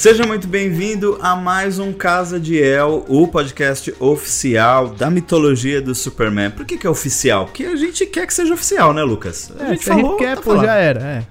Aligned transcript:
Seja 0.00 0.24
muito 0.26 0.48
bem-vindo 0.48 1.18
a 1.20 1.36
mais 1.36 1.78
um 1.78 1.92
Casa 1.92 2.40
de 2.40 2.58
El, 2.58 3.04
o 3.06 3.28
podcast 3.28 3.94
oficial 4.00 4.88
da 4.88 5.10
mitologia 5.10 5.78
do 5.82 5.94
Superman. 5.94 6.50
Por 6.50 6.64
que, 6.64 6.78
que 6.78 6.86
é 6.86 6.90
oficial? 6.90 7.44
Porque 7.44 7.66
a 7.66 7.76
gente 7.76 8.06
quer 8.06 8.26
que 8.26 8.32
seja 8.32 8.54
oficial, 8.54 8.94
né, 8.94 9.02
Lucas? 9.02 9.52
A 9.60 9.64
é, 9.64 9.68
gente 9.72 9.84
falou, 9.84 10.06
a 10.06 10.08
gente 10.12 10.18
quer, 10.20 10.36
tá 10.36 10.42
pô, 10.42 10.56
já 10.56 10.74
era, 10.74 11.26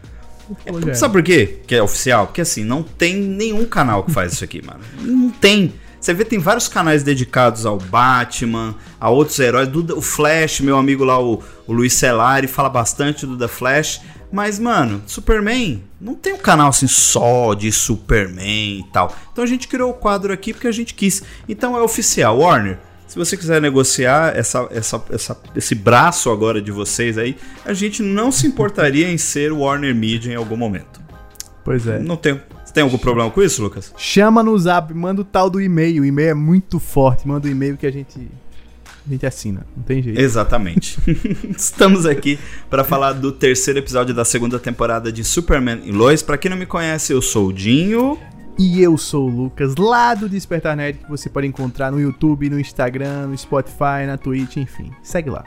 é. 0.87 0.93
sabe 0.93 1.13
por 1.13 1.23
quê 1.23 1.61
que 1.65 1.73
é 1.73 1.81
oficial? 1.81 2.27
Porque 2.27 2.41
assim, 2.41 2.63
não 2.63 2.83
tem 2.83 3.15
nenhum 3.15 3.65
canal 3.65 4.03
que 4.03 4.11
faz 4.11 4.33
isso 4.33 4.43
aqui, 4.43 4.63
mano. 4.63 4.81
Não 5.01 5.31
tem. 5.31 5.73
Você 5.99 6.13
vê, 6.13 6.23
tem 6.23 6.37
vários 6.37 6.67
canais 6.67 7.01
dedicados 7.01 7.65
ao 7.65 7.79
Batman, 7.79 8.75
a 9.01 9.09
outros 9.09 9.39
heróis. 9.39 9.67
Do, 9.67 9.97
o 9.97 10.01
Flash, 10.01 10.59
meu 10.59 10.77
amigo 10.77 11.03
lá, 11.03 11.19
o, 11.19 11.41
o 11.65 11.73
Luiz 11.73 11.93
Celari, 11.93 12.45
fala 12.45 12.69
bastante 12.69 13.25
do 13.25 13.35
The 13.35 13.47
Flash. 13.47 13.99
Mas, 14.31 14.59
mano, 14.59 15.01
Superman 15.07 15.83
não 15.99 16.13
tem 16.13 16.33
um 16.33 16.37
canal 16.37 16.69
assim 16.69 16.87
só 16.87 17.53
de 17.53 17.71
Superman 17.71 18.79
e 18.79 18.83
tal. 18.93 19.13
Então 19.31 19.43
a 19.43 19.47
gente 19.47 19.67
criou 19.67 19.91
o 19.91 19.93
quadro 19.93 20.31
aqui 20.31 20.53
porque 20.53 20.67
a 20.67 20.71
gente 20.71 20.93
quis. 20.93 21.23
Então 21.47 21.75
é 21.75 21.81
oficial. 21.81 22.39
Warner, 22.39 22.77
se 23.07 23.17
você 23.17 23.35
quiser 23.35 23.59
negociar 23.59 24.37
essa, 24.37 24.67
essa, 24.69 25.03
essa, 25.09 25.37
esse 25.55 25.73
braço 25.73 26.29
agora 26.29 26.61
de 26.61 26.71
vocês 26.71 27.17
aí, 27.17 27.35
a 27.65 27.73
gente 27.73 28.03
não 28.03 28.31
se 28.31 28.45
importaria 28.45 29.09
em 29.09 29.17
ser 29.17 29.51
Warner 29.51 29.95
Media 29.95 30.31
em 30.31 30.35
algum 30.35 30.55
momento. 30.55 31.01
Pois 31.65 31.87
é. 31.87 31.97
Não 31.99 32.15
tem. 32.15 32.39
Você 32.63 32.73
tem 32.73 32.83
algum 32.83 32.99
problema 32.99 33.31
com 33.31 33.41
isso, 33.41 33.63
Lucas? 33.63 33.91
Chama 33.97 34.43
no 34.43 34.57
zap, 34.59 34.93
manda 34.93 35.21
o 35.21 35.25
tal 35.25 35.49
do 35.49 35.59
e-mail. 35.59 36.03
O 36.03 36.05
e-mail 36.05 36.29
é 36.29 36.33
muito 36.35 36.79
forte. 36.79 37.27
Manda 37.27 37.47
o 37.47 37.51
e-mail 37.51 37.75
que 37.77 37.87
a 37.87 37.91
gente 37.91 38.29
a 39.05 39.11
gente 39.11 39.25
assina, 39.25 39.65
não 39.75 39.83
tem 39.83 40.01
jeito. 40.01 40.19
Exatamente. 40.19 40.99
Estamos 41.55 42.05
aqui 42.05 42.39
para 42.69 42.83
falar 42.83 43.13
do 43.13 43.31
terceiro 43.31 43.79
episódio 43.79 44.13
da 44.13 44.25
segunda 44.25 44.59
temporada 44.59 45.11
de 45.11 45.23
Superman 45.23 45.81
e 45.83 45.91
Lois. 45.91 46.21
Para 46.21 46.37
quem 46.37 46.49
não 46.49 46.57
me 46.57 46.65
conhece, 46.65 47.13
eu 47.13 47.21
sou 47.21 47.47
o 47.47 47.53
Dinho. 47.53 48.17
E 48.57 48.81
eu 48.81 48.97
sou 48.97 49.29
o 49.29 49.29
Lucas, 49.29 49.75
lá 49.77 50.13
do 50.13 50.27
Despertar 50.27 50.75
Nerd, 50.75 50.99
que 50.99 51.09
você 51.09 51.29
pode 51.29 51.47
encontrar 51.47 51.91
no 51.91 51.99
YouTube, 51.99 52.49
no 52.49 52.59
Instagram, 52.59 53.27
no 53.27 53.37
Spotify, 53.37 54.05
na 54.05 54.17
Twitch, 54.17 54.57
enfim. 54.57 54.91
Segue 55.01 55.29
lá. 55.29 55.45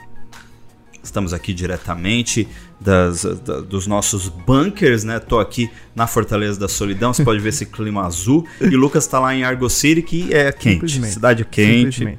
Estamos 1.03 1.35
aqui 1.35 1.53
diretamente 1.53 2.49
das, 2.81 3.25
da, 3.25 3.61
dos 3.61 3.87
nossos 3.87 4.29
bunkers, 4.29 5.05
né? 5.05 5.19
Tô 5.19 5.41
aqui 5.41 5.69
na 5.95 6.07
Fortaleza 6.07 6.59
da 6.59 6.69
Solidão, 6.69 7.13
você 7.13 7.23
pode 7.23 7.41
ver 7.41 7.51
esse 7.51 7.67
clima 7.67 8.07
azul. 8.07 8.47
E 8.63 8.75
o 8.75 8.79
Lucas 8.79 9.07
tá 9.07 9.21
lá 9.21 9.35
em 9.35 9.45
Argo 9.45 9.69
City, 9.69 10.01
que 10.01 10.33
é 10.33 10.51
quente. 10.51 11.05
Cidade 11.07 11.45
quente. 11.45 12.19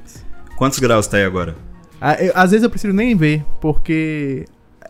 Quantos 0.56 0.78
graus 0.78 1.06
tá 1.06 1.16
aí 1.16 1.24
agora? 1.24 1.56
Ah, 2.00 2.14
eu, 2.22 2.32
às 2.34 2.50
vezes 2.50 2.64
eu 2.64 2.70
prefiro 2.70 2.92
nem 2.92 3.16
ver, 3.16 3.44
porque. 3.60 4.44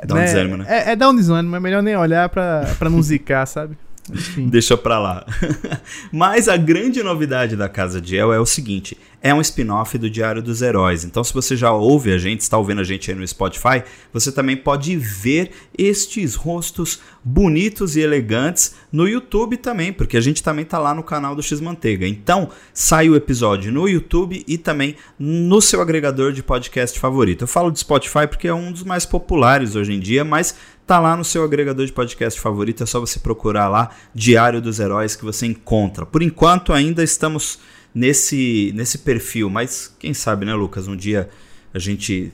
Dá 0.04 0.14
um 0.14 0.18
né, 0.18 0.24
desânimo, 0.24 0.56
né? 0.58 0.66
É, 0.68 0.92
é 0.92 0.96
dar 0.96 1.08
um 1.08 1.16
desânimo, 1.16 1.56
é 1.56 1.60
melhor 1.60 1.82
nem 1.82 1.96
olhar 1.96 2.28
pra, 2.28 2.64
pra 2.78 2.90
não 2.90 3.00
zicar, 3.00 3.46
sabe? 3.46 3.76
Enfim. 4.12 4.48
Deixa 4.48 4.77
pra 4.77 4.98
lá. 4.98 5.27
Mas 6.12 6.48
a 6.48 6.56
grande 6.56 7.02
novidade 7.02 7.56
da 7.56 7.69
Casa 7.69 8.00
de 8.00 8.16
El 8.16 8.33
é 8.33 8.38
o 8.38 8.46
seguinte: 8.46 8.96
é 9.24 9.33
um 9.33 9.41
spin-off 9.41 9.96
do 9.96 10.11
Diário 10.11 10.42
dos 10.42 10.61
Heróis. 10.61 11.02
Então, 11.02 11.24
se 11.24 11.33
você 11.33 11.56
já 11.56 11.72
ouve 11.72 12.12
a 12.12 12.19
gente, 12.19 12.41
está 12.41 12.58
ouvindo 12.58 12.83
a 12.83 12.84
gente 12.84 13.11
aí 13.11 13.16
no 13.16 13.27
Spotify, 13.27 13.83
você 14.12 14.30
também 14.30 14.55
pode 14.55 14.94
ver 14.98 15.50
estes 15.78 16.34
rostos 16.34 17.00
bonitos 17.24 17.96
e 17.96 18.00
elegantes 18.00 18.74
no 18.92 19.08
YouTube 19.08 19.56
também, 19.56 19.94
porque 19.94 20.18
a 20.18 20.20
gente 20.20 20.42
também 20.42 20.64
está 20.64 20.78
lá 20.78 20.94
no 20.94 21.02
canal 21.02 21.34
do 21.34 21.42
X 21.42 21.58
Manteiga. 21.58 22.06
Então, 22.06 22.50
sai 22.74 23.08
o 23.08 23.16
episódio 23.16 23.72
no 23.72 23.89
YouTube 23.89 24.45
e 24.46 24.58
também 24.58 24.95
no 25.18 25.58
seu 25.62 25.80
agregador 25.80 26.30
de 26.30 26.42
podcast 26.42 27.01
favorito. 27.01 27.45
Eu 27.45 27.48
falo 27.48 27.70
de 27.70 27.78
Spotify 27.78 28.27
porque 28.28 28.46
é 28.46 28.55
um 28.55 28.70
dos 28.70 28.83
mais 28.83 29.07
populares 29.07 29.74
hoje 29.74 29.95
em 29.95 30.01
dia, 30.01 30.23
mas 30.23 30.55
tá 30.86 30.98
lá 31.00 31.17
no 31.17 31.24
seu 31.24 31.45
agregador 31.45 31.86
de 31.86 31.92
podcast 31.92 32.40
favorito, 32.40 32.83
é 32.83 32.86
só 32.86 33.00
você 33.00 33.18
procurar 33.18 33.68
lá 33.68 33.90
Diário 34.14 34.61
dos 34.61 34.78
Heróis 34.78 35.17
que 35.17 35.24
você 35.24 35.46
encontra. 35.46 36.05
Por 36.05 36.22
enquanto 36.22 36.72
ainda 36.72 37.02
estamos 37.02 37.58
nesse, 37.95 38.72
nesse 38.74 38.98
perfil. 38.98 39.48
Mas 39.48 39.95
quem 39.98 40.12
sabe, 40.12 40.45
né, 40.45 40.55
Lucas? 40.55 40.89
Um 40.89 40.96
dia 40.96 41.28
a 41.72 41.78
gente 41.78 42.33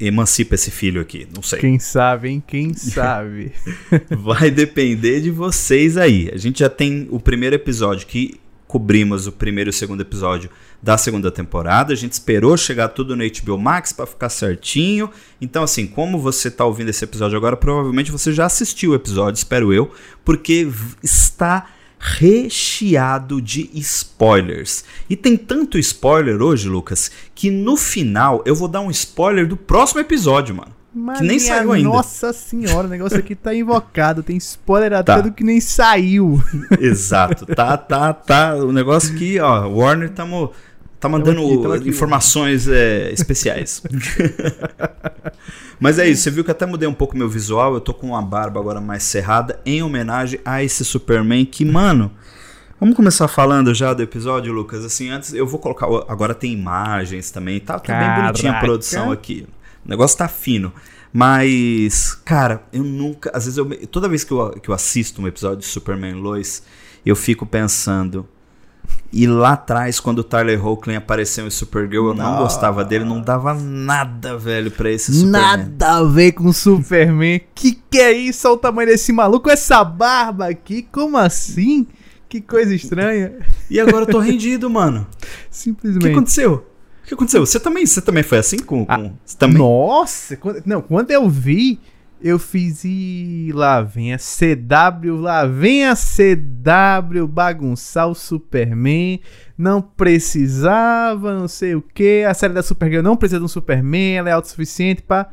emancipa 0.00 0.54
esse 0.54 0.70
filho 0.70 1.00
aqui. 1.00 1.28
Não 1.34 1.42
sei. 1.42 1.58
Quem 1.58 1.78
sabe, 1.78 2.30
hein? 2.30 2.42
Quem 2.46 2.72
sabe. 2.74 3.52
Vai 4.10 4.50
depender 4.50 5.20
de 5.20 5.30
vocês 5.30 5.96
aí. 5.96 6.30
A 6.32 6.38
gente 6.38 6.60
já 6.60 6.70
tem 6.70 7.06
o 7.10 7.20
primeiro 7.20 7.54
episódio 7.54 8.06
que 8.06 8.40
cobrimos 8.66 9.26
o 9.26 9.32
primeiro 9.32 9.68
e 9.68 9.72
o 9.72 9.74
segundo 9.74 10.00
episódio 10.00 10.48
da 10.82 10.98
segunda 10.98 11.30
temporada. 11.30 11.92
A 11.92 11.96
gente 11.96 12.12
esperou 12.12 12.56
chegar 12.56 12.88
tudo 12.88 13.14
no 13.14 13.22
HBO 13.22 13.56
Max 13.56 13.92
para 13.92 14.04
ficar 14.06 14.28
certinho. 14.28 15.08
Então, 15.40 15.62
assim, 15.62 15.86
como 15.86 16.18
você 16.18 16.48
está 16.48 16.64
ouvindo 16.64 16.88
esse 16.88 17.04
episódio 17.04 17.36
agora, 17.36 17.56
provavelmente 17.56 18.10
você 18.10 18.32
já 18.32 18.46
assistiu 18.46 18.90
o 18.90 18.94
episódio, 18.94 19.38
espero 19.38 19.72
eu, 19.72 19.92
porque 20.24 20.68
está 21.02 21.66
recheado 22.00 23.40
de 23.40 23.70
spoilers. 23.74 24.84
E 25.08 25.14
tem 25.14 25.36
tanto 25.36 25.78
spoiler 25.78 26.42
hoje, 26.42 26.68
Lucas, 26.68 27.12
que 27.32 27.48
no 27.48 27.76
final 27.76 28.42
eu 28.44 28.56
vou 28.56 28.66
dar 28.66 28.80
um 28.80 28.90
spoiler 28.90 29.46
do 29.46 29.56
próximo 29.56 30.00
episódio, 30.00 30.56
mano. 30.56 30.72
Mas 30.94 31.18
que 31.18 31.24
nem 31.24 31.38
saiu 31.38 31.72
ainda. 31.72 31.88
Nossa 31.88 32.32
senhora, 32.32 32.86
o 32.86 32.90
negócio 32.90 33.18
aqui 33.18 33.34
tá 33.34 33.54
invocado. 33.54 34.22
Tem 34.22 34.36
spoiler 34.36 34.92
até 34.92 35.14
tá. 35.14 35.20
do 35.22 35.32
que 35.32 35.42
nem 35.42 35.58
saiu. 35.58 36.42
Exato. 36.78 37.46
Tá, 37.46 37.78
tá, 37.78 38.12
tá. 38.12 38.56
O 38.56 38.72
negócio 38.72 39.14
que, 39.14 39.40
ó, 39.40 39.66
Warner 39.68 40.10
tamo, 40.10 40.52
tá 41.02 41.08
mandando 41.08 41.40
aqui, 41.40 41.80
aqui, 41.80 41.88
informações 41.88 42.68
é, 42.68 43.10
especiais. 43.12 43.82
Mas 45.78 45.98
é 45.98 46.08
isso, 46.08 46.22
você 46.22 46.30
viu 46.30 46.44
que 46.44 46.50
até 46.50 46.64
mudei 46.64 46.88
um 46.88 46.94
pouco 46.94 47.16
meu 47.16 47.28
visual, 47.28 47.74
eu 47.74 47.80
tô 47.80 47.92
com 47.92 48.08
uma 48.08 48.22
barba 48.22 48.60
agora 48.60 48.80
mais 48.80 49.02
cerrada 49.02 49.60
em 49.66 49.82
homenagem 49.82 50.38
a 50.44 50.62
esse 50.62 50.84
Superman 50.84 51.44
que, 51.44 51.64
mano, 51.64 52.10
Vamos 52.82 52.96
começar 52.96 53.28
falando 53.28 53.72
já 53.72 53.94
do 53.94 54.02
episódio, 54.02 54.52
Lucas. 54.52 54.84
Assim, 54.84 55.08
antes 55.08 55.32
eu 55.32 55.46
vou 55.46 55.60
colocar. 55.60 55.86
Agora 56.08 56.34
tem 56.34 56.52
imagens 56.52 57.30
também. 57.30 57.60
Tá, 57.60 57.78
tá 57.78 57.96
bem 57.96 58.24
bonitinha 58.24 58.50
a 58.54 58.58
produção 58.58 59.12
aqui. 59.12 59.46
O 59.86 59.88
negócio 59.88 60.18
tá 60.18 60.26
fino. 60.26 60.72
Mas, 61.12 62.20
cara, 62.24 62.64
eu 62.72 62.82
nunca. 62.82 63.30
Às 63.32 63.44
vezes 63.44 63.56
eu. 63.56 63.86
Toda 63.86 64.08
vez 64.08 64.24
que 64.24 64.32
eu, 64.32 64.50
que 64.60 64.68
eu 64.68 64.74
assisto 64.74 65.22
um 65.22 65.28
episódio 65.28 65.58
de 65.58 65.66
Superman 65.66 66.14
Lois, 66.14 66.64
eu 67.06 67.14
fico 67.14 67.46
pensando. 67.46 68.26
E 69.12 69.26
lá 69.26 69.52
atrás, 69.52 70.00
quando 70.00 70.20
o 70.20 70.24
Tyler 70.24 70.64
Hoechlin 70.66 70.96
apareceu 70.96 71.46
em 71.46 71.50
Supergirl, 71.50 72.08
eu 72.08 72.14
não, 72.14 72.32
não 72.32 72.38
gostava 72.38 72.82
dele, 72.82 73.04
não 73.04 73.20
dava 73.20 73.52
nada, 73.52 74.38
velho, 74.38 74.70
pra 74.70 74.90
esse 74.90 75.12
Superman. 75.12 75.40
Nada 75.40 75.96
a 75.98 76.04
ver 76.04 76.32
com 76.32 76.50
Superman. 76.50 77.42
Que 77.54 77.78
que 77.90 77.98
é 77.98 78.10
isso? 78.10 78.48
Olha 78.48 78.56
o 78.56 78.58
tamanho 78.58 78.88
desse 78.88 79.12
maluco, 79.12 79.50
essa 79.50 79.84
barba 79.84 80.48
aqui, 80.48 80.88
como 80.90 81.18
assim? 81.18 81.86
Que 82.26 82.40
coisa 82.40 82.74
estranha. 82.74 83.34
E 83.68 83.78
agora 83.78 84.04
eu 84.04 84.06
tô 84.06 84.18
rendido, 84.18 84.70
mano. 84.70 85.06
Simplesmente. 85.50 86.04
O 86.04 86.06
que 86.06 86.12
aconteceu? 86.12 86.66
O 87.04 87.06
que 87.06 87.12
aconteceu? 87.12 87.44
Você 87.44 87.60
também, 87.60 87.84
você 87.84 88.00
também 88.00 88.22
foi 88.22 88.38
assim 88.38 88.58
com. 88.60 88.86
com 88.86 88.92
ah, 88.92 89.10
também? 89.38 89.58
Nossa! 89.58 90.38
Quando, 90.38 90.62
não, 90.64 90.80
quando 90.80 91.10
eu 91.10 91.28
vi, 91.28 91.78
eu 92.22 92.38
fiz 92.38 92.84
e 92.84 93.50
lá 93.52 93.82
vem 93.82 94.14
a 94.14 94.18
CW, 94.18 95.16
lá 95.16 95.44
vem 95.44 95.86
a 95.86 95.94
CW 95.94 97.26
bagunçar 97.26 98.08
o 98.08 98.14
Superman, 98.14 99.20
não 99.58 99.82
precisava, 99.82 101.36
não 101.38 101.48
sei 101.48 101.74
o 101.74 101.82
que, 101.82 102.24
a 102.24 102.32
série 102.32 102.54
da 102.54 102.62
Supergirl 102.62 103.02
não 103.02 103.16
precisa 103.16 103.38
de 103.38 103.44
um 103.44 103.48
Superman, 103.48 104.16
ela 104.16 104.30
é 104.30 104.32
autossuficiente 104.32 105.02
para 105.02 105.28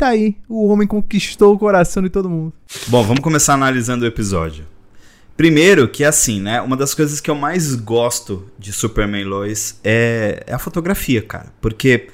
Tá 0.00 0.08
aí, 0.08 0.38
o 0.48 0.66
homem 0.68 0.88
conquistou 0.88 1.54
o 1.54 1.58
coração 1.58 2.02
de 2.02 2.08
todo 2.08 2.30
mundo. 2.30 2.54
Bom, 2.86 3.04
vamos 3.04 3.20
começar 3.20 3.52
analisando 3.52 4.02
o 4.02 4.08
episódio. 4.08 4.64
Primeiro 5.36 5.86
que 5.88 6.04
assim, 6.04 6.40
né, 6.40 6.58
uma 6.62 6.74
das 6.74 6.94
coisas 6.94 7.20
que 7.20 7.30
eu 7.30 7.34
mais 7.34 7.74
gosto 7.74 8.50
de 8.58 8.72
Superman 8.72 9.24
Lois 9.24 9.78
é, 9.84 10.42
é 10.46 10.54
a 10.54 10.58
fotografia, 10.58 11.20
cara, 11.20 11.52
porque 11.60 12.08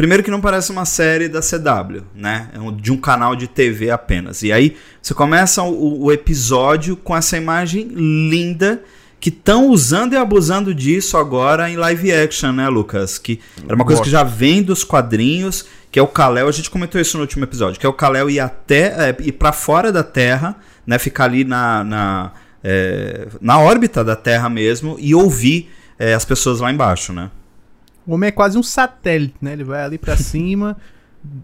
Primeiro 0.00 0.22
que 0.22 0.30
não 0.30 0.40
parece 0.40 0.72
uma 0.72 0.86
série 0.86 1.28
da 1.28 1.40
CW, 1.40 2.04
né? 2.14 2.48
É 2.54 2.80
de 2.80 2.90
um 2.90 2.96
canal 2.96 3.36
de 3.36 3.46
TV 3.46 3.90
apenas. 3.90 4.42
E 4.42 4.50
aí 4.50 4.74
você 5.02 5.12
começa 5.12 5.62
o, 5.62 6.04
o 6.04 6.10
episódio 6.10 6.96
com 6.96 7.14
essa 7.14 7.36
imagem 7.36 7.88
linda 7.94 8.82
que 9.20 9.28
estão 9.28 9.68
usando 9.68 10.14
e 10.14 10.16
abusando 10.16 10.74
disso 10.74 11.18
agora 11.18 11.68
em 11.68 11.76
live 11.76 12.12
action, 12.14 12.50
né, 12.50 12.66
Lucas? 12.70 13.18
Que 13.18 13.40
era 13.62 13.74
uma 13.74 13.84
coisa 13.84 14.00
que 14.00 14.08
já 14.08 14.22
vem 14.22 14.62
dos 14.62 14.84
quadrinhos, 14.84 15.66
que 15.92 15.98
é 15.98 16.02
o 16.02 16.06
Kal-El, 16.06 16.48
a 16.48 16.52
gente 16.52 16.70
comentou 16.70 16.98
isso 16.98 17.18
no 17.18 17.22
último 17.22 17.44
episódio, 17.44 17.78
que 17.78 17.84
é 17.84 17.88
o 17.88 17.92
Kal-El 17.92 18.30
ir 18.30 18.40
até 18.40 19.10
é, 19.10 19.16
ir 19.20 19.32
para 19.32 19.52
fora 19.52 19.92
da 19.92 20.02
Terra, 20.02 20.56
né, 20.86 20.98
ficar 20.98 21.24
ali 21.24 21.44
na 21.44 21.84
na, 21.84 22.32
é, 22.64 23.28
na 23.38 23.58
órbita 23.58 24.02
da 24.02 24.16
Terra 24.16 24.48
mesmo 24.48 24.96
e 24.98 25.14
ouvir 25.14 25.70
é, 25.98 26.14
as 26.14 26.24
pessoas 26.24 26.58
lá 26.60 26.72
embaixo, 26.72 27.12
né? 27.12 27.30
O 28.06 28.14
homem 28.14 28.28
é 28.28 28.32
quase 28.32 28.58
um 28.58 28.62
satélite, 28.62 29.34
né? 29.40 29.52
Ele 29.52 29.64
vai 29.64 29.82
ali 29.82 29.98
para 29.98 30.16
cima, 30.18 30.76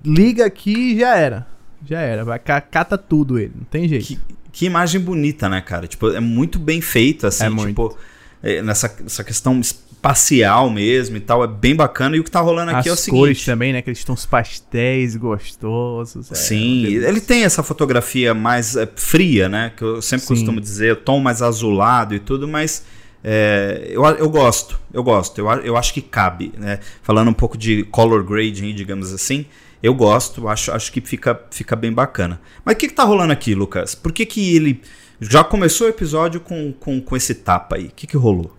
liga 0.04 0.44
aqui 0.46 0.92
e 0.92 0.98
já 1.00 1.16
era. 1.16 1.46
Já 1.84 2.00
era. 2.00 2.24
Vai 2.24 2.38
cata 2.38 2.96
tudo 2.98 3.38
ele, 3.38 3.52
não 3.56 3.64
tem 3.64 3.88
jeito. 3.88 4.06
Que, 4.06 4.18
que 4.52 4.66
imagem 4.66 5.00
bonita, 5.00 5.48
né, 5.48 5.60
cara? 5.60 5.86
Tipo, 5.86 6.10
é 6.10 6.20
muito 6.20 6.58
bem 6.58 6.80
feito, 6.80 7.26
assim, 7.26 7.44
é 7.44 7.66
tipo, 7.66 7.96
é, 8.42 8.62
nessa, 8.62 8.94
nessa 9.00 9.22
questão 9.22 9.60
espacial 9.60 10.70
mesmo 10.70 11.16
e 11.16 11.20
tal, 11.20 11.42
é 11.42 11.46
bem 11.46 11.74
bacana. 11.74 12.16
E 12.16 12.20
o 12.20 12.24
que 12.24 12.30
tá 12.30 12.40
rolando 12.40 12.70
aqui 12.70 12.80
As 12.80 12.86
é 12.86 12.92
o 12.92 12.96
seguinte. 12.96 13.20
cores 13.20 13.44
também, 13.44 13.72
né? 13.72 13.82
Que 13.82 13.90
eles 13.90 13.98
estão 13.98 14.14
pastéis 14.30 15.16
gostosos. 15.16 16.30
É, 16.30 16.34
Sim, 16.34 16.84
ele 16.86 17.20
tem 17.20 17.44
essa 17.44 17.62
fotografia 17.62 18.32
mais 18.32 18.76
é, 18.76 18.88
fria, 18.94 19.48
né? 19.48 19.72
Que 19.76 19.82
eu 19.82 20.02
sempre 20.02 20.26
Sim. 20.26 20.34
costumo 20.34 20.60
dizer, 20.60 20.92
o 20.92 20.96
tom 20.96 21.20
mais 21.20 21.42
azulado 21.42 22.14
e 22.14 22.20
tudo, 22.20 22.46
mas 22.46 22.84
É, 23.28 23.88
eu, 23.90 24.04
eu 24.04 24.30
gosto, 24.30 24.78
eu 24.92 25.02
gosto, 25.02 25.40
eu, 25.40 25.48
eu 25.64 25.76
acho 25.76 25.92
que 25.92 26.00
cabe, 26.00 26.52
né? 26.56 26.78
Falando 27.02 27.28
um 27.28 27.34
pouco 27.34 27.58
de 27.58 27.82
color 27.82 28.22
grading, 28.22 28.72
digamos 28.72 29.12
assim, 29.12 29.46
eu 29.82 29.92
gosto, 29.94 30.46
acho, 30.46 30.70
acho 30.70 30.92
que 30.92 31.00
fica, 31.00 31.36
fica 31.50 31.74
bem 31.74 31.92
bacana. 31.92 32.40
Mas 32.64 32.76
o 32.76 32.78
que, 32.78 32.86
que 32.86 32.94
tá 32.94 33.02
rolando 33.02 33.32
aqui, 33.32 33.52
Lucas? 33.52 33.96
Por 33.96 34.12
que, 34.12 34.24
que 34.24 34.54
ele 34.54 34.80
já 35.20 35.42
começou 35.42 35.88
o 35.88 35.90
episódio 35.90 36.38
com, 36.38 36.72
com, 36.78 37.00
com 37.00 37.16
esse 37.16 37.34
tapa 37.34 37.74
aí? 37.74 37.86
O 37.86 37.92
que, 37.96 38.06
que 38.06 38.16
rolou? 38.16 38.54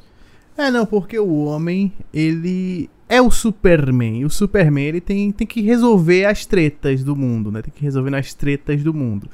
É, 0.57 0.69
não, 0.69 0.85
porque 0.85 1.17
o 1.17 1.45
homem, 1.45 1.93
ele 2.13 2.89
é 3.07 3.21
o 3.21 3.31
Superman. 3.31 4.19
E 4.19 4.25
o 4.25 4.29
Superman, 4.29 4.83
ele 4.85 4.99
tem, 4.99 5.31
tem 5.31 5.47
que 5.47 5.61
resolver 5.61 6.25
as 6.25 6.45
tretas 6.45 7.05
do 7.05 7.15
mundo, 7.15 7.53
né? 7.53 7.61
Tem 7.61 7.73
que 7.73 7.83
resolver 7.85 8.13
as 8.13 8.33
tretas 8.33 8.83
do 8.83 8.93
mundo. 8.93 9.29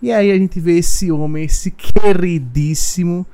E 0.00 0.10
aí 0.10 0.30
a 0.30 0.38
gente 0.38 0.58
vê 0.58 0.78
esse 0.78 1.12
homem, 1.12 1.44
esse 1.44 1.70
queridíssimo, 1.70 3.26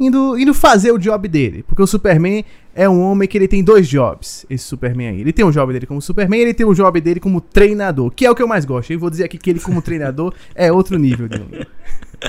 indo, 0.00 0.38
indo 0.38 0.54
fazer 0.54 0.90
o 0.90 0.98
job 0.98 1.28
dele. 1.28 1.62
Porque 1.62 1.82
o 1.82 1.86
Superman 1.86 2.44
é 2.74 2.88
um 2.88 3.00
homem 3.00 3.28
que 3.28 3.36
ele 3.36 3.46
tem 3.46 3.62
dois 3.62 3.86
jobs, 3.86 4.46
esse 4.48 4.64
Superman 4.64 5.08
aí. 5.08 5.20
Ele 5.20 5.32
tem 5.32 5.44
um 5.44 5.50
job 5.50 5.72
dele 5.72 5.86
como 5.86 6.00
Superman 6.00 6.40
ele 6.40 6.54
tem 6.54 6.66
um 6.66 6.72
job 6.72 7.00
dele 7.00 7.20
como 7.20 7.40
treinador, 7.40 8.10
que 8.10 8.24
é 8.24 8.30
o 8.30 8.34
que 8.34 8.42
eu 8.42 8.48
mais 8.48 8.64
gosto. 8.64 8.92
Eu 8.92 8.98
vou 8.98 9.10
dizer 9.10 9.24
aqui 9.24 9.36
que 9.36 9.50
ele 9.50 9.60
como 9.60 9.82
treinador 9.82 10.32
é 10.54 10.72
outro 10.72 10.98
nível 10.98 11.28
de 11.28 11.36
homem. 11.36 11.66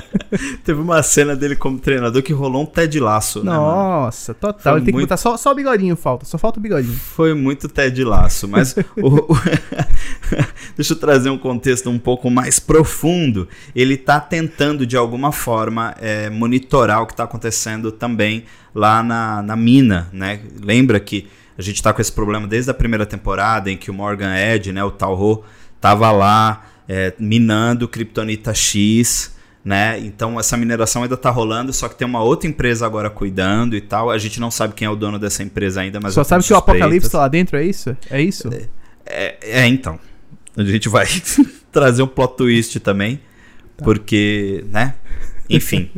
Teve 0.64 0.80
uma 0.80 1.02
cena 1.02 1.36
dele 1.36 1.54
como 1.54 1.78
treinador 1.78 2.22
que 2.22 2.32
rolou 2.32 2.62
um 2.62 2.66
Ted 2.66 2.98
Laço. 2.98 3.44
Né, 3.44 3.52
Nossa, 3.52 4.34
total. 4.34 4.60
Foi 4.62 4.72
Ele 4.72 4.84
tem 4.84 4.94
muito... 4.94 5.04
que 5.04 5.08
botar 5.08 5.16
só, 5.16 5.36
só 5.36 5.52
o 5.52 5.54
bigodinho, 5.54 5.96
falta. 5.96 6.24
Só 6.24 6.38
falta 6.38 6.58
o 6.58 6.62
bigodinho. 6.62 6.94
Foi 6.94 7.34
muito 7.34 7.68
Ted 7.68 8.02
Laço, 8.04 8.48
mas 8.48 8.74
o, 8.96 9.32
o... 9.32 9.38
deixa 10.76 10.92
eu 10.92 10.98
trazer 10.98 11.30
um 11.30 11.38
contexto 11.38 11.90
um 11.90 11.98
pouco 11.98 12.30
mais 12.30 12.58
profundo. 12.58 13.48
Ele 13.74 13.96
tá 13.96 14.20
tentando, 14.20 14.86
de 14.86 14.96
alguma 14.96 15.32
forma, 15.32 15.94
é, 16.00 16.30
monitorar 16.30 17.02
o 17.02 17.06
que 17.06 17.14
tá 17.14 17.24
acontecendo 17.24 17.92
também 17.92 18.44
lá 18.74 19.02
na, 19.02 19.42
na 19.42 19.56
mina, 19.56 20.08
né? 20.12 20.40
Lembra 20.62 20.98
que 20.98 21.28
a 21.56 21.62
gente 21.62 21.82
tá 21.82 21.92
com 21.92 22.00
esse 22.00 22.12
problema 22.12 22.46
desde 22.46 22.70
a 22.70 22.74
primeira 22.74 23.04
temporada, 23.04 23.70
em 23.70 23.76
que 23.76 23.90
o 23.90 23.94
Morgan 23.94 24.34
Edge, 24.34 24.72
né, 24.72 24.82
o 24.82 24.90
Talho, 24.90 25.44
tava 25.78 26.10
lá 26.10 26.64
é, 26.88 27.12
minando 27.18 27.86
Kryptonita 27.86 28.54
X 28.54 29.32
né? 29.64 29.98
Então 30.00 30.38
essa 30.38 30.56
mineração 30.56 31.02
ainda 31.02 31.14
está 31.14 31.30
rolando, 31.30 31.72
só 31.72 31.88
que 31.88 31.94
tem 31.94 32.06
uma 32.06 32.22
outra 32.22 32.48
empresa 32.48 32.84
agora 32.84 33.08
cuidando 33.08 33.76
e 33.76 33.80
tal. 33.80 34.10
A 34.10 34.18
gente 34.18 34.40
não 34.40 34.50
sabe 34.50 34.74
quem 34.74 34.86
é 34.86 34.90
o 34.90 34.96
dono 34.96 35.18
dessa 35.18 35.42
empresa 35.42 35.80
ainda, 35.80 36.00
mas 36.00 36.14
só 36.14 36.24
sabe 36.24 36.44
que 36.44 36.52
o 36.52 36.56
Apocalipse 36.56 37.06
está 37.06 37.18
lá 37.18 37.28
dentro, 37.28 37.56
é 37.56 37.64
isso? 37.64 37.96
É 38.10 38.20
isso? 38.20 38.48
É, 38.52 38.68
é, 39.06 39.60
é 39.60 39.66
então. 39.66 39.98
A 40.56 40.64
gente 40.64 40.88
vai 40.88 41.06
trazer 41.70 42.02
um 42.02 42.06
plot 42.06 42.36
twist 42.36 42.78
também, 42.80 43.20
tá. 43.76 43.84
porque, 43.84 44.64
né? 44.70 44.94
Enfim, 45.48 45.90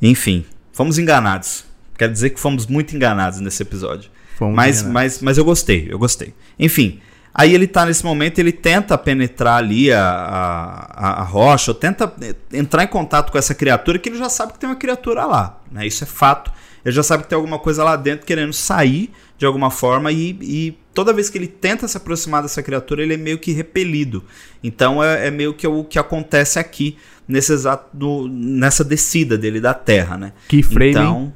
enfim, 0.00 0.44
fomos 0.72 0.98
enganados. 0.98 1.64
Quer 1.96 2.10
dizer 2.10 2.30
que 2.30 2.40
fomos 2.40 2.66
muito 2.66 2.94
enganados 2.94 3.40
nesse 3.40 3.62
episódio. 3.62 4.10
Fomos 4.36 4.54
mas, 4.54 4.80
enganados. 4.80 4.92
mas, 4.92 5.22
mas 5.22 5.38
eu 5.38 5.44
gostei, 5.44 5.86
eu 5.90 5.98
gostei. 5.98 6.34
Enfim, 6.58 7.00
Aí 7.38 7.54
ele 7.54 7.66
tá 7.66 7.84
nesse 7.84 8.02
momento, 8.02 8.38
ele 8.38 8.50
tenta 8.50 8.96
penetrar 8.96 9.58
ali 9.58 9.92
a, 9.92 10.02
a, 10.02 11.20
a, 11.20 11.22
rocha, 11.22 11.70
ou 11.70 11.74
tenta 11.74 12.10
entrar 12.50 12.82
em 12.82 12.86
contato 12.86 13.30
com 13.30 13.36
essa 13.36 13.54
criatura, 13.54 13.98
que 13.98 14.08
ele 14.08 14.16
já 14.16 14.30
sabe 14.30 14.54
que 14.54 14.58
tem 14.58 14.66
uma 14.66 14.74
criatura 14.74 15.26
lá. 15.26 15.60
Né? 15.70 15.86
Isso 15.86 16.02
é 16.02 16.06
fato. 16.06 16.50
Ele 16.82 16.94
já 16.94 17.02
sabe 17.02 17.24
que 17.24 17.28
tem 17.28 17.36
alguma 17.36 17.58
coisa 17.58 17.84
lá 17.84 17.94
dentro 17.94 18.24
querendo 18.24 18.54
sair 18.54 19.12
de 19.36 19.44
alguma 19.44 19.70
forma, 19.70 20.10
e, 20.10 20.30
e 20.40 20.78
toda 20.94 21.12
vez 21.12 21.28
que 21.28 21.36
ele 21.36 21.46
tenta 21.46 21.86
se 21.86 21.98
aproximar 21.98 22.40
dessa 22.40 22.62
criatura, 22.62 23.02
ele 23.02 23.12
é 23.12 23.18
meio 23.18 23.38
que 23.38 23.52
repelido. 23.52 24.24
Então 24.64 25.04
é, 25.04 25.26
é 25.26 25.30
meio 25.30 25.52
que 25.52 25.66
o 25.66 25.84
que 25.84 25.98
acontece 25.98 26.58
aqui 26.58 26.96
nesse 27.28 27.52
exato, 27.52 27.94
no, 27.94 28.26
nessa 28.26 28.82
descida 28.82 29.36
dele 29.36 29.60
da 29.60 29.74
Terra. 29.74 30.16
Né? 30.16 30.32
Que 30.48 30.62
frame. 30.62 30.92
Então, 30.92 31.34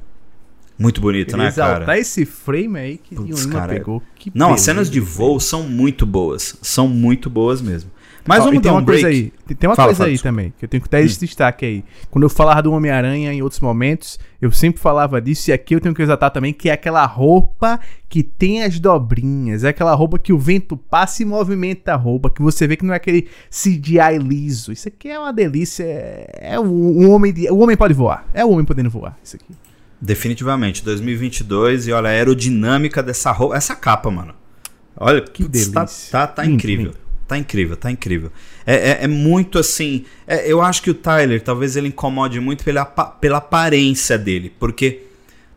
muito 0.81 1.01
bonito, 1.01 1.37
né, 1.37 1.53
cara? 1.53 1.75
Exaltar 1.77 1.99
esse 1.99 2.25
frame 2.25 2.79
aí 2.79 2.99
que 2.99 3.15
Puts, 3.15 3.47
cara, 3.47 3.73
pegou. 3.73 4.03
Que 4.17 4.33
não, 4.35 4.53
as 4.53 4.63
cenas 4.63 4.91
de 4.91 5.01
voo 5.01 5.39
são 5.39 5.63
muito 5.63 6.07
boas. 6.07 6.57
São 6.63 6.89
muito 6.89 7.29
boas 7.29 7.61
mesmo. 7.61 7.91
Mas 8.27 8.41
Ó, 8.41 8.45
vamos 8.45 8.63
dar 8.63 8.75
um 8.75 8.83
break. 8.83 9.03
Coisa 9.03 9.09
aí, 9.09 9.33
tem 9.55 9.69
uma 9.69 9.75
fala, 9.75 9.89
coisa 9.89 9.99
fala, 9.99 10.09
aí 10.09 10.13
desculpa. 10.13 10.37
também, 10.37 10.55
que 10.59 10.65
eu 10.65 10.69
tenho 10.69 10.83
que 10.83 10.89
ter 10.89 11.05
esse 11.05 11.17
hum. 11.17 11.27
destaque 11.27 11.65
aí. 11.65 11.85
Quando 12.11 12.25
eu 12.25 12.29
falava 12.29 12.63
do 12.63 12.73
Homem-Aranha 12.73 13.33
em 13.33 13.43
outros 13.43 13.61
momentos, 13.61 14.19
eu 14.41 14.53
sempre 14.53 14.81
falava 14.81 15.21
disso, 15.21 15.51
e 15.51 15.53
aqui 15.53 15.75
eu 15.75 15.81
tenho 15.81 15.95
que 15.95 16.03
exaltar 16.03 16.31
também, 16.31 16.53
que 16.53 16.69
é 16.69 16.73
aquela 16.73 17.05
roupa 17.07 17.81
que 18.09 18.23
tem 18.23 18.63
as 18.63 18.79
dobrinhas, 18.79 19.65
é 19.65 19.69
aquela 19.69 19.95
roupa 19.95 20.19
que 20.19 20.33
o 20.33 20.39
vento 20.39 20.77
passa 20.77 21.23
e 21.23 21.27
movimenta 21.27 21.95
a 21.95 21.97
roupa, 21.97 22.31
que 22.31 22.43
você 22.43 22.67
vê 22.67 22.77
que 22.77 22.85
não 22.85 22.93
é 22.93 22.97
aquele 22.97 23.29
CGI 23.51 24.19
liso. 24.23 24.73
Isso 24.73 24.89
aqui 24.89 25.09
é 25.09 25.19
uma 25.19 25.33
delícia, 25.33 25.85
é, 25.85 26.53
é 26.55 26.61
o, 26.61 26.65
o 26.65 27.11
homem, 27.11 27.33
de, 27.33 27.51
o 27.51 27.59
homem 27.59 27.77
pode 27.77 27.95
voar, 27.95 28.29
é 28.35 28.45
o 28.45 28.51
homem 28.51 28.65
podendo 28.65 28.91
voar, 28.91 29.19
isso 29.23 29.37
aqui. 29.37 29.55
Definitivamente, 30.01 30.83
2022 30.83 31.89
e 31.89 31.93
olha 31.93 32.09
a 32.09 32.13
aerodinâmica 32.13 33.03
dessa 33.03 33.31
roupa, 33.33 33.57
essa 33.57 33.77
capa, 33.77 34.11
mano. 34.11 34.35
Olha, 34.97 35.21
que 35.21 35.45
putz, 35.45 35.69
tá, 35.69 35.81
delícia. 35.81 36.13
Tá, 36.13 36.27
tá, 36.27 36.33
tá 36.35 36.47
incrível. 36.47 36.93
Tá 37.29 37.39
incrível, 37.39 37.77
tá 37.77 37.91
incrível. 37.91 38.33
É, 38.67 38.75
é, 38.75 38.99
é 39.03 39.07
muito 39.07 39.59
assim. 39.59 40.05
É, 40.27 40.51
eu 40.51 40.61
acho 40.61 40.83
que 40.83 40.91
o 40.91 40.95
Tyler, 40.95 41.41
talvez 41.43 41.77
ele 41.77 41.89
incomode 41.89 42.41
muito 42.41 42.65
pela, 42.65 42.85
pela 42.85 43.39
aparência 43.39 44.19
dele, 44.19 44.53
porque 44.59 45.03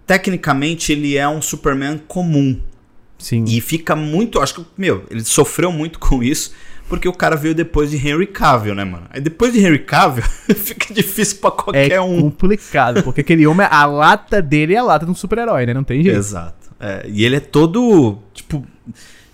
tecnicamente 0.05 0.91
ele 0.91 1.17
é 1.17 1.27
um 1.27 1.41
Superman 1.41 1.99
comum. 2.07 2.59
Sim. 3.17 3.45
E 3.47 3.59
fica 3.61 3.95
muito. 3.95 4.39
Acho 4.39 4.55
que, 4.55 4.65
meu, 4.77 5.05
ele 5.09 5.23
sofreu 5.23 5.71
muito 5.71 5.97
com 5.99 6.21
isso 6.21 6.53
porque 6.87 7.07
o 7.07 7.13
cara 7.13 7.35
veio 7.35 7.55
depois 7.55 7.91
de 7.91 7.97
Henry 7.97 8.27
Cavill, 8.27 8.75
né, 8.75 8.83
mano? 8.83 9.05
Aí 9.09 9.21
depois 9.21 9.53
de 9.53 9.59
Henry 9.59 9.79
Cavill, 9.79 10.23
fica 10.55 10.93
difícil 10.93 11.37
pra 11.37 11.51
qualquer 11.51 11.91
é 11.91 12.01
um. 12.01 12.19
É 12.19 12.21
complicado, 12.21 13.03
porque 13.03 13.21
aquele 13.21 13.45
homem, 13.47 13.67
a 13.69 13.85
lata 13.85 14.41
dele 14.41 14.73
é 14.73 14.77
a 14.77 14.83
lata 14.83 15.05
de 15.05 15.11
um 15.11 15.15
super-herói, 15.15 15.65
né? 15.65 15.73
Não 15.73 15.83
tem 15.83 16.03
jeito. 16.03 16.17
Exato. 16.17 16.71
É, 16.79 17.05
e 17.07 17.23
ele 17.23 17.37
é 17.37 17.39
todo, 17.39 18.19
tipo... 18.33 18.65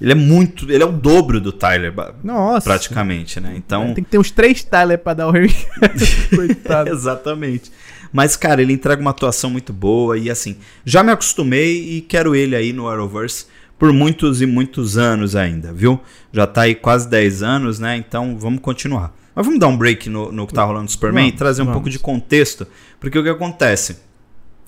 Ele 0.02 0.14
é 0.14 0.16
muito. 0.16 0.72
Ele 0.72 0.82
é 0.82 0.86
o 0.86 0.94
dobro 0.94 1.42
do 1.42 1.52
Tyler, 1.52 1.94
Nossa. 2.24 2.64
praticamente, 2.64 3.42
né? 3.42 3.54
Então. 3.58 3.94
Tem 3.94 4.02
que 4.02 4.10
ter 4.10 4.18
uns 4.18 4.32
três 4.32 4.64
Tyler 4.64 4.98
pra 4.98 5.14
dar 5.14 5.28
o 5.28 5.36
Henry 5.36 5.54
Coitado. 6.34 6.90
Exatamente. 6.90 7.70
Mas, 8.12 8.36
cara, 8.36 8.62
ele 8.62 8.74
entrega 8.74 9.02
uma 9.02 9.12
atuação 9.12 9.50
muito 9.50 9.72
boa 9.72 10.18
e 10.18 10.30
assim, 10.30 10.58
já 10.86 11.04
me 11.04 11.12
acostumei 11.12 11.98
e 11.98 12.02
quero 12.02 12.34
ele 12.34 12.56
aí 12.56 12.74
no 12.74 12.88
Arrowverse 12.88 13.46
por 13.80 13.94
muitos 13.94 14.42
e 14.42 14.46
muitos 14.46 14.98
anos 14.98 15.38
ainda, 15.38 15.72
viu? 15.72 16.00
Já 16.34 16.46
tá 16.46 16.64
aí 16.64 16.76
quase 16.76 17.10
10 17.10 17.42
anos, 17.42 17.80
né? 17.80 17.96
Então 17.96 18.38
vamos 18.38 18.60
continuar. 18.60 19.16
Mas 19.34 19.46
vamos 19.46 19.60
dar 19.60 19.68
um 19.68 19.78
break 19.78 20.10
no, 20.10 20.32
no 20.34 20.46
que 20.46 20.54
tá 20.54 20.66
rolando 20.66 20.84
no 20.84 20.90
Superman 20.90 21.24
vamos, 21.24 21.36
e 21.36 21.38
trazer 21.38 21.62
um 21.62 21.66
vamos. 21.66 21.78
pouco 21.78 21.90
de 21.90 21.98
contexto, 21.98 22.68
porque 23.00 23.18
o 23.18 23.24
que 23.24 23.30
acontece? 23.30 23.98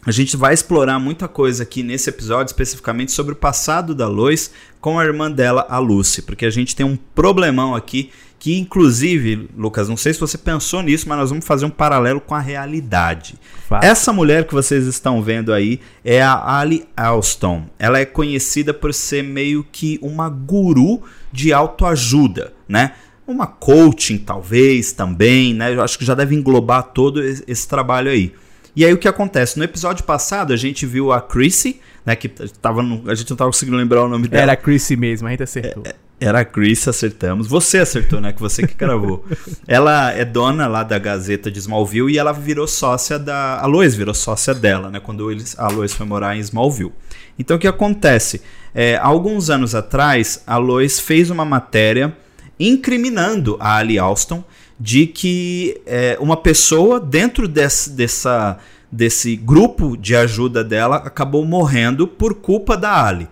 A 0.04 0.12
gente 0.12 0.36
vai 0.36 0.54
explorar 0.54 0.98
muita 0.98 1.28
coisa 1.28 1.62
aqui 1.62 1.84
nesse 1.84 2.10
episódio, 2.10 2.50
especificamente 2.50 3.12
sobre 3.12 3.34
o 3.34 3.36
passado 3.36 3.94
da 3.94 4.08
Lois 4.08 4.52
com 4.80 4.98
a 4.98 5.06
irmã 5.06 5.30
dela, 5.30 5.68
a 5.70 5.78
Lucy, 5.78 6.24
porque 6.24 6.46
a 6.46 6.50
gente 6.50 6.76
tem 6.76 6.84
um 6.84 6.96
problemão 6.96 7.76
aqui 7.76 8.10
que 8.42 8.58
inclusive, 8.58 9.48
Lucas, 9.56 9.88
não 9.88 9.96
sei 9.96 10.16
se 10.16 10.20
você 10.20 10.36
pensou 10.36 10.82
nisso, 10.82 11.08
mas 11.08 11.16
nós 11.16 11.30
vamos 11.30 11.46
fazer 11.46 11.64
um 11.64 11.70
paralelo 11.70 12.20
com 12.20 12.34
a 12.34 12.40
realidade. 12.40 13.36
Essa 13.84 14.12
mulher 14.12 14.48
que 14.48 14.54
vocês 14.56 14.88
estão 14.88 15.22
vendo 15.22 15.54
aí 15.54 15.80
é 16.04 16.24
a 16.24 16.58
Ali 16.58 16.88
Alston. 16.98 17.68
Ela 17.78 18.00
é 18.00 18.06
conhecida 18.06 18.74
por 18.74 18.96
ser 18.96 19.24
meio 19.24 19.64
que 19.72 20.00
uma 20.02 20.28
guru 20.28 21.04
de 21.32 21.54
autoajuda, 21.54 22.52
né? 22.68 22.94
Uma 23.28 23.46
coaching, 23.46 24.18
talvez, 24.18 24.92
também, 24.92 25.54
né? 25.54 25.76
Eu 25.76 25.84
acho 25.84 26.00
que 26.00 26.04
já 26.04 26.16
deve 26.16 26.34
englobar 26.34 26.82
todo 26.82 27.24
esse 27.24 27.68
trabalho 27.68 28.10
aí. 28.10 28.34
E 28.76 28.84
aí 28.84 28.92
o 28.92 28.98
que 28.98 29.08
acontece? 29.08 29.60
No 29.60 29.64
episódio 29.64 30.04
passado 30.04 30.52
a 30.52 30.58
gente 30.58 30.88
viu 30.88 31.12
a 31.12 31.22
Chrissy, 31.22 31.80
né? 32.06 32.16
Que 32.16 32.30
tava 32.30 32.82
no, 32.82 33.10
a 33.10 33.16
gente 33.16 33.30
não 33.30 33.38
tava 33.38 33.52
conseguindo 33.52 33.78
lembrar 33.78 34.04
o 34.04 34.10
nome 34.10 34.28
dela. 34.28 34.44
Era 34.44 34.52
a 34.54 34.58
Chrissy 34.58 34.96
mesmo, 34.96 35.28
a 35.28 35.32
gente 35.32 35.44
acertou. 35.44 35.84
É, 35.86 35.94
era 36.22 36.42
a 36.42 36.46
Chris, 36.46 36.88
acertamos. 36.88 37.48
Você 37.48 37.80
acertou, 37.80 38.22
né? 38.22 38.32
Que 38.32 38.40
você 38.40 38.68
que 38.68 38.76
gravou. 38.76 39.26
ela 39.68 40.12
é 40.12 40.24
dona 40.24 40.68
lá 40.68 40.84
da 40.84 41.00
Gazeta 41.00 41.50
de 41.50 41.58
Smallville 41.58 42.14
e 42.14 42.20
ela 42.20 42.32
virou 42.32 42.68
sócia 42.68 43.18
da. 43.18 43.60
A 43.60 43.66
Lois 43.66 43.96
virou 43.96 44.14
sócia 44.14 44.54
dela, 44.54 44.92
né? 44.92 45.00
Quando 45.00 45.32
eles, 45.32 45.58
a 45.58 45.68
Lois 45.68 45.94
foi 45.94 46.06
morar 46.06 46.38
em 46.38 46.40
Smallville. 46.40 46.94
Então 47.40 47.58
o 47.58 47.60
que 47.60 47.68
acontece? 47.68 48.44
É, 48.74 48.98
alguns 48.98 49.50
anos 49.50 49.74
atrás, 49.74 50.44
a 50.46 50.58
Lois 50.58 51.00
fez 51.00 51.32
uma 51.32 51.44
matéria 51.44 52.16
incriminando 52.60 53.58
a 53.60 53.78
Ali 53.78 53.98
Alston 53.98 54.44
de 54.80 55.08
que 55.08 55.82
é, 55.88 56.18
uma 56.20 56.38
pessoa 56.38 57.00
dentro 57.00 57.48
desse, 57.48 57.90
dessa, 57.92 58.60
desse 58.92 59.36
grupo 59.36 59.96
de 59.96 60.16
ajuda 60.16 60.64
dela 60.64 60.98
acabou 60.98 61.46
morrendo 61.46 62.08
por 62.08 62.36
culpa 62.36 62.76
da 62.76 63.06
Ali. 63.06 63.28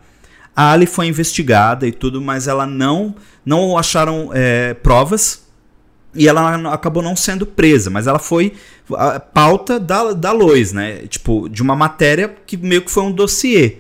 A 0.56 0.72
Ali 0.72 0.86
foi 0.86 1.08
investigada 1.08 1.88
e 1.88 1.92
tudo, 1.92 2.22
mas 2.22 2.48
ela 2.48 2.66
não 2.66 3.16
não 3.46 3.78
acharam 3.78 4.30
é, 4.34 4.74
provas 4.76 5.48
e 6.14 6.28
ela 6.28 6.74
acabou 6.74 7.04
não 7.04 7.16
sendo 7.16 7.46
presa, 7.46 7.90
mas 7.90 8.08
ela 8.08 8.20
foi 8.20 8.54
a 8.96 9.20
pauta 9.20 9.80
da, 9.80 10.14
da 10.14 10.32
Lois, 10.32 10.74
né? 10.74 11.08
Tipo, 11.08 11.48
de 11.48 11.62
uma 11.62 11.76
matéria 11.76 12.36
que 12.46 12.58
meio 12.58 12.82
que 12.82 12.92
foi 12.92 13.04
um 13.04 13.12
dossiê. 13.12 13.78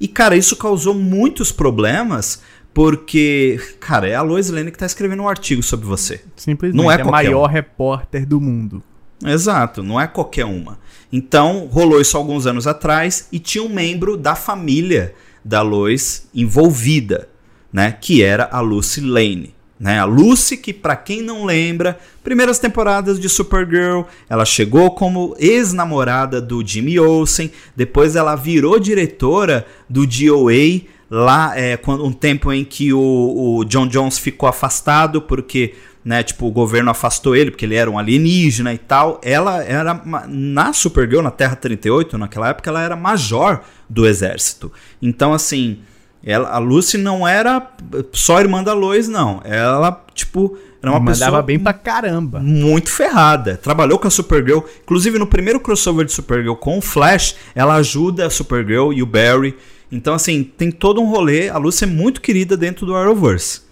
E, 0.00 0.06
cara, 0.06 0.36
isso 0.36 0.56
causou 0.56 0.94
muitos 0.94 1.50
problemas, 1.50 2.42
porque, 2.72 3.60
cara, 3.80 4.08
é 4.08 4.14
a 4.14 4.22
Lois 4.22 4.50
Lane 4.50 4.70
que 4.70 4.78
tá 4.78 4.86
escrevendo 4.86 5.22
um 5.22 5.28
artigo 5.28 5.62
sobre 5.62 5.86
você. 5.86 6.22
Simplesmente, 6.36 6.80
não 6.80 6.90
é, 6.90 6.96
é 6.96 7.00
a 7.00 7.04
maior 7.04 7.48
um. 7.48 7.52
repórter 7.52 8.26
do 8.26 8.40
mundo. 8.40 8.82
Exato, 9.24 9.82
não 9.82 10.00
é 10.00 10.06
qualquer 10.06 10.44
uma. 10.44 10.78
Então, 11.16 11.68
rolou 11.70 12.00
isso 12.00 12.16
alguns 12.16 12.44
anos 12.44 12.66
atrás 12.66 13.28
e 13.30 13.38
tinha 13.38 13.62
um 13.62 13.68
membro 13.68 14.16
da 14.16 14.34
família 14.34 15.14
da 15.44 15.62
Lois 15.62 16.28
envolvida, 16.34 17.28
né, 17.72 17.92
que 17.92 18.20
era 18.20 18.48
a 18.50 18.58
Lucy 18.58 19.00
Lane. 19.00 19.54
Né? 19.78 20.00
A 20.00 20.04
Lucy, 20.06 20.56
que 20.56 20.72
para 20.72 20.96
quem 20.96 21.22
não 21.22 21.44
lembra, 21.44 21.96
primeiras 22.24 22.58
temporadas 22.58 23.20
de 23.20 23.28
Supergirl, 23.28 24.02
ela 24.28 24.44
chegou 24.44 24.90
como 24.90 25.36
ex-namorada 25.38 26.40
do 26.40 26.66
Jimmy 26.66 26.98
Olsen, 26.98 27.52
depois 27.76 28.16
ela 28.16 28.34
virou 28.34 28.80
diretora 28.80 29.64
do 29.88 30.04
DOA, 30.04 30.80
lá 31.08 31.56
é, 31.56 31.76
quando, 31.76 32.04
um 32.04 32.12
tempo 32.12 32.52
em 32.52 32.64
que 32.64 32.92
o, 32.92 33.58
o 33.58 33.64
John 33.66 33.86
Jones 33.86 34.18
ficou 34.18 34.48
afastado 34.48 35.22
porque 35.22 35.74
né, 36.04 36.22
tipo, 36.22 36.46
o 36.46 36.50
governo 36.50 36.90
afastou 36.90 37.34
ele 37.34 37.50
porque 37.50 37.64
ele 37.64 37.74
era 37.74 37.90
um 37.90 37.98
alienígena 37.98 38.74
e 38.74 38.78
tal. 38.78 39.20
Ela 39.24 39.64
era 39.64 40.02
na 40.28 40.72
Supergirl, 40.72 41.22
na 41.22 41.30
Terra 41.30 41.56
38, 41.56 42.18
naquela 42.18 42.50
época 42.50 42.68
ela 42.68 42.82
era 42.82 42.94
major 42.94 43.60
do 43.88 44.06
exército. 44.06 44.70
Então 45.00 45.32
assim, 45.32 45.78
ela, 46.22 46.48
a 46.48 46.58
Lucy 46.58 46.96
não 46.96 47.28
era 47.28 47.70
só 48.12 48.40
irmã 48.40 48.62
da 48.62 48.72
Lois, 48.72 49.08
não. 49.08 49.42
Ela, 49.44 50.04
tipo, 50.14 50.56
era 50.82 50.90
uma 50.90 51.00
Mandava 51.00 51.18
pessoa 51.18 51.42
bem 51.42 51.58
pra 51.58 51.74
caramba. 51.74 52.40
Muito 52.40 52.90
ferrada. 52.90 53.56
Trabalhou 53.56 53.98
com 53.98 54.08
a 54.08 54.10
Supergirl. 54.10 54.60
Inclusive, 54.82 55.18
no 55.18 55.26
primeiro 55.26 55.60
crossover 55.60 56.06
de 56.06 56.12
Supergirl 56.12 56.54
com 56.54 56.78
o 56.78 56.82
Flash, 56.82 57.36
ela 57.54 57.74
ajuda 57.74 58.26
a 58.26 58.30
Supergirl 58.30 58.92
e 58.92 59.02
o 59.02 59.06
Barry. 59.06 59.54
Então, 59.92 60.14
assim, 60.14 60.42
tem 60.44 60.70
todo 60.70 61.00
um 61.00 61.10
rolê. 61.10 61.50
A 61.50 61.58
Lucy 61.58 61.84
é 61.84 61.86
muito 61.86 62.22
querida 62.22 62.56
dentro 62.56 62.86
do 62.86 62.94
Arrowverse. 62.94 63.63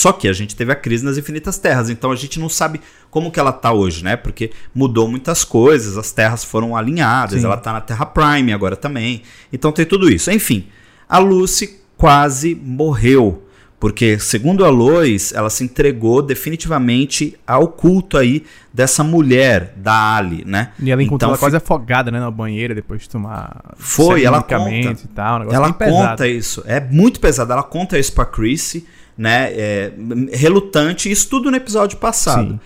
Só 0.00 0.14
que 0.14 0.26
a 0.26 0.32
gente 0.32 0.56
teve 0.56 0.72
a 0.72 0.74
crise 0.74 1.04
nas 1.04 1.18
Infinitas 1.18 1.58
Terras, 1.58 1.90
então 1.90 2.10
a 2.10 2.16
gente 2.16 2.40
não 2.40 2.48
sabe 2.48 2.80
como 3.10 3.30
que 3.30 3.38
ela 3.38 3.52
tá 3.52 3.70
hoje, 3.70 4.02
né? 4.02 4.16
Porque 4.16 4.50
mudou 4.74 5.06
muitas 5.06 5.44
coisas, 5.44 5.98
as 5.98 6.10
terras 6.10 6.42
foram 6.42 6.74
alinhadas, 6.74 7.38
Sim. 7.38 7.44
ela 7.44 7.58
tá 7.58 7.70
na 7.70 7.82
Terra 7.82 8.06
Prime 8.06 8.50
agora 8.50 8.76
também. 8.76 9.20
Então 9.52 9.70
tem 9.70 9.84
tudo 9.84 10.10
isso. 10.10 10.30
Enfim, 10.30 10.68
a 11.06 11.18
Lucy 11.18 11.82
quase 11.98 12.54
morreu. 12.54 13.44
Porque, 13.78 14.18
segundo 14.18 14.64
a 14.64 14.70
Lois, 14.70 15.34
ela 15.34 15.50
se 15.50 15.64
entregou 15.64 16.22
definitivamente 16.22 17.38
ao 17.46 17.68
culto 17.68 18.16
aí 18.16 18.44
dessa 18.72 19.04
mulher, 19.04 19.74
da 19.76 20.16
Ali, 20.16 20.44
né? 20.46 20.72
E 20.78 20.90
ela 20.90 21.02
encontrou 21.02 21.16
então, 21.16 21.28
ela 21.30 21.38
quase 21.38 21.56
afogada, 21.56 22.10
né, 22.10 22.20
na 22.20 22.30
banheira, 22.30 22.74
depois 22.74 23.02
de 23.02 23.08
tomar 23.10 23.74
Foi, 23.76 24.24
ela 24.24 24.42
conta, 24.42 24.92
e 24.92 25.08
tal. 25.14 25.42
Um 25.42 25.52
ela 25.52 25.72
conta 25.74 26.26
isso. 26.26 26.62
É 26.66 26.80
muito 26.80 27.20
pesado. 27.20 27.52
Ela 27.52 27.62
conta 27.62 27.98
isso 27.98 28.14
pra 28.14 28.24
Chrissy, 28.24 28.86
né? 29.20 29.52
É, 29.52 29.92
relutante, 30.32 31.10
isso 31.10 31.28
tudo 31.28 31.50
no 31.50 31.56
episódio 31.58 31.98
passado. 31.98 32.52
Sim. 32.52 32.60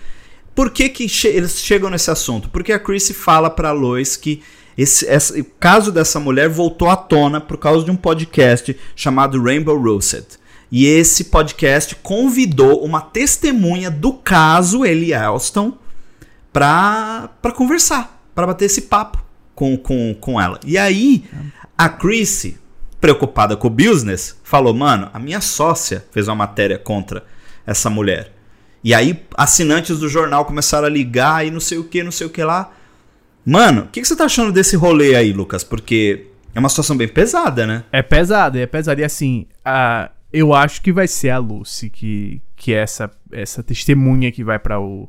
Por 0.55 0.69
que, 0.71 0.87
que 0.87 1.09
che 1.09 1.27
eles 1.27 1.59
chegam 1.59 1.89
nesse 1.89 2.09
assunto? 2.09 2.47
Porque 2.47 2.71
a 2.71 2.79
Chrissy 2.79 3.13
fala 3.13 3.49
pra 3.49 3.73
Lois 3.73 4.15
que 4.15 4.41
esse, 4.77 5.05
esse, 5.05 5.41
o 5.41 5.45
caso 5.59 5.91
dessa 5.91 6.17
mulher 6.17 6.47
voltou 6.47 6.89
à 6.89 6.95
tona 6.95 7.41
por 7.41 7.57
causa 7.57 7.83
de 7.83 7.91
um 7.91 7.95
podcast 7.97 8.73
chamado 8.95 9.43
Rainbow 9.43 9.77
Rosette. 9.77 10.39
E 10.71 10.85
esse 10.85 11.25
podcast 11.25 11.93
convidou 11.95 12.81
uma 12.85 13.01
testemunha 13.01 13.91
do 13.91 14.13
caso 14.13 14.85
Ellie 14.85 15.11
Elston 15.11 15.77
para 16.53 17.29
conversar, 17.53 18.25
para 18.33 18.47
bater 18.47 18.65
esse 18.65 18.83
papo 18.83 19.21
com, 19.53 19.77
com, 19.77 20.15
com 20.21 20.39
ela. 20.39 20.57
E 20.65 20.77
aí, 20.77 21.25
a 21.77 21.89
Chrissy, 21.89 22.57
preocupada 23.05 23.55
com 23.55 23.67
o 23.67 23.69
business, 23.69 24.35
falou: 24.43 24.73
Mano, 24.73 25.11
a 25.13 25.19
minha 25.19 25.39
sócia 25.39 26.03
fez 26.11 26.27
uma 26.27 26.33
matéria 26.33 26.79
contra 26.79 27.23
essa 27.63 27.87
mulher. 27.87 28.31
E 28.83 28.95
aí, 28.95 29.23
assinantes 29.37 29.99
do 29.99 30.09
jornal 30.09 30.43
começaram 30.43 30.87
a 30.87 30.89
ligar 30.89 31.45
e 31.45 31.51
não 31.51 31.59
sei 31.59 31.77
o 31.77 31.83
que, 31.83 32.01
não 32.01 32.11
sei 32.11 32.25
o 32.25 32.31
que 32.31 32.43
lá. 32.43 32.71
Mano, 33.45 33.83
o 33.83 33.87
que, 33.89 34.01
que, 34.01 34.07
você 34.07 34.15
tá 34.15 34.25
achando 34.25 34.51
desse 34.51 34.75
rolê 34.75 35.15
aí, 35.15 35.31
Lucas? 35.31 35.63
Porque 35.63 36.27
é 36.55 36.59
uma 36.59 36.67
situação 36.67 36.97
bem 36.97 37.07
pesada, 37.07 37.67
né? 37.67 37.83
É 37.91 38.01
pesada, 38.01 38.57
é 38.59 38.65
pesada. 38.65 38.99
E 38.99 39.03
assim, 39.03 39.45
a, 39.63 40.09
eu 40.33 40.51
acho 40.51 40.81
que 40.81 40.91
vai 40.91 41.07
ser 41.07 41.29
a 41.29 41.37
Lucy 41.37 41.91
que, 41.91 42.41
que 42.55 42.73
é 42.73 42.77
essa, 42.77 43.11
essa 43.31 43.61
testemunha 43.61 44.31
que 44.31 44.43
vai 44.43 44.57
para 44.57 44.79
o, 44.79 45.07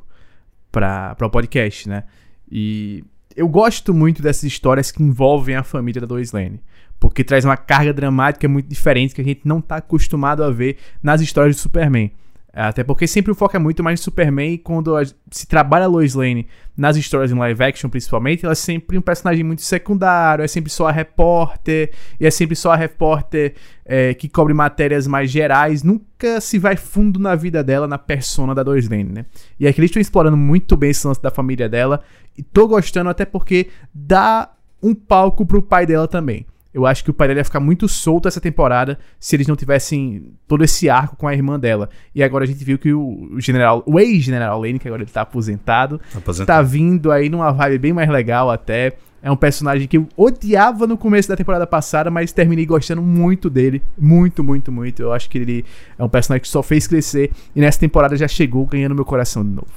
pra, 0.70 1.16
o 1.18 1.30
podcast, 1.30 1.88
né? 1.88 2.04
E 2.50 3.02
eu 3.34 3.48
gosto 3.48 3.94
muito 3.94 4.20
dessas 4.20 4.44
histórias 4.44 4.90
que 4.90 5.02
envolvem 5.02 5.56
a 5.56 5.62
família 5.62 6.02
da 6.02 6.06
Lois 6.06 6.32
Lane. 6.32 6.60
Porque 6.98 7.22
traz 7.22 7.44
uma 7.44 7.56
carga 7.56 7.92
dramática 7.92 8.48
muito 8.48 8.68
diferente 8.68 9.14
que 9.14 9.20
a 9.20 9.24
gente 9.24 9.42
não 9.44 9.60
tá 9.60 9.76
acostumado 9.76 10.42
a 10.42 10.50
ver 10.50 10.78
nas 11.02 11.20
histórias 11.20 11.56
de 11.56 11.62
Superman. 11.62 12.10
Até 12.58 12.82
porque 12.82 13.06
sempre 13.06 13.30
o 13.30 13.34
foco 13.34 13.54
é 13.54 13.58
muito 13.58 13.84
mais 13.84 14.00
no 14.00 14.04
Superman 14.04 14.54
e 14.54 14.56
quando 14.56 14.94
se 15.30 15.46
trabalha 15.46 15.84
a 15.84 15.88
Lois 15.88 16.14
Lane 16.14 16.46
nas 16.74 16.96
histórias 16.96 17.30
em 17.30 17.34
live 17.34 17.62
action, 17.62 17.90
principalmente, 17.90 18.46
ela 18.46 18.52
é 18.52 18.54
sempre 18.54 18.96
um 18.96 19.02
personagem 19.02 19.44
muito 19.44 19.60
secundário, 19.60 20.42
é 20.42 20.48
sempre 20.48 20.72
só 20.72 20.88
a 20.88 20.90
repórter, 20.90 21.90
e 22.18 22.26
é 22.26 22.30
sempre 22.30 22.56
só 22.56 22.72
a 22.72 22.76
repórter 22.76 23.56
é, 23.84 24.14
que 24.14 24.26
cobre 24.26 24.54
matérias 24.54 25.06
mais 25.06 25.30
gerais, 25.30 25.82
nunca 25.82 26.40
se 26.40 26.58
vai 26.58 26.76
fundo 26.76 27.20
na 27.20 27.34
vida 27.34 27.62
dela, 27.62 27.86
na 27.86 27.98
persona 27.98 28.54
da 28.54 28.62
Lois 28.62 28.88
Lane, 28.88 29.12
né? 29.12 29.26
E 29.60 29.68
aqui 29.68 29.78
eles 29.78 29.90
estão 29.90 30.00
explorando 30.00 30.36
muito 30.38 30.78
bem 30.78 30.90
esse 30.90 31.06
lance 31.06 31.20
da 31.20 31.30
família 31.30 31.68
dela, 31.68 32.00
e 32.38 32.42
tô 32.42 32.66
gostando 32.66 33.10
até 33.10 33.26
porque 33.26 33.68
dá 33.92 34.50
um 34.82 34.94
palco 34.94 35.44
pro 35.44 35.60
pai 35.60 35.84
dela 35.84 36.08
também. 36.08 36.46
Eu 36.76 36.84
acho 36.84 37.02
que 37.02 37.08
o 37.08 37.14
pai 37.14 37.26
dela 37.26 37.40
ia 37.40 37.44
ficar 37.44 37.58
muito 37.58 37.88
solto 37.88 38.28
essa 38.28 38.38
temporada 38.38 38.98
se 39.18 39.34
eles 39.34 39.46
não 39.46 39.56
tivessem 39.56 40.34
todo 40.46 40.62
esse 40.62 40.90
arco 40.90 41.16
com 41.16 41.26
a 41.26 41.32
irmã 41.32 41.58
dela. 41.58 41.88
E 42.14 42.22
agora 42.22 42.44
a 42.44 42.46
gente 42.46 42.62
viu 42.62 42.78
que 42.78 42.92
o 42.92 43.40
general, 43.40 43.82
o 43.86 43.98
ex-general 43.98 44.60
Lane, 44.60 44.78
que 44.78 44.86
agora 44.86 45.02
ele 45.02 45.10
tá 45.10 45.22
aposentado, 45.22 45.98
aposentado, 46.14 46.46
tá 46.46 46.60
vindo 46.60 47.10
aí 47.10 47.30
numa 47.30 47.50
vibe 47.50 47.78
bem 47.78 47.92
mais 47.94 48.10
legal 48.10 48.50
até. 48.50 48.94
É 49.22 49.30
um 49.30 49.36
personagem 49.36 49.88
que 49.88 49.96
eu 49.96 50.06
odiava 50.18 50.86
no 50.86 50.98
começo 50.98 51.30
da 51.30 51.34
temporada 51.34 51.66
passada, 51.66 52.10
mas 52.10 52.30
terminei 52.30 52.66
gostando 52.66 53.00
muito 53.00 53.48
dele. 53.48 53.82
Muito, 53.96 54.44
muito, 54.44 54.70
muito. 54.70 55.02
Eu 55.02 55.14
acho 55.14 55.30
que 55.30 55.38
ele 55.38 55.64
é 55.98 56.04
um 56.04 56.10
personagem 56.10 56.42
que 56.42 56.48
só 56.48 56.62
fez 56.62 56.86
crescer 56.86 57.30
e 57.54 57.60
nessa 57.62 57.80
temporada 57.80 58.14
já 58.18 58.28
chegou 58.28 58.66
ganhando 58.66 58.94
meu 58.94 59.06
coração 59.06 59.42
de 59.42 59.48
novo. 59.48 59.72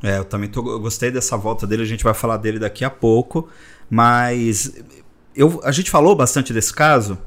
É, 0.00 0.18
eu 0.18 0.24
também 0.24 0.48
tô, 0.48 0.60
eu 0.70 0.78
gostei 0.78 1.10
dessa 1.10 1.36
volta 1.36 1.66
dele, 1.66 1.82
a 1.82 1.86
gente 1.86 2.04
vai 2.04 2.14
falar 2.14 2.36
dele 2.36 2.60
daqui 2.60 2.84
a 2.84 2.90
pouco. 2.90 3.48
Mas 3.90 4.72
eu, 5.36 5.60
a 5.62 5.70
gente 5.70 5.90
falou 5.90 6.14
bastante 6.14 6.52
desse 6.52 6.72
caso 6.72 7.18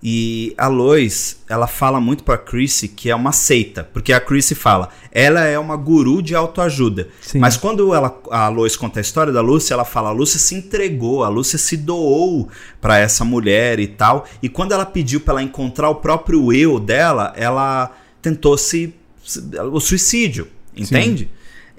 e 0.00 0.54
a 0.56 0.68
Lois, 0.68 1.42
ela 1.48 1.66
fala 1.66 2.00
muito 2.00 2.22
pra 2.22 2.38
Chrissy 2.38 2.86
que 2.86 3.10
é 3.10 3.14
uma 3.14 3.32
seita, 3.32 3.82
porque 3.92 4.12
a 4.12 4.20
Chrissy 4.20 4.54
fala, 4.54 4.90
ela 5.10 5.44
é 5.44 5.58
uma 5.58 5.76
guru 5.76 6.22
de 6.22 6.36
autoajuda. 6.36 7.08
Sim. 7.20 7.40
Mas 7.40 7.56
quando 7.56 7.92
ela, 7.92 8.16
a 8.30 8.48
Lois 8.48 8.76
conta 8.76 9.00
a 9.00 9.02
história 9.02 9.32
da 9.32 9.40
Lucy, 9.40 9.72
ela 9.72 9.84
fala, 9.84 10.10
a 10.10 10.12
Lucy 10.12 10.38
se 10.38 10.54
entregou, 10.54 11.24
a 11.24 11.28
Lucy 11.28 11.58
se 11.58 11.76
doou 11.76 12.48
para 12.80 12.98
essa 12.98 13.24
mulher 13.24 13.80
e 13.80 13.88
tal. 13.88 14.24
E 14.40 14.48
quando 14.48 14.72
ela 14.72 14.86
pediu 14.86 15.20
para 15.20 15.34
ela 15.34 15.42
encontrar 15.42 15.90
o 15.90 15.96
próprio 15.96 16.52
eu 16.52 16.78
dela, 16.78 17.32
ela 17.36 17.90
tentou 18.22 18.56
se, 18.56 18.94
o 19.72 19.80
suicídio, 19.80 20.46
entende? 20.76 21.28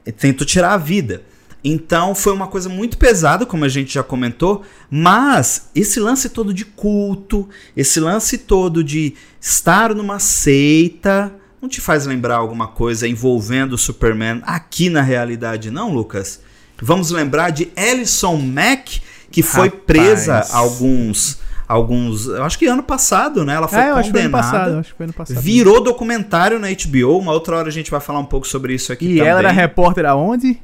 Sim. 0.06 0.12
Tentou 0.12 0.46
tirar 0.46 0.74
a 0.74 0.78
vida. 0.78 1.24
Então 1.64 2.16
foi 2.16 2.32
uma 2.32 2.48
coisa 2.48 2.70
muito 2.70 2.98
pesada, 2.98 3.46
como 3.46 3.66
a 3.66 3.68
gente 3.68 3.94
já 3.94 4.04
comentou, 4.04 4.64
mas 4.90 5.70
esse 5.76 6.00
lance 6.00 6.30
todo 6.30 6.54
de 6.54 6.64
culto, 6.64 7.50
esse 7.76 8.00
lance 8.00 8.38
todo 8.38 8.84
de 8.84 9.14
estar 9.42 9.94
numa 9.94 10.20
seita, 10.20 11.34
não 11.62 11.68
te 11.68 11.82
faz 11.82 12.06
lembrar 12.06 12.38
alguma 12.38 12.68
coisa 12.68 13.08
envolvendo 13.08 13.74
o 13.74 13.78
Superman 13.78 14.42
aqui 14.44 14.90
na 14.90 15.02
realidade, 15.02 15.70
não, 15.70 15.94
Lucas? 15.94 16.40
Vamos 16.82 17.12
lembrar 17.12 17.50
de 17.50 17.70
Alison 17.76 18.38
Mack, 18.38 19.02
que 19.30 19.44
foi 19.44 19.68
Rapaz. 19.68 19.84
presa 19.86 20.48
alguns 20.54 21.40
alguns. 21.70 22.26
Eu 22.26 22.44
acho 22.44 22.58
que 22.58 22.66
ano 22.66 22.82
passado, 22.82 23.46
né? 23.46 23.54
Ela 23.54 23.68
foi 23.68 23.80
é, 23.80 23.92
condenada. 23.92 24.30
Passado, 24.30 24.80
acho 24.80 24.90
que 24.90 24.98
foi 24.98 25.04
ano 25.04 25.14
passado. 25.14 25.40
Virou 25.40 25.80
documentário 25.84 26.58
na 26.58 26.68
HBO. 26.70 27.20
Uma 27.20 27.32
outra 27.32 27.58
hora 27.58 27.68
a 27.68 27.72
gente 27.72 27.92
vai 27.92 28.00
falar 28.00 28.18
um 28.18 28.26
pouco 28.26 28.48
sobre 28.48 28.74
isso 28.74 28.92
aqui. 28.92 29.06
E 29.06 29.18
também. 29.18 29.28
ela 29.28 29.40
era 29.40 29.52
repórter 29.52 30.04
aonde? 30.06 30.60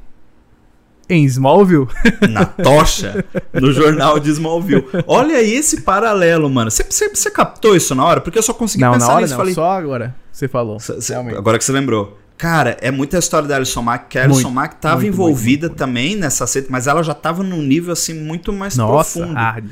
Em 1.08 1.24
Smallville? 1.24 1.86
Na 2.30 2.44
tocha, 2.44 3.24
no 3.52 3.72
jornal 3.72 4.18
de 4.18 4.30
Smallville. 4.30 4.84
Olha 5.06 5.36
aí 5.36 5.54
esse 5.54 5.82
paralelo, 5.82 6.50
mano. 6.50 6.70
Você, 6.70 7.30
captou 7.30 7.76
isso 7.76 7.94
na 7.94 8.04
hora? 8.04 8.20
Porque 8.20 8.38
eu 8.38 8.42
só 8.42 8.52
consegui 8.52 8.82
não, 8.82 8.92
pensar 8.92 9.06
na 9.06 9.12
hora 9.12 9.22
nisso. 9.22 9.34
Não, 9.34 9.38
falei, 9.38 9.54
só 9.54 9.70
agora 9.70 10.14
você 10.32 10.48
falou. 10.48 10.76
Agora 11.36 11.58
que 11.58 11.64
você 11.64 11.72
lembrou. 11.72 12.18
Cara, 12.36 12.76
é 12.82 12.90
muita 12.90 13.18
história 13.18 13.48
da 13.48 13.56
Alison 13.56 13.80
Mack, 13.80 14.08
que 14.10 14.18
a 14.18 14.24
Alison 14.24 14.50
Mack 14.50 14.76
tava 14.76 14.96
muito, 14.96 15.08
envolvida 15.08 15.68
muito, 15.68 15.70
muito, 15.70 15.78
também 15.78 16.16
nessa 16.16 16.46
seita, 16.46 16.68
mas 16.70 16.86
ela 16.86 17.02
já 17.02 17.14
tava 17.14 17.42
num 17.42 17.62
nível 17.62 17.94
assim 17.94 18.12
muito 18.12 18.52
mais 18.52 18.76
Nossa, 18.76 19.18
profundo. 19.18 19.34
Hard. 19.34 19.70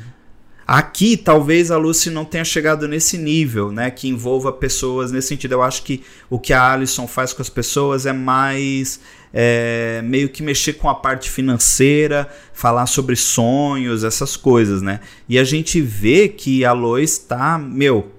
Aqui, 0.67 1.15
talvez 1.15 1.69
a 1.69 1.77
Lucy 1.77 2.09
não 2.09 2.25
tenha 2.25 2.43
chegado 2.43 2.87
nesse 2.87 3.19
nível, 3.19 3.71
né? 3.71 3.91
Que 3.91 4.07
envolva 4.07 4.51
pessoas 4.51 5.11
nesse 5.11 5.27
sentido. 5.27 5.51
Eu 5.51 5.61
acho 5.61 5.83
que 5.83 6.03
o 6.27 6.39
que 6.39 6.53
a 6.53 6.71
Alison 6.71 7.05
faz 7.05 7.33
com 7.33 7.41
as 7.43 7.49
pessoas 7.49 8.07
é 8.07 8.13
mais 8.13 8.99
é, 9.31 10.01
meio 10.03 10.27
que 10.27 10.41
mexer 10.41 10.73
com 10.73 10.89
a 10.89 10.95
parte 10.95 11.29
financeira, 11.29 12.27
falar 12.51 12.87
sobre 12.87 13.15
sonhos, 13.15 14.03
essas 14.03 14.35
coisas, 14.35 14.81
né? 14.81 15.01
E 15.29 15.37
a 15.37 15.43
gente 15.43 15.79
vê 15.81 16.29
que 16.29 16.65
a 16.65 16.71
Lois 16.71 17.11
está, 17.11 17.59
meu, 17.59 18.11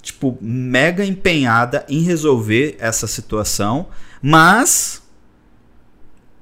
tipo, 0.00 0.36
mega 0.40 1.04
empenhada 1.04 1.86
em 1.88 2.00
resolver 2.00 2.74
essa 2.80 3.06
situação, 3.06 3.86
mas 4.20 5.00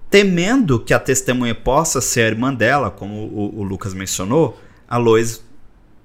temendo 0.08 0.80
que 0.80 0.94
a 0.94 0.98
testemunha 0.98 1.54
possa 1.54 2.00
ser 2.00 2.22
a 2.22 2.28
irmã 2.28 2.54
dela, 2.54 2.90
como 2.90 3.14
o, 3.14 3.60
o 3.60 3.62
Lucas 3.62 3.92
mencionou, 3.92 4.58
a 4.88 4.96
Lois 4.96 5.49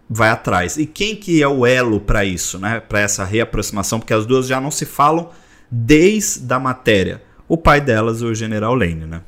vai 0.09 0.29
atrás. 0.29 0.77
E 0.77 0.85
quem 0.85 1.15
que 1.15 1.41
é 1.41 1.47
o 1.47 1.65
elo 1.65 1.99
para 1.99 2.23
isso, 2.23 2.59
né? 2.59 2.79
Para 2.79 2.99
essa 2.99 3.23
reaproximação, 3.23 3.99
porque 3.99 4.13
as 4.13 4.25
duas 4.25 4.47
já 4.47 4.61
não 4.61 4.71
se 4.71 4.85
falam 4.85 5.29
desde 5.69 6.53
a 6.53 6.59
matéria. 6.59 7.21
O 7.47 7.57
pai 7.57 7.81
delas, 7.81 8.21
o 8.21 8.33
General 8.33 8.73
Lane, 8.73 9.05
né? 9.05 9.21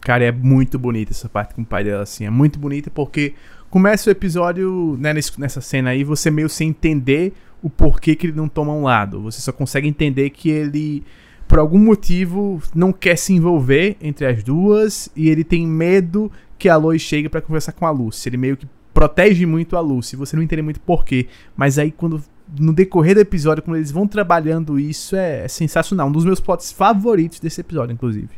Cara, 0.00 0.24
é 0.24 0.32
muito 0.32 0.78
bonita 0.78 1.12
essa 1.12 1.28
parte 1.28 1.54
com 1.54 1.62
o 1.62 1.66
pai 1.66 1.84
dela, 1.84 2.02
assim. 2.02 2.24
É 2.24 2.30
muito 2.30 2.58
bonita 2.58 2.90
porque 2.90 3.34
começa 3.68 4.08
o 4.08 4.12
episódio 4.12 4.96
né, 4.98 5.12
nessa 5.12 5.60
cena 5.60 5.90
aí, 5.90 6.02
você 6.02 6.30
meio 6.30 6.48
sem 6.48 6.70
entender 6.70 7.34
o 7.62 7.68
porquê 7.68 8.16
que 8.16 8.26
ele 8.26 8.36
não 8.36 8.48
toma 8.48 8.72
um 8.72 8.82
lado. 8.82 9.20
Você 9.22 9.40
só 9.40 9.52
consegue 9.52 9.86
entender 9.86 10.30
que 10.30 10.48
ele, 10.48 11.04
por 11.46 11.58
algum 11.58 11.78
motivo, 11.78 12.62
não 12.74 12.92
quer 12.92 13.16
se 13.16 13.34
envolver 13.34 13.96
entre 14.00 14.26
as 14.26 14.42
duas 14.42 15.10
e 15.14 15.28
ele 15.28 15.44
tem 15.44 15.66
medo 15.66 16.32
que 16.58 16.68
a 16.68 16.76
Lois 16.76 17.02
chegue 17.02 17.28
para 17.28 17.42
conversar 17.42 17.72
com 17.72 17.86
a 17.86 17.90
Lucy. 17.90 18.28
Ele 18.28 18.36
meio 18.38 18.56
que 18.56 18.66
protege 18.92 19.46
muito 19.46 19.76
a 19.76 19.80
Lucy. 19.80 20.16
Você 20.16 20.36
não 20.36 20.42
entende 20.42 20.62
muito 20.62 20.80
porquê. 20.80 21.28
Mas 21.56 21.78
aí, 21.78 21.90
quando 21.90 22.22
no 22.58 22.72
decorrer 22.72 23.14
do 23.14 23.20
episódio, 23.20 23.62
quando 23.62 23.76
eles 23.76 23.92
vão 23.92 24.06
trabalhando 24.06 24.78
isso, 24.78 25.14
é, 25.14 25.44
é 25.44 25.48
sensacional. 25.48 26.08
Um 26.08 26.12
dos 26.12 26.24
meus 26.24 26.40
plots 26.40 26.72
favoritos 26.72 27.38
desse 27.38 27.60
episódio, 27.60 27.92
inclusive. 27.92 28.30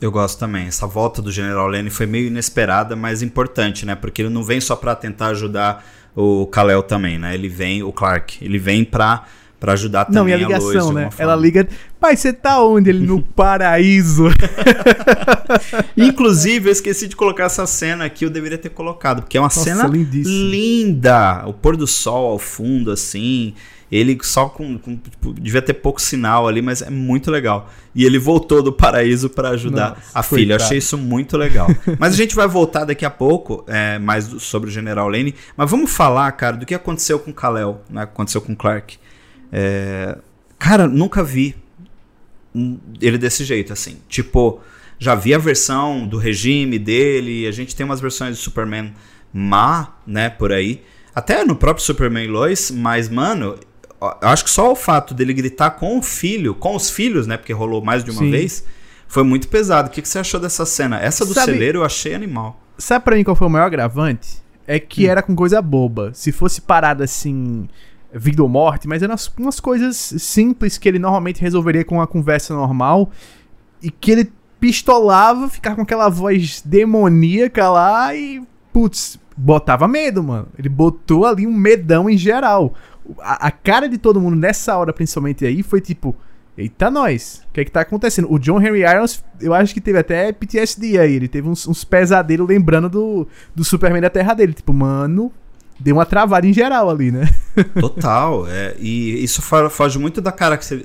Eu 0.00 0.10
gosto 0.10 0.38
também. 0.38 0.66
Essa 0.66 0.86
volta 0.86 1.22
do 1.22 1.32
General 1.32 1.66
Lane 1.66 1.88
foi 1.88 2.06
meio 2.06 2.26
inesperada, 2.26 2.94
mas 2.94 3.22
importante, 3.22 3.86
né? 3.86 3.94
Porque 3.94 4.22
ele 4.22 4.28
não 4.28 4.44
vem 4.44 4.60
só 4.60 4.76
para 4.76 4.94
tentar 4.94 5.28
ajudar 5.28 5.84
o 6.14 6.46
Kalel 6.46 6.82
também, 6.82 7.18
né? 7.18 7.34
Ele 7.34 7.48
vem, 7.48 7.82
o 7.82 7.92
Clark, 7.92 8.44
ele 8.44 8.58
vem 8.58 8.84
pra, 8.84 9.24
pra 9.58 9.72
ajudar 9.72 10.04
também 10.04 10.22
não, 10.22 10.28
e 10.28 10.34
a 10.34 10.36
ligação, 10.36 10.90
a 10.90 10.92
né? 10.92 11.10
Ela 11.18 11.34
liga, 11.34 11.66
pai, 11.98 12.16
você 12.16 12.32
tá 12.32 12.62
onde? 12.62 12.90
Ele 12.90 13.06
no 13.06 13.22
paraíso. 13.22 14.24
Inclusive, 15.96 16.68
eu 16.68 16.72
esqueci 16.72 17.08
de 17.08 17.16
colocar 17.16 17.44
essa 17.44 17.66
cena 17.66 18.04
aqui, 18.04 18.24
eu 18.24 18.30
deveria 18.30 18.58
ter 18.58 18.70
colocado, 18.70 19.22
porque 19.22 19.36
é 19.36 19.40
uma 19.40 19.46
Nossa, 19.46 19.62
cena 19.62 19.86
lindíssima. 19.86 20.50
linda. 20.50 21.44
O 21.46 21.52
pôr 21.52 21.76
do 21.76 21.86
sol 21.86 22.32
ao 22.32 22.38
fundo, 22.38 22.90
assim. 22.90 23.54
Ele 23.90 24.18
só 24.22 24.48
com. 24.48 24.78
com 24.78 24.96
tipo, 24.96 25.32
devia 25.32 25.62
ter 25.62 25.74
pouco 25.74 26.02
sinal 26.02 26.48
ali, 26.48 26.60
mas 26.60 26.82
é 26.82 26.90
muito 26.90 27.30
legal. 27.30 27.70
E 27.94 28.04
ele 28.04 28.18
voltou 28.18 28.62
do 28.62 28.72
paraíso 28.72 29.30
para 29.30 29.50
ajudar 29.50 29.90
Nossa, 29.90 30.10
a 30.12 30.22
filha. 30.22 30.54
Eu 30.54 30.56
achei 30.56 30.78
isso 30.78 30.98
muito 30.98 31.36
legal. 31.36 31.68
mas 31.98 32.12
a 32.12 32.16
gente 32.16 32.34
vai 32.34 32.48
voltar 32.48 32.84
daqui 32.84 33.04
a 33.04 33.10
pouco 33.10 33.64
é, 33.68 33.98
mais 33.98 34.24
sobre 34.40 34.68
o 34.68 34.72
General 34.72 35.08
Lane. 35.08 35.34
Mas 35.56 35.70
vamos 35.70 35.90
falar, 35.90 36.30
cara, 36.32 36.56
do 36.56 36.66
que 36.66 36.74
aconteceu 36.74 37.20
com 37.20 37.30
o 37.30 37.34
Kal-El, 37.34 37.80
né? 37.88 38.02
aconteceu 38.02 38.40
com 38.40 38.52
o 38.52 38.56
Clark. 38.56 38.98
É, 39.52 40.18
cara, 40.58 40.86
nunca 40.86 41.22
vi 41.22 41.54
ele 43.00 43.18
desse 43.18 43.44
jeito, 43.44 43.72
assim. 43.72 43.98
Tipo, 44.08 44.60
já 44.98 45.14
vi 45.14 45.34
a 45.34 45.38
versão 45.38 46.06
do 46.06 46.16
regime 46.16 46.78
dele, 46.78 47.46
a 47.46 47.50
gente 47.50 47.76
tem 47.76 47.84
umas 47.84 48.00
versões 48.00 48.36
do 48.36 48.42
Superman 48.42 48.92
má, 49.32 49.94
né, 50.06 50.30
por 50.30 50.52
aí. 50.52 50.82
Até 51.14 51.44
no 51.44 51.56
próprio 51.56 51.84
Superman 51.84 52.28
Lois, 52.28 52.70
mas, 52.70 53.08
mano, 53.08 53.58
eu 54.00 54.28
acho 54.28 54.44
que 54.44 54.50
só 54.50 54.72
o 54.72 54.76
fato 54.76 55.14
dele 55.14 55.32
gritar 55.32 55.70
com 55.70 55.98
o 55.98 56.02
filho, 56.02 56.54
com 56.54 56.76
os 56.76 56.90
filhos, 56.90 57.26
né? 57.26 57.36
Porque 57.36 57.52
rolou 57.52 57.82
mais 57.82 58.04
de 58.04 58.10
uma 58.10 58.20
Sim. 58.20 58.30
vez, 58.30 58.64
foi 59.08 59.22
muito 59.22 59.48
pesado. 59.48 59.88
O 59.88 59.90
que, 59.90 60.02
que 60.02 60.08
você 60.08 60.18
achou 60.18 60.38
dessa 60.38 60.66
cena? 60.66 61.00
Essa 61.00 61.24
do 61.24 61.32
sabe, 61.32 61.52
celeiro 61.52 61.80
eu 61.80 61.84
achei 61.84 62.14
animal. 62.14 62.60
Sabe 62.76 63.04
pra 63.04 63.16
mim 63.16 63.24
qual 63.24 63.36
foi 63.36 63.46
o 63.46 63.50
maior 63.50 63.66
agravante? 63.66 64.42
É 64.66 64.78
que 64.78 65.06
hum. 65.06 65.10
era 65.10 65.22
com 65.22 65.34
coisa 65.34 65.62
boba. 65.62 66.10
Se 66.12 66.32
fosse 66.32 66.60
parada 66.60 67.04
assim, 67.04 67.66
vida 68.18 68.42
ou 68.42 68.48
morte, 68.48 68.88
mas 68.88 69.02
eram 69.02 69.14
umas 69.38 69.60
coisas 69.60 69.96
simples 69.96 70.78
que 70.78 70.88
ele 70.88 70.98
normalmente 70.98 71.40
resolveria 71.40 71.84
com 71.84 71.96
uma 71.96 72.06
conversa 72.06 72.54
normal 72.54 73.10
e 73.82 73.90
que 73.90 74.10
ele 74.10 74.32
pistolava, 74.58 75.48
ficava 75.48 75.76
com 75.76 75.82
aquela 75.82 76.08
voz 76.08 76.62
demoníaca 76.64 77.68
lá 77.68 78.14
e, 78.14 78.42
putz, 78.72 79.18
botava 79.36 79.86
medo, 79.86 80.22
mano. 80.22 80.48
Ele 80.58 80.68
botou 80.68 81.26
ali 81.26 81.46
um 81.46 81.52
medão 81.52 82.08
em 82.08 82.16
geral 82.16 82.74
a, 83.20 83.48
a, 83.48 83.50
cara 83.50 83.88
de 83.88 83.98
todo 83.98 84.20
mundo 84.20 84.36
nessa 84.36 84.76
hora, 84.76 84.92
principalmente 84.92 85.44
aí, 85.44 85.62
foi 85.62 85.80
tipo. 85.80 86.14
Eita, 86.58 86.90
nós, 86.90 87.42
o 87.50 87.52
que 87.52 87.60
é 87.60 87.64
que 87.66 87.70
tá 87.70 87.82
acontecendo? 87.82 88.32
O 88.32 88.38
John 88.38 88.58
Henry 88.58 88.80
Irons, 88.80 89.22
eu 89.42 89.52
acho 89.52 89.74
que 89.74 89.80
teve 89.80 89.98
até 89.98 90.32
PTSD 90.32 90.98
aí. 90.98 91.12
Ele 91.12 91.28
teve 91.28 91.46
uns, 91.46 91.68
uns 91.68 91.84
pesadelos 91.84 92.48
lembrando 92.48 92.88
do, 92.88 93.28
do 93.54 93.62
Superman 93.62 94.00
da 94.00 94.08
Terra 94.08 94.32
dele. 94.32 94.54
Tipo, 94.54 94.72
mano, 94.72 95.30
deu 95.78 95.96
uma 95.96 96.06
travada 96.06 96.46
em 96.46 96.52
geral 96.52 96.90
ali, 96.90 97.10
né? 97.10 97.28
Total. 97.80 98.46
É, 98.48 98.76
e 98.78 99.22
isso 99.22 99.42
foge 99.70 99.98
muito 99.98 100.20
da, 100.20 100.34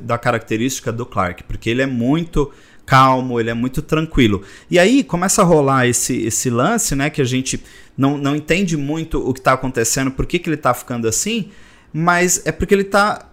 da 0.02 0.18
característica 0.18 0.92
do 0.92 1.06
Clark, 1.06 1.44
porque 1.44 1.70
ele 1.70 1.82
é 1.82 1.88
muito 1.88 2.52
calmo, 2.86 3.40
ele 3.40 3.50
é 3.50 3.54
muito 3.54 3.82
tranquilo. 3.82 4.42
E 4.70 4.78
aí 4.78 5.04
começa 5.04 5.42
a 5.42 5.46
rolar 5.46 5.88
esse, 5.88 6.22
esse 6.24 6.50
lance, 6.50 6.96
né? 6.96 7.10
Que 7.10 7.22
a 7.22 7.26
gente 7.26 7.64
não, 7.98 8.18
não 8.18 8.36
entende 8.36 8.76
muito 8.76 9.26
o 9.26 9.34
que 9.34 9.42
tá 9.42 9.54
acontecendo, 9.54 10.12
por 10.12 10.26
que, 10.26 10.40
que 10.40 10.50
ele 10.50 10.58
tá 10.58 10.74
ficando 10.74 11.08
assim 11.08 11.50
mas 11.94 12.42
é 12.46 12.52
porque 12.52 12.74
ele 12.74 12.84
tá. 12.84 13.28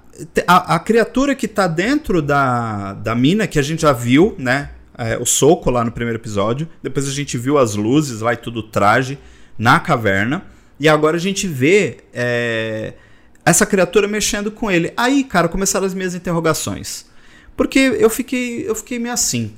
A, 0.46 0.74
a 0.74 0.78
criatura 0.80 1.34
que 1.34 1.46
tá 1.46 1.68
dentro 1.68 2.20
da, 2.20 2.92
da 2.94 3.14
mina, 3.14 3.46
que 3.46 3.58
a 3.58 3.62
gente 3.62 3.82
já 3.82 3.92
viu, 3.92 4.34
né? 4.38 4.70
É, 4.96 5.16
o 5.16 5.24
soco 5.24 5.70
lá 5.70 5.84
no 5.84 5.92
primeiro 5.92 6.18
episódio. 6.18 6.68
Depois 6.82 7.06
a 7.06 7.12
gente 7.12 7.38
viu 7.38 7.56
as 7.56 7.76
luzes 7.76 8.20
lá 8.20 8.32
e 8.32 8.36
tudo 8.36 8.64
traje 8.64 9.16
na 9.56 9.78
caverna. 9.78 10.42
E 10.78 10.88
agora 10.88 11.16
a 11.16 11.20
gente 11.20 11.46
vê 11.46 11.98
é, 12.12 12.94
essa 13.44 13.66
criatura 13.66 14.06
mexendo 14.06 14.50
com 14.50 14.70
ele. 14.70 14.92
Aí, 14.96 15.24
cara, 15.24 15.48
começaram 15.48 15.86
as 15.86 15.94
minhas 15.94 16.14
interrogações. 16.14 17.06
Porque 17.56 17.78
eu 17.78 18.08
fiquei, 18.08 18.68
eu 18.68 18.74
fiquei 18.74 18.98
meio 18.98 19.14
assim. 19.14 19.54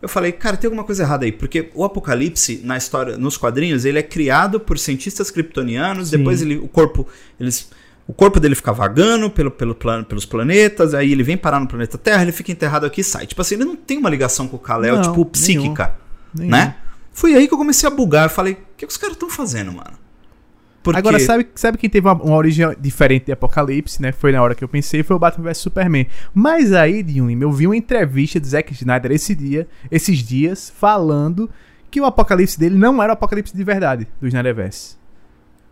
Eu 0.00 0.08
falei, 0.08 0.30
cara, 0.30 0.56
tem 0.56 0.68
alguma 0.68 0.84
coisa 0.84 1.02
errada 1.02 1.24
aí, 1.24 1.32
porque 1.32 1.70
o 1.74 1.82
Apocalipse 1.82 2.60
na 2.62 2.76
história, 2.76 3.16
nos 3.16 3.36
quadrinhos, 3.36 3.84
ele 3.84 3.98
é 3.98 4.02
criado 4.02 4.60
por 4.60 4.78
cientistas 4.78 5.30
kryptonianos, 5.30 6.10
Sim. 6.10 6.18
depois 6.18 6.40
ele, 6.40 6.56
o 6.56 6.68
corpo, 6.68 7.08
eles 7.40 7.68
o 8.08 8.12
corpo 8.14 8.40
dele 8.40 8.54
fica 8.54 8.72
vagando 8.72 9.28
pelo, 9.28 9.50
pelo 9.50 9.74
plan, 9.74 10.02
pelos 10.02 10.24
planetas, 10.24 10.94
aí 10.94 11.12
ele 11.12 11.22
vem 11.22 11.36
parar 11.36 11.60
no 11.60 11.68
planeta 11.68 11.98
Terra, 11.98 12.22
ele 12.22 12.32
fica 12.32 12.50
enterrado 12.50 12.86
aqui 12.86 13.02
e 13.02 13.04
sai. 13.04 13.26
Tipo 13.26 13.42
assim, 13.42 13.56
ele 13.56 13.66
não 13.66 13.76
tem 13.76 13.98
uma 13.98 14.08
ligação 14.08 14.48
com 14.48 14.56
o 14.56 14.58
Kal-El, 14.58 15.02
tipo, 15.02 15.26
psíquica, 15.26 15.94
nenhum, 16.34 16.50
né? 16.50 16.58
Nenhum. 16.58 16.74
Foi 17.12 17.34
aí 17.34 17.46
que 17.46 17.52
eu 17.52 17.58
comecei 17.58 17.86
a 17.86 17.90
bugar, 17.90 18.24
eu 18.24 18.30
falei, 18.30 18.54
o 18.54 18.56
que, 18.78 18.86
que 18.86 18.92
os 18.92 18.96
caras 18.96 19.14
estão 19.14 19.28
fazendo, 19.28 19.72
mano? 19.72 19.92
Porque... 20.92 21.08
Agora, 21.08 21.20
sabe, 21.20 21.48
sabe 21.54 21.78
quem 21.78 21.88
teve 21.90 22.06
uma, 22.06 22.14
uma, 22.14 22.36
origem 22.36 22.66
diferente 22.80 23.26
de 23.26 23.32
Apocalipse, 23.32 24.00
né? 24.00 24.12
Foi 24.12 24.32
na 24.32 24.42
hora 24.42 24.54
que 24.54 24.64
eu 24.64 24.68
pensei, 24.68 25.02
foi 25.02 25.16
o 25.16 25.18
Batman 25.18 25.44
vs 25.44 25.58
Superman. 25.58 26.06
Mas 26.34 26.72
aí, 26.72 27.02
Dinho 27.02 27.30
eu 27.42 27.52
vi 27.52 27.66
uma 27.66 27.76
entrevista 27.76 28.40
de 28.40 28.48
Zack 28.48 28.72
Snyder 28.72 29.12
esse 29.12 29.34
dia, 29.34 29.66
esses 29.90 30.18
dias, 30.18 30.70
falando 30.70 31.50
que 31.90 32.00
o 32.00 32.04
Apocalipse 32.04 32.58
dele 32.58 32.76
não 32.76 33.02
era 33.02 33.12
o 33.12 33.14
Apocalipse 33.14 33.56
de 33.56 33.64
verdade 33.64 34.06
do 34.20 34.26
Snyderverse. 34.26 34.96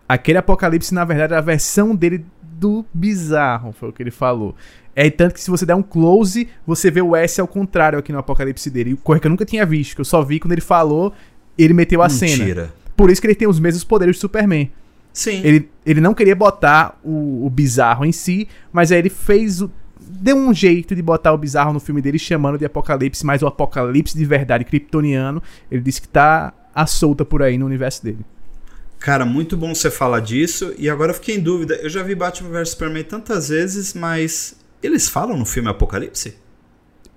Aquele 0.08 0.38
apocalipse, 0.38 0.94
na 0.94 1.04
verdade, 1.04 1.32
era 1.32 1.38
a 1.38 1.44
versão 1.44 1.94
dele 1.94 2.24
do 2.40 2.84
bizarro, 2.94 3.72
foi 3.72 3.88
o 3.88 3.92
que 3.92 4.02
ele 4.02 4.12
falou. 4.12 4.54
É 4.94 5.10
tanto 5.10 5.34
que 5.34 5.40
se 5.40 5.50
você 5.50 5.66
der 5.66 5.74
um 5.74 5.82
close, 5.82 6.48
você 6.66 6.90
vê 6.90 7.02
o 7.02 7.14
S 7.14 7.40
ao 7.40 7.48
contrário 7.48 7.98
aqui 7.98 8.12
no 8.12 8.18
apocalipse 8.18 8.70
dele. 8.70 8.96
Coisa 9.02 9.20
que 9.20 9.26
eu 9.26 9.30
nunca 9.30 9.44
tinha 9.44 9.66
visto, 9.66 9.94
que 9.94 10.00
eu 10.00 10.04
só 10.04 10.22
vi 10.22 10.38
quando 10.38 10.52
ele 10.52 10.60
falou, 10.60 11.12
ele 11.58 11.74
meteu 11.74 12.02
a 12.02 12.08
Mentira. 12.08 12.28
cena. 12.28 12.74
Por 12.96 13.10
isso 13.10 13.20
que 13.20 13.26
ele 13.26 13.34
tem 13.34 13.48
os 13.48 13.60
mesmos 13.60 13.84
poderes 13.84 14.16
do 14.16 14.20
Superman. 14.20 14.70
Sim. 15.16 15.40
Ele, 15.42 15.66
ele 15.86 15.98
não 15.98 16.12
queria 16.12 16.36
botar 16.36 17.00
o, 17.02 17.46
o 17.46 17.48
bizarro 17.48 18.04
em 18.04 18.12
si, 18.12 18.46
mas 18.70 18.92
aí 18.92 18.98
ele 18.98 19.08
fez 19.08 19.62
o, 19.62 19.70
deu 19.98 20.36
um 20.36 20.52
jeito 20.52 20.94
de 20.94 21.00
botar 21.00 21.32
o 21.32 21.38
bizarro 21.38 21.72
no 21.72 21.80
filme 21.80 22.02
dele, 22.02 22.18
chamando 22.18 22.58
de 22.58 22.66
Apocalipse, 22.66 23.24
mas 23.24 23.40
o 23.40 23.46
Apocalipse 23.46 24.14
de 24.14 24.26
verdade 24.26 24.62
kryptoniano, 24.62 25.42
ele 25.70 25.80
disse 25.80 26.02
que 26.02 26.08
tá 26.08 26.52
à 26.74 26.86
solta 26.86 27.24
por 27.24 27.42
aí 27.42 27.56
no 27.56 27.64
universo 27.64 28.04
dele. 28.04 28.26
Cara, 28.98 29.24
muito 29.24 29.56
bom 29.56 29.74
você 29.74 29.90
falar 29.90 30.20
disso. 30.20 30.74
E 30.76 30.90
agora 30.90 31.12
eu 31.12 31.14
fiquei 31.14 31.36
em 31.36 31.40
dúvida. 31.40 31.76
Eu 31.76 31.88
já 31.88 32.02
vi 32.02 32.14
Batman 32.14 32.50
vs 32.50 32.68
Superman 32.68 33.04
tantas 33.04 33.48
vezes, 33.48 33.94
mas 33.94 34.54
eles 34.82 35.08
falam 35.08 35.38
no 35.38 35.46
filme 35.46 35.70
Apocalipse? 35.70 36.36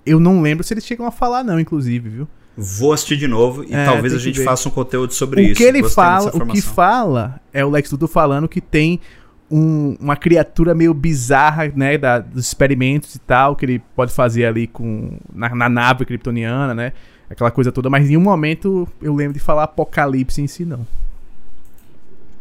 Eu 0.06 0.18
não 0.18 0.40
lembro 0.40 0.64
se 0.64 0.72
eles 0.72 0.86
chegam 0.86 1.04
a 1.04 1.10
falar, 1.10 1.44
não, 1.44 1.60
inclusive, 1.60 2.08
viu? 2.08 2.28
Vou 2.62 2.92
assistir 2.92 3.16
de 3.16 3.26
novo 3.26 3.64
e 3.64 3.72
é, 3.72 3.86
talvez 3.86 4.12
a 4.12 4.18
gente 4.18 4.44
faça 4.44 4.68
um 4.68 4.72
conteúdo 4.72 5.14
sobre 5.14 5.40
o 5.40 5.44
isso. 5.44 5.54
Que 5.54 5.62
ele 5.62 5.82
fala, 5.88 6.30
o 6.36 6.46
que 6.46 6.60
fala 6.60 7.40
é 7.54 7.64
o 7.64 7.70
Lex 7.70 7.90
Luthor 7.90 8.06
falando 8.06 8.46
que 8.46 8.60
tem 8.60 9.00
um, 9.50 9.96
uma 9.98 10.14
criatura 10.14 10.74
meio 10.74 10.92
bizarra, 10.92 11.72
né, 11.74 11.96
da, 11.96 12.18
dos 12.18 12.46
experimentos 12.46 13.14
e 13.14 13.18
tal, 13.18 13.56
que 13.56 13.64
ele 13.64 13.78
pode 13.96 14.12
fazer 14.12 14.44
ali 14.44 14.66
com 14.66 15.18
na, 15.32 15.48
na 15.54 15.70
nave 15.70 16.04
kryptoniana, 16.04 16.74
né? 16.74 16.92
Aquela 17.30 17.50
coisa 17.50 17.72
toda, 17.72 17.88
mas 17.88 18.04
em 18.04 18.08
nenhum 18.08 18.20
momento 18.20 18.86
eu 19.00 19.14
lembro 19.14 19.32
de 19.32 19.40
falar 19.40 19.62
apocalipse 19.62 20.42
em 20.42 20.46
si, 20.46 20.66
não. 20.66 20.86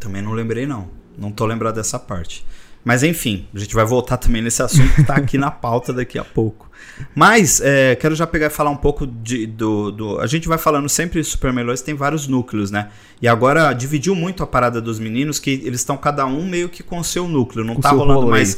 Também 0.01 0.21
não 0.21 0.33
lembrei, 0.33 0.65
não. 0.65 0.87
Não 1.17 1.31
tô 1.31 1.45
lembrado 1.45 1.75
dessa 1.75 1.97
parte. 1.97 2.45
Mas 2.83 3.03
enfim, 3.03 3.47
a 3.53 3.59
gente 3.59 3.75
vai 3.75 3.85
voltar 3.85 4.17
também 4.17 4.41
nesse 4.41 4.61
assunto 4.61 4.93
que 4.95 5.03
tá 5.03 5.15
aqui 5.15 5.37
na 5.37 5.51
pauta 5.51 5.91
daqui 5.91 6.17
a 6.17 6.23
pouco. 6.23 6.69
Mas 7.15 7.61
é, 7.61 7.95
quero 7.95 8.15
já 8.15 8.25
pegar 8.27 8.47
e 8.47 8.49
falar 8.49 8.69
um 8.69 8.77
pouco 8.77 9.05
de, 9.05 9.45
do, 9.45 9.91
do. 9.91 10.19
A 10.19 10.27
gente 10.27 10.47
vai 10.47 10.57
falando 10.57 10.87
sempre 10.87 11.23
Super 11.23 11.51
Melhores, 11.51 11.81
tem 11.81 11.93
vários 11.93 12.27
núcleos, 12.27 12.71
né? 12.71 12.89
E 13.21 13.27
agora 13.27 13.71
dividiu 13.73 14.15
muito 14.15 14.43
a 14.43 14.47
parada 14.47 14.81
dos 14.81 14.99
meninos, 14.99 15.39
que 15.39 15.49
eles 15.63 15.81
estão 15.81 15.97
cada 15.97 16.25
um 16.25 16.45
meio 16.45 16.69
que 16.69 16.83
com 16.83 16.99
o 16.99 17.03
seu 17.03 17.27
núcleo. 17.27 17.65
Não 17.65 17.75
com 17.75 17.81
tá 17.81 17.91
rolando 17.91 18.27
mais. 18.27 18.57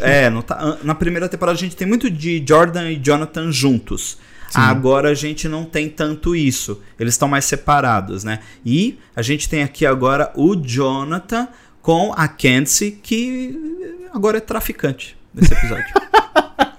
É, 0.00 0.28
não 0.30 0.42
tá, 0.42 0.78
na 0.82 0.94
primeira 0.94 1.28
temporada 1.28 1.56
a 1.56 1.60
gente 1.60 1.76
tem 1.76 1.86
muito 1.86 2.10
de 2.10 2.42
Jordan 2.46 2.90
e 2.90 2.96
Jonathan 2.96 3.50
juntos. 3.50 4.18
Agora 4.54 5.08
a 5.10 5.14
gente 5.14 5.48
não 5.48 5.64
tem 5.64 5.88
tanto 5.88 6.36
isso. 6.36 6.82
Eles 7.00 7.14
estão 7.14 7.26
mais 7.26 7.44
separados, 7.44 8.22
né? 8.22 8.40
E 8.64 8.98
a 9.16 9.22
gente 9.22 9.48
tem 9.48 9.62
aqui 9.62 9.86
agora 9.86 10.30
o 10.34 10.54
Jonathan 10.54 11.48
com 11.82 12.14
a 12.16 12.28
Kenzie, 12.28 12.92
que 12.92 13.58
agora 14.14 14.38
é 14.38 14.40
traficante 14.40 15.16
nesse 15.34 15.52
episódio. 15.52 15.84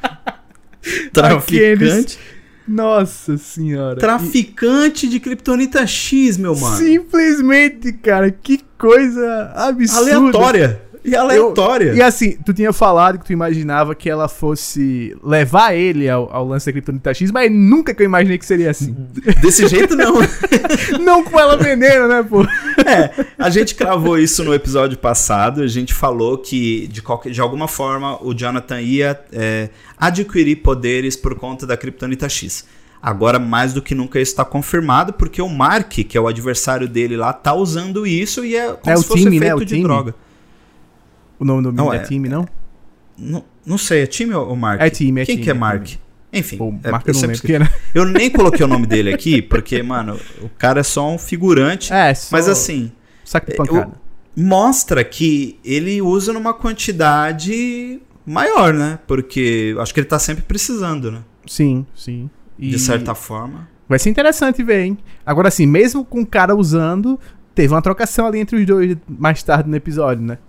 traficante. 1.14 2.18
Nossa 2.66 3.38
senhora. 3.38 4.00
Traficante 4.00 5.06
e... 5.06 5.10
de 5.10 5.20
Kryptonita 5.20 5.86
X, 5.86 6.38
meu 6.38 6.56
mano. 6.56 6.78
Simplesmente, 6.78 7.92
cara, 7.92 8.32
que 8.32 8.64
coisa 8.78 9.52
absurda. 9.54 10.16
Aleatória. 10.16 10.83
E 11.06 11.16
aleatória. 11.16 11.90
Eu, 11.90 11.96
e 11.96 12.02
assim, 12.02 12.38
tu 12.46 12.54
tinha 12.54 12.72
falado 12.72 13.20
que 13.20 13.26
tu 13.26 13.34
imaginava 13.34 13.94
que 13.94 14.10
ela 14.10 14.30
fosse 14.30 15.16
levar 15.22 15.76
ele 15.76 16.10
ao, 16.10 16.34
ao 16.34 16.48
lance 16.48 16.66
da 16.66 16.72
Kryptonita 16.72 17.14
X, 17.14 17.30
mas 17.32 17.52
nunca 17.52 17.94
que 17.94 18.02
eu 18.02 18.06
imaginei 18.06 18.38
que 18.38 18.46
seria 18.46 18.72
assim. 18.72 18.96
Desse 19.42 19.68
jeito, 19.68 19.96
não. 19.96 20.16
não 21.04 21.24
com 21.24 21.40
ela 21.40 21.58
veneno, 21.58 22.08
né, 22.08 22.24
pô? 22.24 22.44
É, 22.44 23.26
a 23.38 23.50
gente 23.50 23.76
cravou 23.76 24.18
isso 24.18 24.44
no 24.44 24.54
episódio 24.54 24.98
passado. 24.98 25.62
A 25.62 25.68
gente 25.68 25.94
falou 25.94 26.38
que, 26.38 26.88
de, 26.88 27.02
qualquer, 27.02 27.32
de 27.32 27.42
alguma 27.42 27.68
forma, 27.68 28.18
o 28.24 28.34
Jonathan 28.34 28.80
ia 28.80 29.20
é, 29.32 29.70
adquirir 29.98 30.58
poderes 30.58 31.16
por 31.18 31.36
conta 31.36 31.68
da 31.68 31.76
Kryptonita 31.76 32.30
X. 32.30 32.66
Agora, 33.04 33.38
mais 33.38 33.74
do 33.74 33.82
que 33.82 33.94
nunca, 33.94 34.18
isso 34.18 34.32
está 34.32 34.46
confirmado, 34.46 35.12
porque 35.12 35.42
o 35.42 35.50
Mark, 35.50 35.92
que 35.92 36.18
é 36.18 36.22
o 36.22 36.26
adversário 36.26 36.88
dele 36.88 37.18
lá, 37.18 37.34
tá 37.34 37.54
usando 37.54 38.08
isso 38.08 38.46
e 38.46 38.56
é 38.56 38.72
como 38.72 38.94
é 38.94 38.96
se 38.96 39.04
fosse 39.04 39.24
time, 39.24 39.36
efeito 39.36 39.60
né? 39.60 39.66
de 39.66 39.76
time. 39.76 39.84
droga. 39.84 40.16
O 41.40 41.46
nome 41.46 41.64
do 41.64 41.72
não, 41.72 41.94
é, 41.94 41.98
é 41.98 42.00
time, 42.00 42.30
não? 42.30 42.48
não? 43.18 43.44
Não 43.66 43.78
sei, 43.78 44.04
é 44.04 44.06
time 44.06 44.34
ou 44.34 44.56
Mark? 44.56 44.82
É 44.82 44.90
time, 44.90 45.22
é 45.22 45.26
Quem 45.26 45.36
time, 45.36 45.46
que 45.46 45.52
é 45.52 45.54
Mark? 45.54 45.84
Time. 45.84 46.04
Enfim, 46.34 46.58
Pô, 46.58 46.74
é, 46.84 46.90
Mark 46.90 47.08
eu, 47.08 47.14
sempre... 47.14 47.60
Né? 47.60 47.70
eu 47.94 48.06
nem 48.06 48.30
coloquei 48.30 48.66
o 48.66 48.68
nome 48.68 48.88
dele 48.88 49.14
aqui, 49.14 49.42
porque, 49.42 49.84
mano, 49.84 50.20
o 50.42 50.50
cara 50.50 50.80
é 50.80 50.84
só 50.84 51.08
um 51.10 51.18
figurante. 51.18 51.94
É, 51.94 52.14
só... 52.14 52.30
Mas 52.32 52.50
assim. 52.50 52.92
Saco 53.24 53.52
de 53.52 53.56
pancada. 53.56 53.94
Mostra 54.36 55.04
que 55.04 55.60
ele 55.64 56.02
usa 56.02 56.34
numa 56.34 56.56
quantidade 56.56 58.02
maior, 58.26 58.74
né? 58.74 58.98
Porque 59.06 59.76
acho 59.78 59.94
que 59.94 60.00
ele 60.00 60.08
tá 60.08 60.18
sempre 60.18 60.44
precisando, 60.44 61.12
né? 61.12 61.20
Sim, 61.46 61.86
sim. 61.96 62.30
E... 62.58 62.70
De 62.70 62.80
certa 62.80 63.14
forma. 63.14 63.70
Vai 63.88 64.00
ser 64.00 64.10
interessante 64.10 64.64
ver, 64.64 64.86
hein? 64.86 64.98
Agora, 65.24 65.50
assim, 65.50 65.68
mesmo 65.68 66.04
com 66.04 66.22
o 66.22 66.26
cara 66.26 66.56
usando, 66.56 67.20
teve 67.54 67.74
uma 67.74 67.82
trocação 67.82 68.26
ali 68.26 68.40
entre 68.40 68.58
os 68.58 68.66
dois 68.66 68.98
mais 69.08 69.44
tarde 69.44 69.70
no 69.70 69.76
episódio, 69.76 70.24
né? 70.26 70.40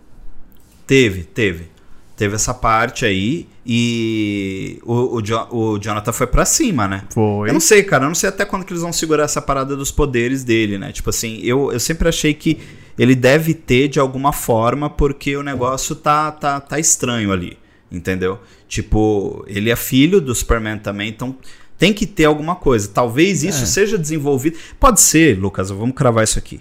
Teve, 0.86 1.24
teve. 1.24 1.74
Teve 2.16 2.36
essa 2.36 2.54
parte 2.54 3.04
aí 3.04 3.48
e 3.66 4.78
o, 4.84 5.16
o, 5.16 5.22
jo 5.22 5.36
o 5.50 5.78
Jonathan 5.80 6.12
foi 6.12 6.28
para 6.28 6.44
cima, 6.44 6.86
né? 6.86 7.02
Foi. 7.10 7.48
Eu 7.48 7.52
não 7.52 7.60
sei, 7.60 7.82
cara. 7.82 8.04
Eu 8.04 8.08
não 8.08 8.14
sei 8.14 8.28
até 8.28 8.44
quando 8.44 8.64
que 8.64 8.72
eles 8.72 8.82
vão 8.82 8.92
segurar 8.92 9.24
essa 9.24 9.42
parada 9.42 9.74
dos 9.74 9.90
poderes 9.90 10.44
dele, 10.44 10.78
né? 10.78 10.92
Tipo 10.92 11.10
assim, 11.10 11.40
eu, 11.42 11.72
eu 11.72 11.80
sempre 11.80 12.08
achei 12.08 12.32
que 12.32 12.60
ele 12.96 13.16
deve 13.16 13.52
ter 13.52 13.88
de 13.88 13.98
alguma 13.98 14.32
forma 14.32 14.88
porque 14.88 15.36
o 15.36 15.42
negócio 15.42 15.96
tá, 15.96 16.30
tá, 16.30 16.60
tá 16.60 16.78
estranho 16.78 17.32
ali, 17.32 17.58
entendeu? 17.90 18.38
Tipo, 18.68 19.44
ele 19.48 19.70
é 19.70 19.76
filho 19.76 20.20
do 20.20 20.32
Superman 20.36 20.78
também, 20.78 21.08
então 21.08 21.36
tem 21.76 21.92
que 21.92 22.06
ter 22.06 22.26
alguma 22.26 22.54
coisa. 22.54 22.88
Talvez 22.88 23.42
isso 23.42 23.64
é. 23.64 23.66
seja 23.66 23.98
desenvolvido. 23.98 24.56
Pode 24.78 25.00
ser, 25.00 25.36
Lucas, 25.36 25.70
vamos 25.70 25.96
cravar 25.96 26.22
isso 26.22 26.38
aqui. 26.38 26.60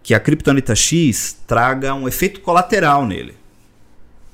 Que 0.00 0.14
a 0.14 0.20
Kryptonita 0.20 0.76
X 0.76 1.38
traga 1.44 1.92
um 1.92 2.06
efeito 2.06 2.40
colateral 2.40 3.04
nele 3.04 3.41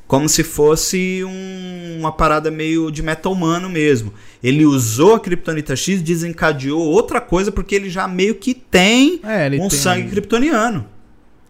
como 0.08 0.26
se 0.26 0.42
fosse 0.42 1.22
um, 1.22 1.98
uma 2.00 2.10
parada 2.10 2.50
meio 2.50 2.90
de 2.90 3.02
meta 3.02 3.28
humano 3.28 3.68
mesmo. 3.68 4.12
Ele 4.42 4.64
usou 4.64 5.14
a 5.14 5.20
Kryptonita 5.20 5.76
X, 5.76 6.00
desencadeou 6.00 6.80
outra 6.80 7.20
coisa, 7.20 7.52
porque 7.52 7.74
ele 7.74 7.90
já 7.90 8.08
meio 8.08 8.34
que 8.34 8.54
tem 8.54 9.20
é, 9.22 9.46
um 9.60 9.68
tem... 9.68 9.70
sangue 9.70 10.08
kryptoniano. 10.08 10.86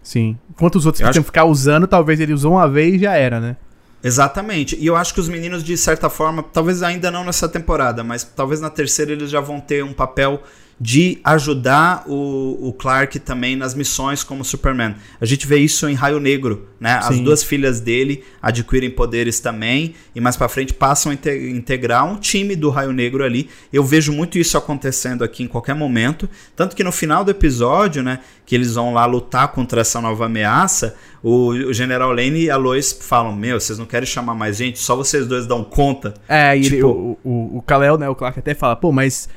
Sim. 0.03 0.37
Enquanto 0.51 0.75
os 0.75 0.87
outros 0.87 1.09
que 1.09 1.23
ficar 1.23 1.45
usando, 1.45 1.87
talvez 1.87 2.19
ele 2.19 2.33
usou 2.33 2.55
uma 2.55 2.69
vez 2.69 2.95
e 2.95 2.99
já 2.99 3.15
era, 3.15 3.39
né? 3.39 3.57
Exatamente. 4.03 4.77
E 4.77 4.87
eu 4.87 4.97
acho 4.97 5.15
que 5.15 5.21
os 5.21 5.29
meninos, 5.29 5.63
de 5.63 5.77
certa 5.77 6.11
forma, 6.11 6.43
talvez 6.43 6.83
ainda 6.83 7.11
não 7.13 7.25
nessa 7.25 7.49
temporada, 7.49 8.03
mas 8.03 8.25
talvez 8.25 8.61
na 8.61 8.71
terceira 8.71 9.13
eles 9.13 9.31
já 9.31 9.41
vão 9.41 9.61
ter 9.61 9.85
um 9.85 9.93
papel 9.93 10.43
de 10.81 11.19
ajudar 11.25 12.05
o, 12.07 12.69
o, 12.69 12.73
Clark 12.73 13.19
também 13.19 13.57
nas 13.57 13.75
missões 13.75 14.23
como 14.23 14.45
Superman. 14.45 14.95
A 15.21 15.27
gente 15.27 15.47
vê 15.47 15.59
isso 15.59 15.89
em 15.89 15.95
Raio 15.95 16.21
Negro, 16.21 16.69
né? 16.79 17.01
Sim. 17.03 17.09
As 17.09 17.21
duas 17.21 17.43
filhas 17.43 17.81
dele 17.81 18.23
adquirem 18.41 18.89
poderes 18.89 19.41
também 19.41 19.95
e 20.15 20.21
mais 20.21 20.37
para 20.37 20.49
frente 20.49 20.73
passam 20.73 21.11
a 21.11 21.15
integrar 21.15 22.07
um 22.07 22.17
time 22.17 22.55
do 22.55 22.71
Raio 22.71 22.93
Negro 22.93 23.25
ali. 23.25 23.51
Eu 23.73 23.83
vejo 23.83 24.13
muito 24.13 24.39
isso 24.39 24.57
acontecendo 24.57 25.25
aqui 25.25 25.43
em 25.43 25.49
qualquer 25.49 25.75
momento, 25.75 26.29
tanto 26.55 26.77
que 26.77 26.85
no 26.85 26.93
final 26.93 27.25
do 27.25 27.31
episódio, 27.33 28.03
né, 28.03 28.21
que 28.47 28.55
eles 28.55 28.75
vão 28.75 28.95
lá 28.95 29.05
lutar 29.05 29.49
contra 29.49 29.81
essa 29.81 30.01
nova 30.01 30.27
ameaça, 30.27 30.95
o, 31.21 31.49
o 31.49 31.73
General 31.73 32.13
Lane 32.13 32.45
e 32.45 32.51
a 32.51 32.57
Lois 32.57 32.93
falam: 32.93 33.35
Meu, 33.35 33.59
vocês 33.59 33.79
não 33.79 33.87
querem 33.87 34.07
chamar 34.07 34.35
mais 34.35 34.57
gente? 34.57 34.79
Só 34.79 34.95
vocês 34.95 35.27
dois 35.27 35.45
dão 35.45 35.65
conta. 35.65 36.15
É, 36.29 36.57
e 36.57 36.63
tipo, 36.63 36.75
ele, 36.77 36.83
o, 36.85 37.19
o, 37.25 37.59
o 37.59 37.63
Kal-El, 37.63 37.99
né, 37.99 38.09
o 38.09 38.15
Clark 38.15 38.39
até 38.39 38.55
fala: 38.55 38.77
Pô, 38.77 38.93
mas 38.93 39.29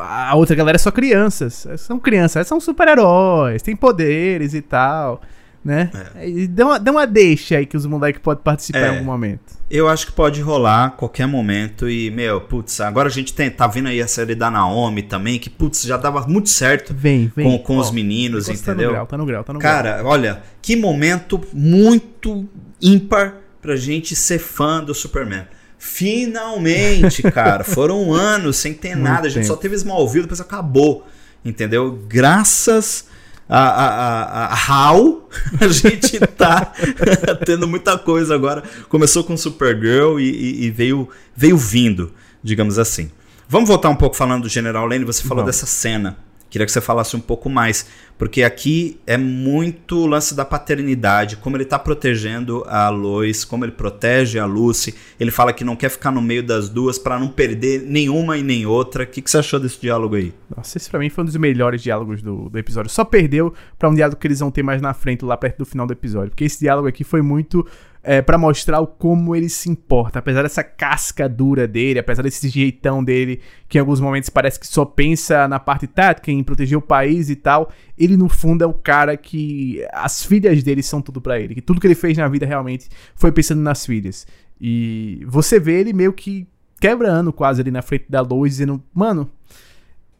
a 0.00 0.34
outra 0.34 0.56
galera 0.56 0.76
é 0.76 0.78
só 0.78 0.90
crianças. 0.90 1.66
São 1.78 1.98
crianças, 1.98 2.46
são 2.46 2.60
super-heróis, 2.60 3.62
têm 3.62 3.76
poderes 3.76 4.54
e 4.54 4.62
tal. 4.62 5.20
Né? 5.64 5.90
É. 6.14 6.28
E 6.28 6.46
dá 6.46 6.66
uma, 6.66 6.78
dá 6.78 6.90
uma 6.90 7.06
deixa 7.06 7.56
aí 7.56 7.64
que 7.64 7.74
os 7.74 7.86
moleques 7.86 8.20
podem 8.20 8.44
participar 8.44 8.80
é. 8.80 8.86
em 8.86 8.90
algum 8.90 9.04
momento. 9.04 9.54
Eu 9.70 9.88
acho 9.88 10.06
que 10.06 10.12
pode 10.12 10.42
rolar 10.42 10.84
a 10.84 10.90
qualquer 10.90 11.26
momento. 11.26 11.88
E, 11.88 12.10
meu, 12.10 12.42
putz, 12.42 12.82
agora 12.82 13.08
a 13.08 13.10
gente 13.10 13.32
tem, 13.32 13.50
tá 13.50 13.66
vindo 13.66 13.88
aí 13.88 14.00
a 14.02 14.06
série 14.06 14.34
da 14.34 14.50
Naomi 14.50 15.02
também, 15.02 15.38
que, 15.38 15.48
putz, 15.48 15.82
já 15.84 15.96
dava 15.96 16.26
muito 16.26 16.50
certo 16.50 16.92
vem, 16.94 17.32
vem. 17.34 17.46
com, 17.46 17.58
com 17.58 17.78
os 17.78 17.90
meninos, 17.90 18.48
entendeu? 18.48 18.74
Tá 18.74 18.84
no 18.84 18.92
grau, 18.92 19.06
tá 19.06 19.16
no 19.16 19.26
grau, 19.26 19.44
tá 19.44 19.52
no 19.54 19.58
Cara, 19.58 19.98
grau. 19.98 20.12
olha, 20.12 20.42
que 20.60 20.76
momento 20.76 21.40
muito 21.50 22.46
ímpar 22.80 23.36
pra 23.62 23.74
gente 23.74 24.14
ser 24.14 24.38
fã 24.38 24.84
do 24.84 24.94
Superman. 24.94 25.46
Finalmente, 25.86 27.22
cara. 27.30 27.62
Foram 27.62 28.12
anos 28.12 28.56
sem 28.56 28.72
ter 28.72 28.94
Muito 28.94 29.02
nada. 29.02 29.26
A 29.26 29.30
gente 29.30 29.42
tempo. 29.42 29.54
só 29.54 29.56
teve 29.56 29.76
Smallville, 29.76 30.22
depois 30.22 30.40
acabou. 30.40 31.06
Entendeu? 31.44 32.02
Graças 32.08 33.06
a, 33.46 33.58
a, 33.58 34.22
a, 34.22 34.46
a 34.46 34.54
Hal, 34.54 35.28
a 35.60 35.68
gente 35.68 36.18
tá 36.18 36.72
tendo 37.44 37.68
muita 37.68 37.98
coisa 37.98 38.34
agora. 38.34 38.64
Começou 38.88 39.22
com 39.22 39.36
Supergirl 39.36 40.18
e, 40.18 40.30
e, 40.30 40.64
e, 40.64 40.70
veio, 40.70 41.06
veio 41.36 41.58
vindo, 41.58 42.14
digamos 42.42 42.78
assim. 42.78 43.10
Vamos 43.46 43.68
voltar 43.68 43.90
um 43.90 43.96
pouco 43.96 44.16
falando 44.16 44.44
do 44.44 44.48
General 44.48 44.86
Lane. 44.86 45.04
Você 45.04 45.22
falou 45.22 45.44
dessa 45.44 45.66
cena 45.66 46.16
Queria 46.54 46.66
que 46.66 46.70
você 46.70 46.80
falasse 46.80 47.16
um 47.16 47.20
pouco 47.20 47.50
mais, 47.50 47.84
porque 48.16 48.44
aqui 48.44 49.00
é 49.08 49.16
muito 49.16 50.04
o 50.04 50.06
lance 50.06 50.36
da 50.36 50.44
paternidade, 50.44 51.36
como 51.36 51.56
ele 51.56 51.64
está 51.64 51.80
protegendo 51.80 52.62
a 52.68 52.88
Lois, 52.90 53.44
como 53.44 53.64
ele 53.64 53.72
protege 53.72 54.38
a 54.38 54.46
Lucy. 54.46 54.94
Ele 55.18 55.32
fala 55.32 55.52
que 55.52 55.64
não 55.64 55.74
quer 55.74 55.88
ficar 55.88 56.12
no 56.12 56.22
meio 56.22 56.44
das 56.44 56.68
duas 56.68 56.96
para 56.96 57.18
não 57.18 57.26
perder 57.26 57.82
nenhuma 57.82 58.38
e 58.38 58.44
nem 58.44 58.64
outra. 58.66 59.02
O 59.02 59.06
que, 59.08 59.20
que 59.20 59.28
você 59.28 59.38
achou 59.38 59.58
desse 59.58 59.80
diálogo 59.80 60.14
aí? 60.14 60.32
Nossa, 60.56 60.78
esse 60.78 60.88
pra 60.88 61.00
mim 61.00 61.10
foi 61.10 61.22
um 61.22 61.24
dos 61.24 61.36
melhores 61.36 61.82
diálogos 61.82 62.22
do, 62.22 62.48
do 62.48 62.56
episódio. 62.56 62.88
Só 62.88 63.04
perdeu 63.04 63.52
para 63.76 63.90
um 63.90 63.94
diálogo 63.96 64.20
que 64.20 64.26
eles 64.28 64.38
vão 64.38 64.52
ter 64.52 64.62
mais 64.62 64.80
na 64.80 64.94
frente, 64.94 65.24
lá 65.24 65.36
perto 65.36 65.58
do 65.58 65.64
final 65.66 65.88
do 65.88 65.92
episódio. 65.92 66.30
Porque 66.30 66.44
esse 66.44 66.60
diálogo 66.60 66.86
aqui 66.86 67.02
foi 67.02 67.20
muito 67.20 67.66
é, 68.04 68.20
para 68.20 68.36
mostrar 68.36 68.80
o 68.80 68.86
como 68.86 69.34
ele 69.34 69.48
se 69.48 69.70
importa. 69.70 70.18
Apesar 70.18 70.42
dessa 70.42 70.62
casca 70.62 71.26
dura 71.26 71.66
dele, 71.66 71.98
apesar 71.98 72.22
desse 72.22 72.48
jeitão 72.50 73.02
dele, 73.02 73.40
que 73.66 73.78
em 73.78 73.80
alguns 73.80 73.98
momentos 73.98 74.28
parece 74.28 74.60
que 74.60 74.66
só 74.66 74.84
pensa 74.84 75.48
na 75.48 75.58
parte 75.58 75.86
tática, 75.86 76.30
em 76.30 76.44
proteger 76.44 76.76
o 76.76 76.82
país 76.82 77.30
e 77.30 77.36
tal, 77.36 77.72
ele 77.98 78.16
no 78.16 78.28
fundo 78.28 78.62
é 78.62 78.66
o 78.66 78.74
cara 78.74 79.16
que 79.16 79.82
as 79.90 80.22
filhas 80.22 80.62
dele 80.62 80.82
são 80.82 81.00
tudo 81.00 81.20
para 81.20 81.40
ele. 81.40 81.54
Que 81.54 81.62
tudo 81.62 81.80
que 81.80 81.86
ele 81.86 81.94
fez 81.94 82.18
na 82.18 82.28
vida 82.28 82.44
realmente 82.44 82.88
foi 83.16 83.32
pensando 83.32 83.62
nas 83.62 83.86
filhas. 83.86 84.26
E 84.60 85.24
você 85.26 85.58
vê 85.58 85.80
ele 85.80 85.94
meio 85.94 86.12
que 86.12 86.46
quebrando 86.78 87.32
quase 87.32 87.62
ali 87.62 87.70
na 87.70 87.80
frente 87.80 88.04
da 88.10 88.20
luz, 88.20 88.52
dizendo: 88.52 88.82
Mano, 88.92 89.30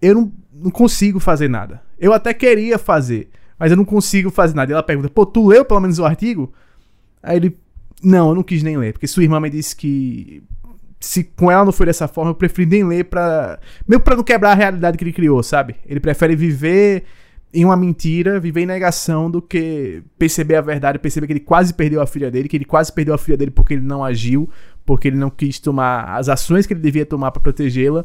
eu 0.00 0.14
não, 0.14 0.32
não 0.52 0.70
consigo 0.70 1.20
fazer 1.20 1.48
nada. 1.48 1.82
Eu 1.98 2.14
até 2.14 2.32
queria 2.32 2.78
fazer, 2.78 3.28
mas 3.58 3.70
eu 3.70 3.76
não 3.76 3.84
consigo 3.84 4.30
fazer 4.30 4.54
nada. 4.54 4.72
E 4.72 4.74
ela 4.74 4.82
pergunta: 4.82 5.10
Pô, 5.10 5.26
tu 5.26 5.46
leu 5.46 5.66
pelo 5.66 5.80
menos 5.80 5.98
o 5.98 6.04
artigo? 6.06 6.50
Aí 7.22 7.36
ele, 7.36 7.58
não, 8.04 8.28
eu 8.28 8.34
não 8.34 8.42
quis 8.42 8.62
nem 8.62 8.76
ler, 8.76 8.92
porque 8.92 9.06
sua 9.06 9.22
irmã 9.22 9.40
me 9.40 9.50
disse 9.50 9.74
que 9.74 10.42
se 11.00 11.24
com 11.24 11.50
ela 11.50 11.64
não 11.64 11.72
foi 11.72 11.86
dessa 11.86 12.08
forma, 12.08 12.30
eu 12.30 12.34
preferi 12.34 12.66
nem 12.66 12.84
ler 12.84 13.04
pra. 13.04 13.58
Meio 13.86 14.00
pra 14.00 14.16
não 14.16 14.24
quebrar 14.24 14.52
a 14.52 14.54
realidade 14.54 14.96
que 14.96 15.04
ele 15.04 15.12
criou, 15.12 15.42
sabe? 15.42 15.76
Ele 15.86 16.00
prefere 16.00 16.34
viver 16.34 17.04
em 17.52 17.64
uma 17.64 17.76
mentira, 17.76 18.40
viver 18.40 18.62
em 18.62 18.66
negação, 18.66 19.30
do 19.30 19.40
que 19.40 20.02
perceber 20.18 20.56
a 20.56 20.60
verdade, 20.60 20.98
perceber 20.98 21.26
que 21.26 21.32
ele 21.34 21.40
quase 21.40 21.72
perdeu 21.72 22.00
a 22.00 22.06
filha 22.06 22.30
dele, 22.30 22.48
que 22.48 22.56
ele 22.56 22.64
quase 22.64 22.92
perdeu 22.92 23.14
a 23.14 23.18
filha 23.18 23.36
dele 23.36 23.50
porque 23.50 23.74
ele 23.74 23.82
não 23.82 24.02
agiu, 24.02 24.50
porque 24.84 25.06
ele 25.06 25.16
não 25.16 25.30
quis 25.30 25.60
tomar 25.60 26.16
as 26.16 26.28
ações 26.28 26.66
que 26.66 26.72
ele 26.72 26.80
devia 26.80 27.06
tomar 27.06 27.30
para 27.30 27.40
protegê-la. 27.40 28.04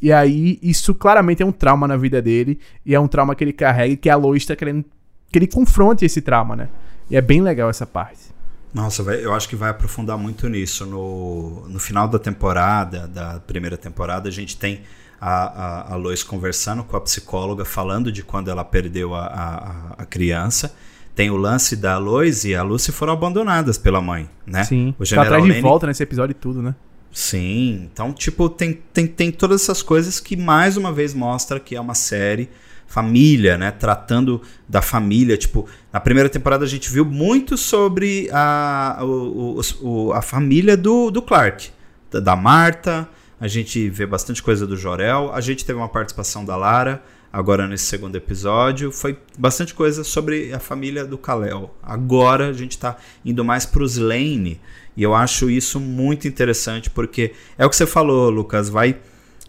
E 0.00 0.12
aí, 0.12 0.58
isso 0.62 0.94
claramente 0.94 1.42
é 1.42 1.46
um 1.46 1.52
trauma 1.52 1.86
na 1.86 1.96
vida 1.96 2.20
dele, 2.20 2.58
e 2.84 2.94
é 2.94 3.00
um 3.00 3.06
trauma 3.08 3.34
que 3.34 3.44
ele 3.44 3.52
carrega, 3.52 3.94
e 3.94 3.96
que 3.96 4.10
a 4.10 4.16
Lois 4.16 4.44
tá 4.44 4.54
querendo 4.54 4.84
que 5.30 5.38
ele 5.38 5.46
confronte 5.46 6.04
esse 6.04 6.20
trauma, 6.20 6.54
né? 6.54 6.68
E 7.08 7.16
é 7.16 7.20
bem 7.20 7.40
legal 7.40 7.70
essa 7.70 7.86
parte. 7.86 8.31
Nossa, 8.72 9.02
eu 9.02 9.34
acho 9.34 9.48
que 9.48 9.56
vai 9.56 9.70
aprofundar 9.70 10.16
muito 10.16 10.48
nisso. 10.48 10.86
No, 10.86 11.68
no 11.68 11.78
final 11.78 12.08
da 12.08 12.18
temporada, 12.18 13.06
da 13.06 13.38
primeira 13.40 13.76
temporada, 13.76 14.28
a 14.28 14.32
gente 14.32 14.56
tem 14.56 14.80
a, 15.20 15.30
a, 15.30 15.92
a 15.92 15.96
Lois 15.96 16.22
conversando 16.22 16.82
com 16.82 16.96
a 16.96 17.00
psicóloga, 17.00 17.64
falando 17.64 18.10
de 18.10 18.22
quando 18.22 18.50
ela 18.50 18.64
perdeu 18.64 19.14
a, 19.14 19.26
a, 19.26 20.02
a 20.02 20.06
criança. 20.06 20.74
Tem 21.14 21.30
o 21.30 21.36
lance 21.36 21.76
da 21.76 21.98
Lois 21.98 22.44
e 22.44 22.54
a 22.54 22.62
Lucy 22.62 22.90
foram 22.90 23.12
abandonadas 23.12 23.76
pela 23.76 24.00
mãe, 24.00 24.28
né? 24.46 24.64
Sim. 24.64 24.94
O 24.98 25.00
Tá 25.00 25.04
General 25.04 25.26
atrás 25.26 25.54
de 25.54 25.60
volta 25.60 25.86
nesse 25.86 26.02
episódio 26.02 26.32
e 26.32 26.34
tudo, 26.34 26.62
né? 26.62 26.74
Sim, 27.12 27.90
então, 27.92 28.10
tipo, 28.10 28.48
tem, 28.48 28.80
tem, 28.94 29.06
tem 29.06 29.30
todas 29.30 29.60
essas 29.60 29.82
coisas 29.82 30.18
que 30.18 30.34
mais 30.34 30.78
uma 30.78 30.90
vez 30.90 31.12
mostra 31.12 31.60
que 31.60 31.76
é 31.76 31.80
uma 31.80 31.94
série 31.94 32.48
família, 32.92 33.56
né? 33.56 33.70
Tratando 33.70 34.42
da 34.68 34.82
família. 34.82 35.36
Tipo, 35.38 35.66
na 35.90 35.98
primeira 35.98 36.28
temporada 36.28 36.62
a 36.64 36.68
gente 36.68 36.90
viu 36.92 37.04
muito 37.06 37.56
sobre 37.56 38.28
a, 38.30 38.98
o, 39.02 39.60
o- 39.80 40.12
a 40.12 40.20
família 40.20 40.76
do, 40.76 41.10
do 41.10 41.22
Clark, 41.22 41.70
da, 42.10 42.20
da 42.20 42.36
Marta. 42.36 43.08
A 43.40 43.48
gente 43.48 43.88
vê 43.88 44.04
bastante 44.04 44.42
coisa 44.42 44.66
do 44.66 44.76
Jorel. 44.76 45.32
A 45.32 45.40
gente 45.40 45.64
teve 45.64 45.78
uma 45.78 45.88
participação 45.88 46.44
da 46.44 46.54
Lara. 46.54 47.02
Agora 47.32 47.66
nesse 47.66 47.84
segundo 47.86 48.14
episódio 48.14 48.92
foi 48.92 49.16
bastante 49.38 49.72
coisa 49.72 50.04
sobre 50.04 50.52
a 50.52 50.58
família 50.58 51.02
do 51.06 51.16
Kal-El. 51.16 51.74
Agora 51.82 52.48
a 52.48 52.52
gente 52.52 52.76
tá 52.78 52.94
indo 53.24 53.42
mais 53.42 53.64
pros 53.64 53.96
Lane 53.96 54.60
e 54.94 55.02
eu 55.02 55.14
acho 55.14 55.48
isso 55.48 55.80
muito 55.80 56.28
interessante 56.28 56.90
porque 56.90 57.32
é 57.56 57.64
o 57.64 57.70
que 57.70 57.76
você 57.76 57.86
falou, 57.86 58.28
Lucas, 58.28 58.68
vai 58.68 58.98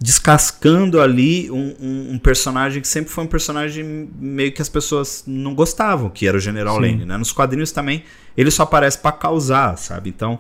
descascando 0.04 1.00
ali 1.00 1.50
um, 1.50 1.74
um- 1.80 2.12
um 2.12 2.20
personagem 2.20 2.82
que 2.82 2.88
sempre 2.90 3.10
foi 3.10 3.24
um 3.24 3.28
personagem 3.28 4.10
meio 4.20 4.52
que 4.52 4.62
as 4.62 4.68
pessoas 4.68 5.24
não 5.26 5.56
gostavam, 5.56 6.10
que 6.10 6.28
era 6.28 6.36
o 6.36 6.42
General 6.42 6.76
Sim. 6.76 6.82
Lane, 6.82 7.06
né? 7.06 7.16
Nos 7.18 7.32
quadrinhos 7.32 7.72
também 7.72 8.04
ele 8.36 8.52
só 8.52 8.64
aparece 8.64 8.98
pra 8.98 9.14
causar, 9.14 9.78
sabe? 9.78 10.10
Então 10.10 10.40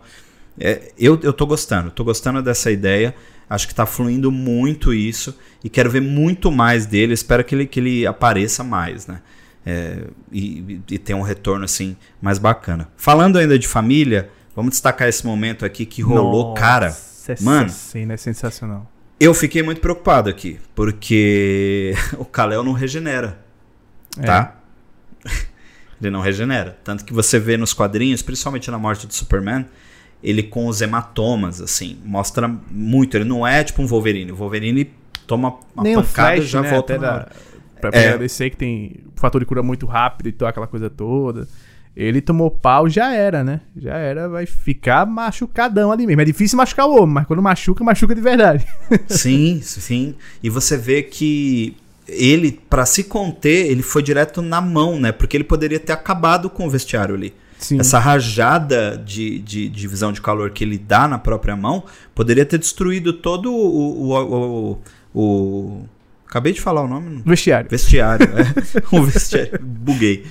é, 0.60 0.91
eu, 0.99 1.17
eu 1.23 1.32
tô 1.32 1.45
gostando, 1.47 1.89
tô 1.91 2.04
gostando 2.04 2.41
dessa 2.43 2.69
ideia. 2.69 3.15
Acho 3.49 3.67
que 3.67 3.73
tá 3.76 3.86
fluindo 3.86 4.30
muito 4.32 4.93
isso 4.93 5.34
e 5.63 5.69
quero 5.69 5.89
ver 5.89 6.02
muito 6.02 6.52
mais 6.52 6.86
dele. 6.86 7.13
Espero 7.13 7.43
que 7.43 7.56
ele, 7.56 7.65
que 7.65 7.80
ele 7.80 8.06
apareça 8.06 8.63
mais, 8.65 9.08
né? 9.08 9.21
É, 9.65 10.04
e, 10.32 10.82
e 10.91 10.97
tenha 10.97 11.15
um 11.17 11.21
retorno 11.21 11.63
assim 11.63 11.95
mais 12.21 12.38
bacana. 12.38 12.89
Falando 12.97 13.38
ainda 13.38 13.58
de 13.58 13.67
família, 13.67 14.30
vamos 14.54 14.71
destacar 14.71 15.08
esse 15.08 15.26
momento 15.26 15.63
aqui 15.65 15.86
que 15.86 16.02
rolou, 16.02 16.49
Nossa, 16.49 16.60
cara. 16.62 16.86
essa 16.88 17.36
mano. 17.41 17.69
cena 17.69 18.13
é 18.13 18.17
sensacional. 18.17 18.91
Eu 19.19 19.34
fiquei 19.34 19.63
muito 19.63 19.80
preocupado 19.80 20.30
aqui, 20.30 20.60
porque 20.76 21.93
o 22.17 22.26
Kal-El 22.26 22.63
não 22.63 22.73
regenera, 22.73 23.39
É. 24.19 24.26
tá? 24.26 24.56
ele 26.02 26.10
não 26.12 26.19
regenera. 26.21 26.78
Tanto 26.84 27.06
que 27.06 27.13
você 27.13 27.39
vê 27.39 27.56
nos 27.56 27.73
quadrinhos, 27.73 28.21
principalmente 28.21 28.69
na 28.69 28.78
morte 28.78 29.08
do 29.08 29.13
Superman, 29.13 29.65
ele 30.21 30.43
com 30.43 30.67
os 30.67 30.82
hematomas, 30.82 31.62
assim, 31.62 31.97
mostra 32.04 32.47
muito. 32.69 33.15
Ele 33.15 33.26
não 33.26 33.45
é 33.45 33.63
tipo 33.63 33.82
um 33.82 33.88
Wolverine. 33.88 34.32
O 34.32 34.36
Wolverine 34.36 34.91
toma 35.28 35.58
uma 35.76 35.84
Nem 35.84 35.95
pancada 35.95 36.36
Flash, 36.36 36.43
e 36.45 36.47
já 36.47 36.62
né, 36.62 36.69
volta 36.71 36.93
até 36.95 37.06
na 37.06 37.12
da, 37.19 37.32
pra 37.80 37.89
É. 37.89 37.91
pegar 37.91 38.17
DC 38.17 38.49
que 38.49 38.58
tem 38.58 38.95
fator 39.15 39.39
de 39.39 39.45
cura 39.45 39.62
muito 39.63 39.86
rápido 39.86 40.28
e 40.28 40.32
toda 40.32 40.49
aquela 40.49 40.67
coisa 40.67 40.89
toda. 40.89 41.47
Ele 41.95 42.21
tomou 42.21 42.49
pau, 42.49 42.89
já 42.89 43.13
era, 43.13 43.43
né? 43.43 43.62
Já 43.77 43.95
era, 43.95 44.27
vai 44.27 44.45
ficar 44.47 45.06
machucadão 45.06 45.91
ali 45.91 46.08
mesmo. 46.08 46.21
É 46.21 46.25
difícil 46.25 46.58
machucar 46.58 46.88
o 46.88 46.95
homem, 46.95 47.13
mas 47.15 47.27
quando 47.27 47.41
machuca, 47.41 47.84
machuca 47.84 48.15
de 48.15 48.21
verdade. 48.21 48.65
Sim, 49.08 49.60
sim. 49.62 50.15
E 50.41 50.49
você 50.49 50.75
vê 50.75 51.03
que 51.03 51.77
ele, 52.08 52.51
pra 52.69 52.86
se 52.86 53.03
conter, 53.03 53.67
ele 53.69 53.84
foi 53.84 54.01
direto 54.01 54.41
na 54.41 54.60
mão, 54.60 54.99
né? 54.99 55.12
Porque 55.12 55.38
ele 55.38 55.43
poderia 55.43 55.79
ter 55.79 55.93
acabado 55.93 56.49
com 56.49 56.65
o 56.65 56.69
vestiário 56.69 57.13
ali. 57.15 57.34
Sim. 57.60 57.79
Essa 57.79 57.97
rajada 57.99 58.97
de, 58.97 59.39
de, 59.39 59.69
de 59.69 59.88
visão 59.88 60.12
de 60.12 60.19
calor 60.21 60.49
que 60.49 60.63
ele 60.63 60.77
dá 60.77 61.08
na 61.08 61.17
própria 61.19 61.56
mão 61.56 61.84
poderia 62.13 62.45
ter 62.45 62.58
destruído 62.58 63.13
todo 63.13 63.53
o, 63.53 64.12
o, 64.12 64.71
o- 64.73 64.79
o- 65.13 65.86
acabei 66.34 66.52
de 66.52 66.60
falar 66.60 66.82
o 66.82 66.88
nome. 66.88 67.22
Vestiário. 67.24 67.69
Vestiário, 67.69 68.28
é. 68.28 68.82
o 68.96 69.04
vestiário, 69.04 69.60
buguei. 69.62 70.26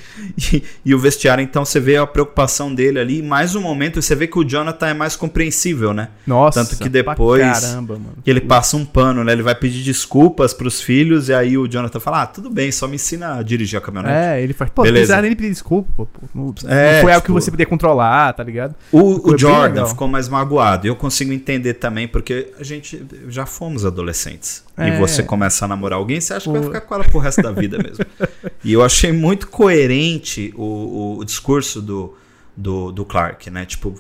E, 0.53 0.63
e 0.85 0.95
o 0.95 0.99
vestiário, 0.99 1.43
então, 1.43 1.65
você 1.65 1.79
vê 1.79 1.97
a 1.97 2.07
preocupação 2.07 2.75
dele 2.75 2.99
ali. 2.99 3.19
E 3.19 3.23
mais 3.23 3.55
um 3.55 3.61
momento, 3.61 4.03
você 4.03 4.15
vê 4.17 4.27
que 4.27 4.39
o 4.39 4.45
Jonathan 4.45 4.89
é 4.89 4.95
mais 4.95 5.15
compreensível, 5.15 5.93
né? 5.95 6.09
Nossa, 6.27 6.65
Tanto 6.65 6.83
que 6.83 6.89
depois- 6.89 7.43
Caramba, 7.43 7.95
mano. 7.95 8.15
Que 8.25 8.31
ele 8.31 8.41
passa 8.41 8.77
um 8.77 8.85
pano, 8.85 9.23
né? 9.23 9.33
Ele 9.33 9.43
vai 9.43 9.55
pedir 9.55 9.83
desculpas 9.85 10.53
pros 10.53 10.81
filhos. 10.81 11.29
E 11.29 11.35
aí 11.35 11.57
o 11.57 11.69
Jonathan 11.69 12.01
fala: 12.01 12.23
Ah, 12.23 12.27
tudo 12.27 12.51
bem, 12.51 12.73
só 12.73 12.89
me 12.89 12.97
ensina 12.97 13.39
a 13.39 13.43
dirigir 13.43 13.79
a 13.79 13.83
caminhonete. 13.83 14.15
É, 14.15 14.43
ele 14.43 14.53
faz. 14.53 14.71
Pô, 14.71 14.83
Beleza. 14.83 14.93
não 14.93 15.01
precisava 15.01 15.23
nem 15.23 15.29
ele 15.31 15.37
pedir 15.37 15.51
desculpa, 15.51 15.91
pô. 15.97 16.07
pô. 16.07 16.21
Não, 16.35 16.55
É, 16.69 16.95
não 16.97 17.03
foi 17.03 17.13
algo 17.13 17.23
que 17.23 17.27
tipo- 17.33 17.41
você 17.41 17.51
podia 17.51 17.67
controlar, 17.67 18.33
tá 18.33 18.43
ligado? 18.43 18.75
O, 18.91 19.33
o 19.33 19.39
Jordan 19.39 19.87
ficou 19.87 20.09
mais 20.09 20.29
magoado. 20.29 20.87
Eu 20.87 20.97
consigo 20.97 21.33
entender 21.33 21.75
também, 21.75 22.09
porque 22.09 22.49
a 22.59 22.65
gente 22.65 23.05
já 23.29 23.47
fomos 23.47 23.85
adolescentes. 23.87 24.65
E 24.79 24.83
É. 24.85 24.99
você 24.99 25.23
começa 25.23 25.67
a 25.67 25.69
namorar 25.69 25.92
alguém, 25.95 26.21
você 26.21 26.35
acha 26.35 26.51
que 26.51 26.57
vai 26.59 26.63
ficar 26.67 26.81
com 26.83 26.95
ela 26.95 27.05
pro 27.05 27.19
resto 27.19 27.43
da 27.43 27.53
vida 27.53 27.79
mesmo. 27.79 28.05
e 28.65 28.73
eu 28.73 28.83
achei 28.83 29.13
muito 29.13 29.49
coerente 29.49 30.53
o, 30.57 31.19
o- 31.19 31.25
discurso 31.25 31.81
do, 31.83 32.15
do, 32.57 32.93
do 32.93 33.05
Clark, 33.05 33.51
né? 33.51 33.65
Tipo. 33.67 33.95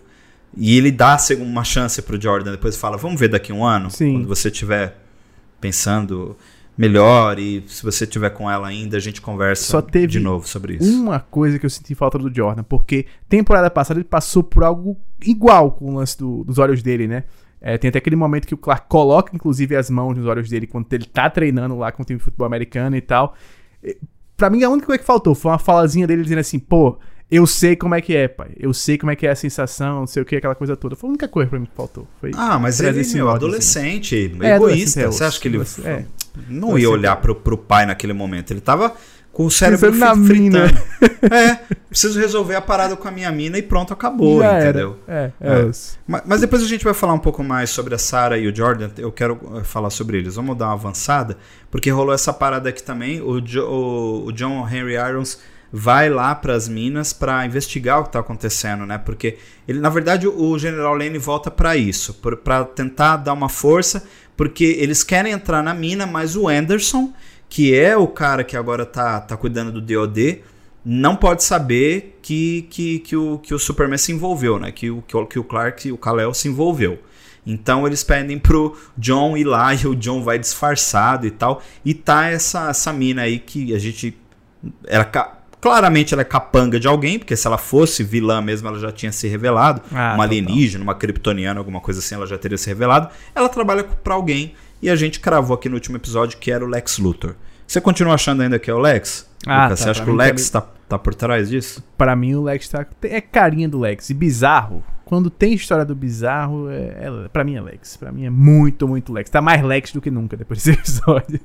E 0.54 0.76
ele 0.76 0.90
dá 0.90 1.16
uma 1.38 1.64
chance 1.64 2.00
pro 2.02 2.20
Jordan, 2.20 2.50
depois 2.52 2.76
fala: 2.76 2.96
Vamos 2.98 3.18
ver 3.18 3.28
daqui 3.28 3.52
um 3.52 3.64
ano, 3.64 3.90
Sim. 3.90 4.12
quando 4.12 4.28
você 4.28 4.48
estiver 4.48 4.98
pensando 5.60 6.36
melhor 6.76 7.38
e 7.38 7.62
se 7.66 7.82
você 7.82 8.04
estiver 8.04 8.30
com 8.30 8.50
ela 8.50 8.66
ainda, 8.68 8.96
a 8.96 9.00
gente 9.00 9.20
conversa 9.20 9.62
Só 9.64 9.82
teve 9.82 10.06
de 10.06 10.20
novo 10.20 10.48
sobre 10.48 10.76
isso. 10.76 11.00
Uma 11.00 11.20
coisa 11.20 11.58
que 11.58 11.66
eu 11.66 11.70
senti 11.70 11.94
falta 11.94 12.18
do 12.18 12.34
Jordan, 12.34 12.62
porque 12.62 13.06
temporada 13.28 13.70
passada 13.70 13.98
ele 14.00 14.04
passou 14.08 14.42
por 14.42 14.64
algo 14.64 14.96
igual 15.24 15.72
com 15.72 15.90
o 15.92 15.94
lance 15.94 16.18
do- 16.18 16.44
dos 16.44 16.58
olhos 16.58 16.82
dele, 16.82 17.06
né? 17.06 17.24
É, 17.62 17.78
tem 17.78 17.88
até 17.88 17.98
aquele 17.98 18.16
momento 18.16 18.46
que 18.46 18.54
o 18.54 18.58
Clark 18.58 18.88
coloca, 18.88 19.34
inclusive, 19.34 19.76
as 19.76 19.88
mãos 19.88 20.16
nos 20.16 20.26
olhos 20.26 20.48
dele 20.50 20.66
quando 20.66 20.92
ele 20.92 21.04
tá 21.06 21.30
treinando 21.30 21.78
lá 21.78 21.92
com 21.92 22.02
o 22.02 22.04
time 22.04 22.18
de 22.18 22.24
futebol 22.24 22.46
americano 22.46 22.96
e 22.96 23.00
tal. 23.00 23.34
E, 23.82 23.96
Pra 24.36 24.50
mim, 24.50 24.64
a 24.64 24.68
única 24.70 24.86
coisa 24.86 24.98
que 24.98 25.04
faltou 25.06 25.36
foi 25.36 25.52
uma 25.52 25.58
falazinha 25.58 26.04
dele 26.04 26.22
dizendo 26.22 26.40
assim, 26.40 26.58
pô, 26.58 26.98
eu 27.30 27.46
sei 27.46 27.76
como 27.76 27.94
é 27.94 28.00
que 28.00 28.16
é, 28.16 28.26
pai. 28.26 28.50
Eu 28.58 28.74
sei 28.74 28.98
como 28.98 29.12
é 29.12 29.14
que 29.16 29.24
é 29.24 29.30
a 29.30 29.36
sensação, 29.36 30.00
não 30.00 30.06
sei 30.06 30.20
o 30.22 30.26
que, 30.26 30.34
aquela 30.34 30.56
coisa 30.56 30.76
toda. 30.76 30.96
Foi 30.96 31.08
a 31.08 31.10
única 31.12 31.28
coisa 31.28 31.48
pra 31.48 31.60
mim 31.60 31.66
que 31.66 31.76
faltou. 31.76 32.08
Foi 32.20 32.32
Ah, 32.34 32.58
mas 32.58 32.80
ele, 32.80 33.04
meu, 33.14 33.26
ódio, 33.26 33.36
adolescente, 33.46 34.16
É, 34.16 34.18
egoísta. 34.24 34.54
adolescente, 34.56 35.04
é, 35.04 35.06
Você 35.06 35.22
acha 35.22 35.38
que 35.40 35.46
ele 35.46 35.62
é. 35.84 36.04
não 36.48 36.76
ia 36.76 36.90
olhar 36.90 37.14
pro, 37.16 37.36
pro 37.36 37.56
pai 37.56 37.86
naquele 37.86 38.12
momento? 38.12 38.50
Ele 38.50 38.60
tava 38.60 38.94
com 39.32 39.46
o 39.46 39.50
cérebro 39.50 39.90
Pensando 39.92 40.20
na 40.20 40.26
fritando. 40.26 40.78
é, 41.34 41.58
preciso 41.88 42.18
resolver 42.20 42.54
a 42.54 42.60
parada 42.60 42.94
com 42.96 43.08
a 43.08 43.10
minha 43.10 43.30
mina 43.32 43.56
e 43.58 43.62
pronto, 43.62 43.92
acabou, 43.92 44.40
Já 44.40 44.60
entendeu? 44.60 44.98
Era. 45.08 45.32
É, 45.40 45.48
é. 45.48 45.60
É. 45.62 45.66
isso. 45.68 45.98
Ma- 46.06 46.22
Mas 46.26 46.40
depois 46.42 46.62
a 46.62 46.66
gente 46.66 46.84
vai 46.84 46.94
falar 46.94 47.14
um 47.14 47.18
pouco 47.18 47.42
mais 47.42 47.70
sobre 47.70 47.94
a 47.94 47.98
Sarah 47.98 48.36
e 48.36 48.46
o 48.46 48.54
Jordan. 48.54 48.90
Eu 48.98 49.10
quero 49.10 49.38
eh, 49.56 49.64
falar 49.64 49.90
sobre 49.90 50.18
eles. 50.18 50.34
Vamos 50.34 50.56
dar 50.56 50.66
uma 50.66 50.74
avançada, 50.74 51.36
porque 51.70 51.90
rolou 51.90 52.12
essa 52.14 52.32
parada 52.32 52.68
aqui 52.68 52.82
também. 52.82 53.20
O, 53.22 53.40
Jo- 53.40 53.66
o- 53.66 54.26
o 54.26 54.32
John 54.32 54.68
Henry 54.68 54.94
Irons 54.96 55.38
vai 55.74 56.10
lá 56.10 56.34
para 56.34 56.52
as 56.54 56.68
minas 56.68 57.14
para 57.14 57.46
investigar 57.46 58.00
o 58.00 58.04
que 58.04 58.12
tá 58.12 58.18
acontecendo, 58.18 58.84
né? 58.84 58.98
Porque 58.98 59.38
ele, 59.66 59.80
na 59.80 59.88
verdade, 59.88 60.28
o 60.28 60.58
General 60.58 60.94
Lane 60.94 61.16
volta 61.16 61.50
para 61.50 61.74
isso, 61.74 62.12
para 62.44 62.64
tentar 62.66 63.16
dar 63.16 63.32
uma 63.32 63.48
força, 63.48 64.04
porque 64.36 64.64
eles 64.78 65.02
querem 65.02 65.32
entrar 65.32 65.62
na 65.62 65.72
mina, 65.72 66.04
mas 66.04 66.36
o 66.36 66.46
Anderson, 66.46 67.10
que 67.52 67.74
é 67.78 67.94
o 67.94 68.08
cara 68.08 68.42
que 68.42 68.56
agora 68.56 68.86
tá, 68.86 69.20
tá 69.20 69.36
cuidando 69.36 69.70
do 69.70 69.82
DOD, 69.82 70.40
não 70.82 71.14
pode 71.14 71.44
saber 71.44 72.18
que, 72.22 72.62
que, 72.70 73.00
que, 73.00 73.14
o, 73.14 73.38
que 73.40 73.52
o 73.52 73.58
Superman 73.58 73.98
se 73.98 74.10
envolveu, 74.10 74.58
né? 74.58 74.72
Que 74.72 74.90
o, 74.90 75.02
que 75.02 75.14
o, 75.14 75.26
que 75.26 75.38
o 75.38 75.44
Clark 75.44 75.86
e 75.86 75.92
o 75.92 75.98
Kal-El 75.98 76.32
se 76.32 76.48
envolveu. 76.48 76.98
Então 77.46 77.86
eles 77.86 78.02
pedem 78.02 78.38
pro 78.38 78.74
John 78.96 79.36
ir 79.36 79.44
lá 79.44 79.74
e 79.76 79.86
o 79.86 79.94
John 79.94 80.22
vai 80.22 80.38
disfarçado 80.38 81.26
e 81.26 81.30
tal. 81.30 81.60
E 81.84 81.92
tá 81.92 82.26
essa, 82.30 82.70
essa 82.70 82.90
mina 82.90 83.20
aí 83.20 83.38
que 83.38 83.74
a 83.74 83.78
gente. 83.78 84.16
Era 84.86 85.04
ca- 85.04 85.38
claramente 85.60 86.14
ela 86.14 86.22
é 86.22 86.24
capanga 86.24 86.80
de 86.80 86.88
alguém, 86.88 87.18
porque 87.18 87.36
se 87.36 87.46
ela 87.46 87.58
fosse 87.58 88.02
vilã 88.02 88.40
mesmo, 88.40 88.66
ela 88.66 88.78
já 88.78 88.90
tinha 88.90 89.12
se 89.12 89.28
revelado. 89.28 89.82
Ah, 89.92 90.14
uma 90.14 90.24
alienígena, 90.24 90.82
uma 90.82 90.94
kryptoniana, 90.94 91.60
alguma 91.60 91.82
coisa 91.82 92.00
assim, 92.00 92.14
ela 92.14 92.26
já 92.26 92.38
teria 92.38 92.56
se 92.56 92.66
revelado. 92.68 93.10
Ela 93.34 93.50
trabalha 93.50 93.84
pra 93.84 94.14
alguém 94.14 94.54
e 94.82 94.90
a 94.90 94.96
gente 94.96 95.20
cravou 95.20 95.54
aqui 95.54 95.68
no 95.68 95.76
último 95.76 95.96
episódio 95.96 96.38
que 96.38 96.50
era 96.50 96.64
o 96.64 96.68
Lex 96.68 96.98
Luthor. 96.98 97.36
Você 97.66 97.80
continua 97.80 98.14
achando 98.14 98.42
ainda 98.42 98.58
que 98.58 98.70
é 98.70 98.74
o 98.74 98.78
Lex? 98.78 99.26
Ah, 99.46 99.64
Lucas, 99.64 99.78
tá, 99.78 99.84
você 99.84 99.90
acha 99.90 100.04
que 100.04 100.10
o 100.10 100.14
Lex 100.14 100.50
tá, 100.50 100.60
tá 100.60 100.98
por 100.98 101.14
trás 101.14 101.48
disso? 101.48 101.82
Pra 101.96 102.14
mim, 102.14 102.34
o 102.34 102.42
Lex 102.42 102.68
tá. 102.68 102.86
É 103.02 103.20
carinha 103.20 103.68
do 103.68 103.78
Lex. 103.80 104.10
E 104.10 104.14
bizarro. 104.14 104.84
Quando 105.04 105.30
tem 105.30 105.54
história 105.54 105.84
do 105.84 105.94
bizarro, 105.94 106.70
é, 106.70 106.74
é, 107.24 107.28
pra 107.32 107.44
mim 107.44 107.54
é 107.54 107.60
Lex. 107.60 107.96
Pra 107.96 108.12
mim 108.12 108.24
é 108.24 108.30
muito, 108.30 108.86
muito 108.86 109.12
Lex. 109.12 109.30
Tá 109.30 109.40
mais 109.40 109.62
Lex 109.62 109.92
do 109.92 110.00
que 110.00 110.10
nunca 110.10 110.36
depois 110.36 110.62
desse 110.62 110.78
episódio. 110.78 111.40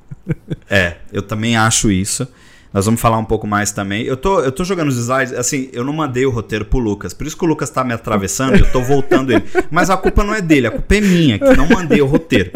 É, 0.70 0.98
eu 1.14 1.22
também 1.22 1.56
acho 1.56 1.92
isso. 1.92 2.28
Nós 2.74 2.86
vamos 2.86 3.00
falar 3.00 3.18
um 3.18 3.26
pouco 3.26 3.48
mais 3.48 3.72
também. 3.72 4.04
Eu 4.04 4.18
tô, 4.18 4.42
eu 4.42 4.52
tô 4.52 4.64
jogando 4.64 4.90
os 4.90 4.98
slides, 4.98 5.34
assim, 5.34 5.70
eu 5.72 5.84
não 5.84 5.94
mandei 5.94 6.26
o 6.26 6.30
roteiro 6.30 6.66
pro 6.66 6.80
Lucas. 6.80 7.14
Por 7.14 7.26
isso 7.26 7.38
que 7.38 7.46
o 7.46 7.48
Lucas 7.48 7.70
tá 7.70 7.84
me 7.84 7.94
atravessando, 7.94 8.56
eu 8.56 8.72
tô 8.72 8.82
voltando 8.82 9.32
ele. 9.32 9.44
Mas 9.72 9.90
a 9.90 9.98
culpa 9.98 10.24
não 10.24 10.34
é 10.34 10.42
dele, 10.42 10.68
a 10.68 10.72
culpa 10.72 10.96
é 10.96 11.02
minha, 11.02 11.40
que 11.40 11.56
não 11.56 11.68
mandei 11.68 12.02
o 12.02 12.06
roteiro. 12.06 12.52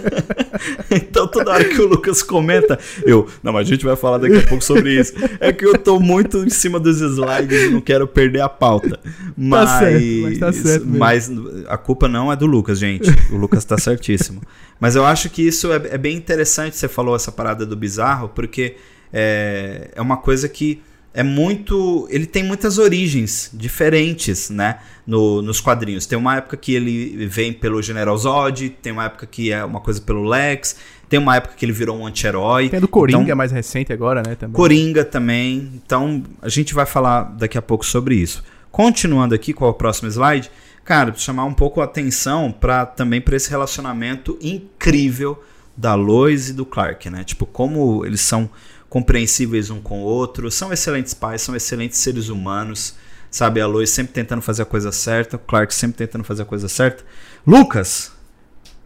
então 0.90 1.28
toda 1.28 1.52
hora 1.52 1.64
que 1.64 1.80
o 1.80 1.86
Lucas 1.86 2.22
comenta, 2.22 2.78
eu, 3.04 3.28
não, 3.42 3.52
mas 3.52 3.66
a 3.66 3.70
gente 3.70 3.84
vai 3.84 3.96
falar 3.96 4.18
daqui 4.18 4.38
a 4.38 4.46
pouco 4.46 4.64
sobre 4.64 4.98
isso. 4.98 5.12
É 5.40 5.52
que 5.52 5.64
eu 5.64 5.78
tô 5.78 6.00
muito 6.00 6.44
em 6.44 6.50
cima 6.50 6.80
dos 6.80 7.00
slides 7.00 7.64
e 7.64 7.70
não 7.70 7.80
quero 7.80 8.06
perder 8.06 8.40
a 8.40 8.48
pauta. 8.48 8.98
Mas, 9.36 9.70
tá 9.70 9.78
certo, 9.78 10.04
mas 10.22 10.38
tá 10.38 10.52
certo 10.52 10.86
mas 10.86 11.30
a 11.68 11.76
culpa 11.76 12.08
não 12.08 12.32
é 12.32 12.36
do 12.36 12.46
Lucas, 12.46 12.78
gente. 12.78 13.10
O 13.30 13.36
Lucas 13.36 13.64
tá 13.64 13.78
certíssimo. 13.78 14.40
Mas 14.80 14.96
eu 14.96 15.04
acho 15.04 15.28
que 15.30 15.42
isso 15.42 15.72
é, 15.72 15.76
é 15.90 15.98
bem 15.98 16.16
interessante, 16.16 16.76
você 16.76 16.88
falou 16.88 17.14
essa 17.14 17.32
parada 17.32 17.66
do 17.66 17.76
bizarro, 17.76 18.28
porque 18.28 18.76
é, 19.12 19.90
é 19.94 20.00
uma 20.00 20.16
coisa 20.16 20.48
que 20.48 20.82
é 21.14 21.22
muito. 21.22 22.06
Ele 22.10 22.26
tem 22.26 22.44
muitas 22.44 22.78
origens 22.78 23.50
diferentes, 23.52 24.50
né? 24.50 24.78
No, 25.06 25.40
nos 25.42 25.60
quadrinhos. 25.60 26.06
Tem 26.06 26.18
uma 26.18 26.36
época 26.36 26.56
que 26.56 26.74
ele 26.74 27.26
vem 27.26 27.52
pelo 27.52 27.82
General 27.82 28.16
Zod, 28.16 28.68
tem 28.82 28.92
uma 28.92 29.06
época 29.06 29.26
que 29.26 29.50
é 29.50 29.64
uma 29.64 29.80
coisa 29.80 30.00
pelo 30.00 30.22
Lex, 30.22 30.76
tem 31.08 31.18
uma 31.18 31.36
época 31.36 31.54
que 31.56 31.64
ele 31.64 31.72
virou 31.72 31.98
um 31.98 32.06
anti-herói. 32.06 32.68
Tem 32.68 32.78
do 32.78 32.86
Coringa 32.86 33.22
então, 33.22 33.36
mais 33.36 33.50
recente 33.50 33.92
agora, 33.92 34.22
né? 34.24 34.34
Também. 34.34 34.54
Coringa 34.54 35.04
também. 35.04 35.72
Então 35.74 36.22
a 36.42 36.48
gente 36.48 36.74
vai 36.74 36.84
falar 36.84 37.22
daqui 37.22 37.56
a 37.56 37.62
pouco 37.62 37.84
sobre 37.86 38.14
isso. 38.14 38.44
Continuando 38.70 39.34
aqui 39.34 39.52
com 39.52 39.64
o 39.64 39.72
próximo 39.72 40.08
slide, 40.08 40.50
cara, 40.84 41.12
chamar 41.16 41.46
um 41.46 41.54
pouco 41.54 41.80
a 41.80 41.84
atenção 41.84 42.52
para 42.52 42.84
também 42.84 43.20
para 43.20 43.34
esse 43.34 43.48
relacionamento 43.48 44.38
incrível 44.42 45.42
da 45.74 45.94
Lois 45.94 46.50
e 46.50 46.52
do 46.52 46.66
Clark, 46.66 47.08
né? 47.08 47.24
Tipo, 47.24 47.46
como 47.46 48.04
eles 48.04 48.20
são 48.20 48.50
compreensíveis 48.88 49.70
um 49.70 49.80
com 49.80 50.02
o 50.02 50.04
outro, 50.04 50.50
são 50.50 50.72
excelentes 50.72 51.14
pais, 51.14 51.42
são 51.42 51.54
excelentes 51.54 51.98
seres 51.98 52.28
humanos, 52.28 52.96
sabe? 53.30 53.60
A 53.60 53.66
Lois 53.66 53.90
sempre 53.90 54.12
tentando 54.12 54.42
fazer 54.42 54.62
a 54.62 54.66
coisa 54.66 54.90
certa, 54.90 55.36
o 55.36 55.38
Clark 55.38 55.74
sempre 55.74 55.98
tentando 55.98 56.24
fazer 56.24 56.42
a 56.42 56.46
coisa 56.46 56.68
certa. 56.68 57.04
Lucas, 57.46 58.12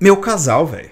meu 0.00 0.16
casal, 0.16 0.66
velho. 0.66 0.90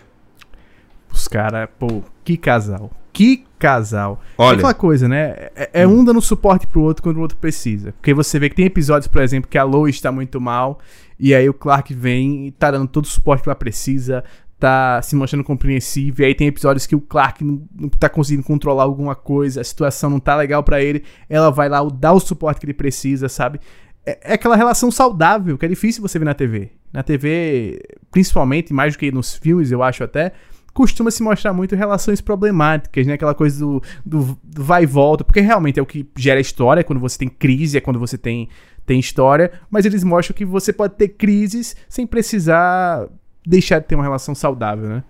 Os 1.12 1.26
caras, 1.26 1.68
pô, 1.78 2.02
que 2.24 2.36
casal. 2.36 2.90
Que 3.12 3.44
casal. 3.58 4.20
Olha. 4.38 4.54
É 4.54 4.58
aquela 4.58 4.74
coisa, 4.74 5.08
né? 5.08 5.50
É, 5.56 5.70
é 5.82 5.86
um 5.86 6.04
dando 6.04 6.20
suporte 6.20 6.66
pro 6.66 6.80
outro 6.80 7.02
quando 7.02 7.16
o 7.16 7.20
outro 7.20 7.36
precisa. 7.36 7.92
Porque 7.92 8.14
você 8.14 8.38
vê 8.38 8.48
que 8.48 8.54
tem 8.54 8.66
episódios, 8.66 9.08
por 9.08 9.20
exemplo, 9.20 9.50
que 9.50 9.58
a 9.58 9.64
Lois 9.64 9.96
está 9.96 10.12
muito 10.12 10.40
mal. 10.40 10.78
E 11.18 11.34
aí 11.34 11.48
o 11.48 11.54
Clark 11.54 11.92
vem 11.92 12.46
e 12.46 12.50
tá 12.52 12.70
dando 12.70 12.86
todo 12.86 13.04
o 13.04 13.08
suporte 13.08 13.42
que 13.42 13.48
ela 13.48 13.56
precisa 13.56 14.24
tá 14.60 15.00
se 15.02 15.16
mostrando 15.16 15.42
compreensível. 15.42 16.24
E 16.24 16.28
aí 16.28 16.34
tem 16.34 16.46
episódios 16.46 16.86
que 16.86 16.94
o 16.94 17.00
Clark 17.00 17.42
não, 17.42 17.62
não 17.74 17.88
tá 17.88 18.08
conseguindo 18.08 18.46
controlar 18.46 18.84
alguma 18.84 19.14
coisa, 19.14 19.62
a 19.62 19.64
situação 19.64 20.10
não 20.10 20.20
tá 20.20 20.36
legal 20.36 20.62
para 20.62 20.82
ele. 20.82 21.02
Ela 21.28 21.50
vai 21.50 21.68
lá 21.68 21.82
dar 21.82 22.12
o 22.12 22.20
suporte 22.20 22.60
que 22.60 22.66
ele 22.66 22.74
precisa, 22.74 23.28
sabe? 23.28 23.58
É, 24.04 24.18
é, 24.22 24.34
aquela 24.34 24.56
relação 24.56 24.90
saudável 24.90 25.56
que 25.56 25.64
é 25.64 25.68
difícil 25.68 26.02
você 26.02 26.18
ver 26.18 26.26
na 26.26 26.34
TV. 26.34 26.70
Na 26.92 27.02
TV, 27.02 27.80
principalmente, 28.10 28.72
mais 28.72 28.94
do 28.94 28.98
que 28.98 29.10
nos 29.10 29.34
filmes, 29.34 29.72
eu 29.72 29.82
acho 29.82 30.04
até, 30.04 30.32
costuma 30.74 31.10
se 31.10 31.22
mostrar 31.22 31.52
muito 31.52 31.74
relações 31.74 32.20
problemáticas, 32.20 33.06
né? 33.06 33.14
Aquela 33.14 33.34
coisa 33.34 33.58
do, 33.60 33.82
do, 34.04 34.38
do 34.42 34.64
vai 34.64 34.82
e 34.82 34.86
volta, 34.86 35.24
porque 35.24 35.40
realmente 35.40 35.78
é 35.78 35.82
o 35.82 35.86
que 35.86 36.08
gera 36.16 36.40
história, 36.40 36.84
quando 36.84 36.98
você 36.98 37.18
tem 37.18 37.28
crise, 37.28 37.78
é 37.78 37.80
quando 37.80 37.98
você 37.98 38.18
tem, 38.18 38.48
tem 38.84 38.98
história, 38.98 39.52
mas 39.70 39.84
eles 39.86 40.04
mostram 40.04 40.36
que 40.36 40.44
você 40.44 40.72
pode 40.72 40.94
ter 40.96 41.08
crises 41.08 41.76
sem 41.88 42.06
precisar 42.06 43.08
deixar 43.44 43.78
de 43.78 43.86
ter 43.86 43.94
uma 43.94 44.04
relação 44.04 44.34
saudável, 44.34 44.88
né? 44.88 45.04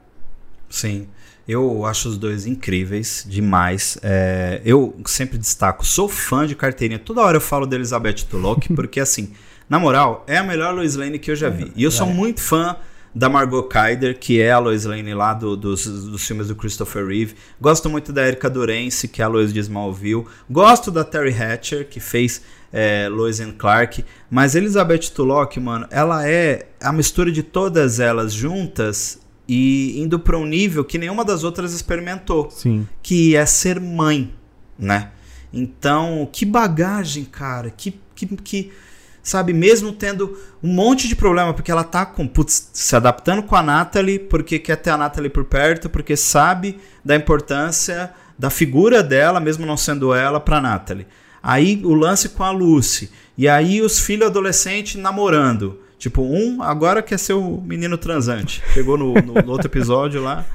Sim. 0.68 1.08
Eu 1.48 1.84
acho 1.84 2.08
os 2.08 2.16
dois 2.16 2.46
incríveis 2.46 3.26
demais. 3.28 3.98
É, 4.02 4.60
eu 4.64 4.96
sempre 5.06 5.36
destaco, 5.36 5.84
sou 5.84 6.08
fã 6.08 6.46
de 6.46 6.54
carteirinha. 6.54 6.98
Toda 6.98 7.22
hora 7.22 7.38
eu 7.38 7.40
falo 7.40 7.66
da 7.66 7.74
Elizabeth 7.74 8.24
Tulloch, 8.28 8.68
porque 8.74 9.00
assim, 9.00 9.32
na 9.68 9.78
moral, 9.78 10.24
é 10.28 10.36
a 10.36 10.44
melhor 10.44 10.74
Lois 10.74 10.94
Lane 10.94 11.18
que 11.18 11.30
eu 11.30 11.36
já 11.36 11.48
vi. 11.48 11.72
E 11.74 11.82
eu 11.82 11.90
sou 11.90 12.06
muito 12.06 12.40
fã 12.40 12.76
da 13.14 13.28
Margot 13.28 13.64
Kyder, 13.64 14.18
que 14.18 14.40
é 14.40 14.52
a 14.52 14.58
Lois 14.58 14.84
Lane 14.84 15.14
lá 15.14 15.34
do, 15.34 15.56
dos, 15.56 15.84
dos 15.84 16.26
filmes 16.26 16.48
do 16.48 16.54
Christopher 16.54 17.06
Reeve. 17.06 17.34
Gosto 17.60 17.88
muito 17.88 18.12
da 18.12 18.26
Erika 18.26 18.48
Durance, 18.48 19.08
que 19.08 19.20
é 19.20 19.24
a 19.24 19.28
Lois 19.28 19.52
de 19.52 19.60
Smallville. 19.60 20.26
Gosto 20.48 20.90
da 20.90 21.04
Terry 21.04 21.34
Hatcher, 21.34 21.88
que 21.88 21.98
fez 21.98 22.42
é, 22.72 23.08
Lois 23.08 23.40
and 23.40 23.52
Clark. 23.52 24.04
Mas 24.30 24.54
Elizabeth 24.54 25.10
Tulloch, 25.14 25.58
mano, 25.58 25.86
ela 25.90 26.26
é 26.28 26.68
a 26.80 26.92
mistura 26.92 27.32
de 27.32 27.42
todas 27.42 27.98
elas 27.98 28.32
juntas 28.32 29.18
e 29.48 30.00
indo 30.00 30.20
para 30.20 30.38
um 30.38 30.46
nível 30.46 30.84
que 30.84 30.96
nenhuma 30.96 31.24
das 31.24 31.42
outras 31.42 31.72
experimentou. 31.72 32.48
Sim. 32.50 32.86
Que 33.02 33.34
é 33.34 33.44
ser 33.44 33.80
mãe, 33.80 34.32
né? 34.78 35.10
Então, 35.52 36.28
que 36.30 36.44
bagagem, 36.44 37.24
cara. 37.24 37.70
Que, 37.70 37.98
que, 38.14 38.26
que 38.36 38.72
sabe? 39.22 39.52
Mesmo 39.52 39.92
tendo 39.92 40.38
um 40.62 40.72
monte 40.72 41.08
de 41.08 41.16
problema, 41.16 41.52
porque 41.54 41.70
ela 41.70 41.84
tá 41.84 42.04
com, 42.06 42.26
putz, 42.26 42.70
se 42.72 42.96
adaptando 42.96 43.42
com 43.42 43.56
a 43.56 43.62
Natalie, 43.62 44.18
porque 44.18 44.58
quer 44.58 44.76
ter 44.76 44.90
a 44.90 44.96
Natalie 44.96 45.30
por 45.30 45.44
perto, 45.44 45.88
porque 45.88 46.16
sabe 46.16 46.80
da 47.04 47.16
importância 47.16 48.12
da 48.38 48.48
figura 48.48 49.02
dela, 49.02 49.38
mesmo 49.38 49.66
não 49.66 49.76
sendo 49.76 50.14
ela, 50.14 50.40
pra 50.40 50.60
Natalie. 50.60 51.06
Aí 51.42 51.80
o 51.84 51.94
lance 51.94 52.30
com 52.30 52.42
a 52.42 52.50
Lucy. 52.50 53.10
E 53.36 53.48
aí 53.48 53.80
os 53.82 53.98
filhos 53.98 54.28
adolescentes 54.28 55.00
namorando. 55.00 55.80
Tipo, 56.00 56.22
um 56.22 56.62
agora 56.62 57.02
quer 57.02 57.18
ser 57.18 57.34
o 57.34 57.60
menino 57.60 57.98
transante. 57.98 58.62
Chegou 58.72 58.96
no, 58.96 59.12
no, 59.12 59.34
no 59.34 59.52
outro 59.52 59.66
episódio 59.66 60.22
lá, 60.22 60.46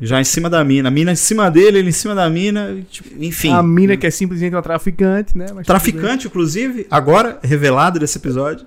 já 0.00 0.18
em 0.18 0.24
cima 0.24 0.48
da 0.48 0.64
mina. 0.64 0.88
A 0.88 0.90
mina 0.90 1.12
em 1.12 1.16
cima 1.16 1.50
dele, 1.50 1.80
ele 1.80 1.90
em 1.90 1.92
cima 1.92 2.14
da 2.14 2.30
mina. 2.30 2.82
Tipo, 2.90 3.22
enfim. 3.22 3.52
A 3.52 3.62
mina 3.62 3.98
que 3.98 4.06
é 4.06 4.10
simplesmente 4.10 4.56
uma 4.56 4.62
traficante, 4.62 5.36
né? 5.36 5.44
Mas 5.54 5.66
traficante, 5.66 6.26
inclusive, 6.26 6.86
agora 6.90 7.38
revelado 7.42 7.98
desse 7.98 8.16
episódio. 8.16 8.64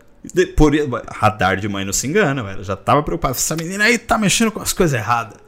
Por, 0.55 0.73
radar 1.11 1.57
de 1.57 1.67
mãe 1.67 1.83
não 1.83 1.93
se 1.93 2.05
engana, 2.05 2.43
velho. 2.43 2.63
Já 2.63 2.75
tava 2.75 3.01
preocupado. 3.01 3.33
Essa 3.33 3.55
menina 3.55 3.85
aí 3.85 3.97
tá 3.97 4.15
mexendo 4.15 4.51
com 4.51 4.61
as 4.61 4.73
coisas 4.73 4.99
erradas. 4.99 5.39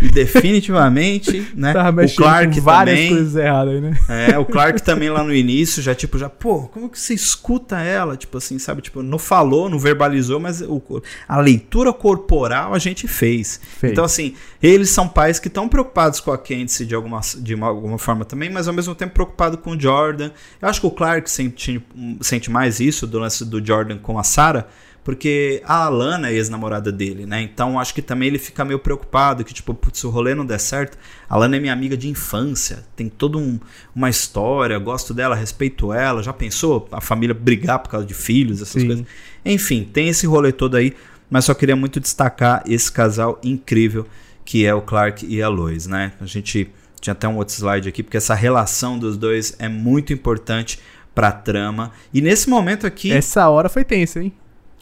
E 0.00 0.08
definitivamente, 0.08 1.50
né? 1.54 1.72
o 1.72 2.16
Clark 2.16 2.60
várias 2.60 2.96
também. 2.96 3.10
coisas 3.10 3.36
erradas 3.36 3.74
aí, 3.74 3.80
né? 3.80 3.98
É, 4.08 4.38
o 4.38 4.44
Clark 4.44 4.80
também 4.84 5.10
lá 5.10 5.24
no 5.24 5.34
início 5.34 5.82
já, 5.82 5.94
tipo, 5.94 6.18
já, 6.18 6.28
pô, 6.28 6.68
como 6.68 6.88
que 6.88 6.98
você 6.98 7.14
escuta 7.14 7.80
ela? 7.80 8.16
Tipo 8.16 8.38
assim, 8.38 8.58
sabe? 8.58 8.82
Tipo, 8.82 9.02
não 9.02 9.18
falou, 9.18 9.68
não 9.68 9.78
verbalizou, 9.78 10.38
mas 10.38 10.60
o, 10.62 10.80
a 11.28 11.38
leitura 11.38 11.92
corporal 11.92 12.74
a 12.74 12.78
gente 12.78 13.08
fez. 13.08 13.60
fez. 13.78 13.92
Então, 13.92 14.04
assim, 14.04 14.34
eles 14.62 14.90
são 14.90 15.08
pais 15.08 15.38
que 15.38 15.48
estão 15.48 15.68
preocupados 15.68 16.20
com 16.20 16.30
a 16.30 16.38
Candice 16.38 16.86
de 16.86 16.94
alguma, 16.94 17.20
de 17.38 17.54
uma, 17.54 17.66
alguma 17.66 17.98
forma 17.98 18.24
também, 18.24 18.50
mas 18.50 18.68
ao 18.68 18.74
mesmo 18.74 18.94
tempo 18.94 19.14
preocupado 19.14 19.58
com 19.58 19.72
o 19.72 19.80
Jordan. 19.80 20.30
Eu 20.60 20.68
acho 20.68 20.80
que 20.80 20.86
o 20.86 20.90
Clark 20.90 21.30
sente, 21.30 21.82
sente 22.20 22.50
mais 22.50 22.80
isso 22.80 23.06
do 23.06 23.18
lance 23.18 23.44
do 23.44 23.64
Jordan 23.64 23.98
com 23.98 24.18
a 24.18 24.22
Sarah 24.22 24.66
porque 25.02 25.62
a 25.64 25.84
Alana 25.84 26.28
é 26.28 26.34
ex-namorada 26.34 26.92
dele, 26.92 27.26
né? 27.26 27.40
Então 27.40 27.78
acho 27.78 27.94
que 27.94 28.02
também 28.02 28.28
ele 28.28 28.38
fica 28.38 28.64
meio 28.64 28.78
preocupado 28.78 29.44
que, 29.44 29.54
tipo, 29.54 29.72
putz, 29.72 30.00
se 30.00 30.06
o 30.06 30.10
rolê 30.10 30.34
não 30.34 30.44
der 30.44 30.60
certo, 30.60 30.98
a 31.28 31.34
Alana 31.34 31.56
é 31.56 31.60
minha 31.60 31.72
amiga 31.72 31.96
de 31.96 32.08
infância, 32.08 32.84
tem 32.94 33.08
toda 33.08 33.38
um, 33.38 33.58
uma 33.94 34.10
história, 34.10 34.78
gosto 34.78 35.14
dela, 35.14 35.34
respeito 35.34 35.92
ela. 35.92 36.22
Já 36.22 36.32
pensou 36.32 36.88
a 36.92 37.00
família 37.00 37.34
brigar 37.34 37.78
por 37.78 37.90
causa 37.90 38.06
de 38.06 38.14
filhos, 38.14 38.60
essas 38.60 38.82
Sim. 38.82 38.86
coisas? 38.86 39.06
Enfim, 39.44 39.84
tem 39.84 40.08
esse 40.08 40.26
rolê 40.26 40.52
todo 40.52 40.76
aí, 40.76 40.94
mas 41.30 41.44
só 41.44 41.54
queria 41.54 41.76
muito 41.76 41.98
destacar 41.98 42.62
esse 42.66 42.90
casal 42.90 43.40
incrível 43.42 44.06
que 44.44 44.66
é 44.66 44.74
o 44.74 44.82
Clark 44.82 45.24
e 45.24 45.40
a 45.40 45.48
Lois, 45.48 45.86
né? 45.86 46.12
A 46.20 46.26
gente 46.26 46.70
tinha 47.00 47.12
até 47.12 47.28
um 47.28 47.36
outro 47.36 47.54
slide 47.54 47.88
aqui, 47.88 48.02
porque 48.02 48.16
essa 48.16 48.34
relação 48.34 48.98
dos 48.98 49.16
dois 49.16 49.54
é 49.58 49.68
muito 49.68 50.12
importante 50.12 50.78
pra 51.14 51.32
trama. 51.32 51.92
E 52.12 52.20
nesse 52.20 52.48
momento 52.48 52.86
aqui. 52.86 53.12
Essa 53.12 53.48
hora 53.48 53.68
foi 53.68 53.84
tensa, 53.84 54.20
hein? 54.22 54.32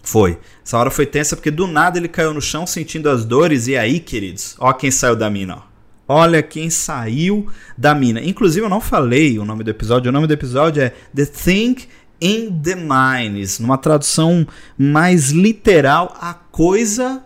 Foi. 0.02 0.38
Essa 0.64 0.78
hora 0.78 0.90
foi 0.90 1.06
tensa 1.06 1.36
porque 1.36 1.50
do 1.50 1.66
nada 1.66 1.98
ele 1.98 2.08
caiu 2.08 2.32
no 2.32 2.40
chão 2.40 2.66
sentindo 2.66 3.10
as 3.10 3.24
dores. 3.24 3.66
E 3.66 3.76
aí, 3.76 4.00
queridos, 4.00 4.56
ó 4.58 4.72
quem 4.72 4.90
saiu 4.90 5.16
da 5.16 5.28
mina, 5.28 5.56
ó. 5.56 5.68
Olha 6.10 6.42
quem 6.42 6.70
saiu 6.70 7.46
da 7.76 7.94
mina. 7.94 8.18
Inclusive, 8.22 8.64
eu 8.64 8.70
não 8.70 8.80
falei 8.80 9.38
o 9.38 9.44
nome 9.44 9.62
do 9.62 9.70
episódio. 9.70 10.08
O 10.08 10.12
nome 10.12 10.26
do 10.26 10.32
episódio 10.32 10.82
é 10.82 10.94
The 11.14 11.26
Thing 11.26 11.76
in 12.18 12.50
the 12.62 12.74
Mines. 12.74 13.58
Numa 13.58 13.76
tradução 13.76 14.46
mais 14.78 15.30
literal, 15.30 16.16
a 16.18 16.32
coisa 16.32 17.22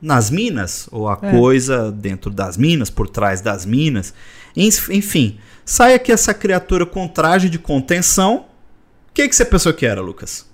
nas 0.00 0.30
minas. 0.30 0.88
Ou 0.92 1.08
a 1.08 1.18
é. 1.20 1.30
coisa 1.32 1.90
dentro 1.90 2.30
das 2.30 2.56
minas, 2.56 2.88
por 2.88 3.08
trás 3.08 3.40
das 3.40 3.66
minas. 3.66 4.14
Enfim, 4.56 5.40
sai 5.64 5.94
aqui 5.94 6.12
essa 6.12 6.32
criatura 6.32 6.86
com 6.86 7.08
traje 7.08 7.50
de 7.50 7.58
contenção. 7.58 8.46
O 9.10 9.12
que, 9.12 9.28
que 9.28 9.34
você 9.34 9.44
pensou 9.44 9.72
que 9.74 9.84
era, 9.84 10.00
Lucas? 10.00 10.49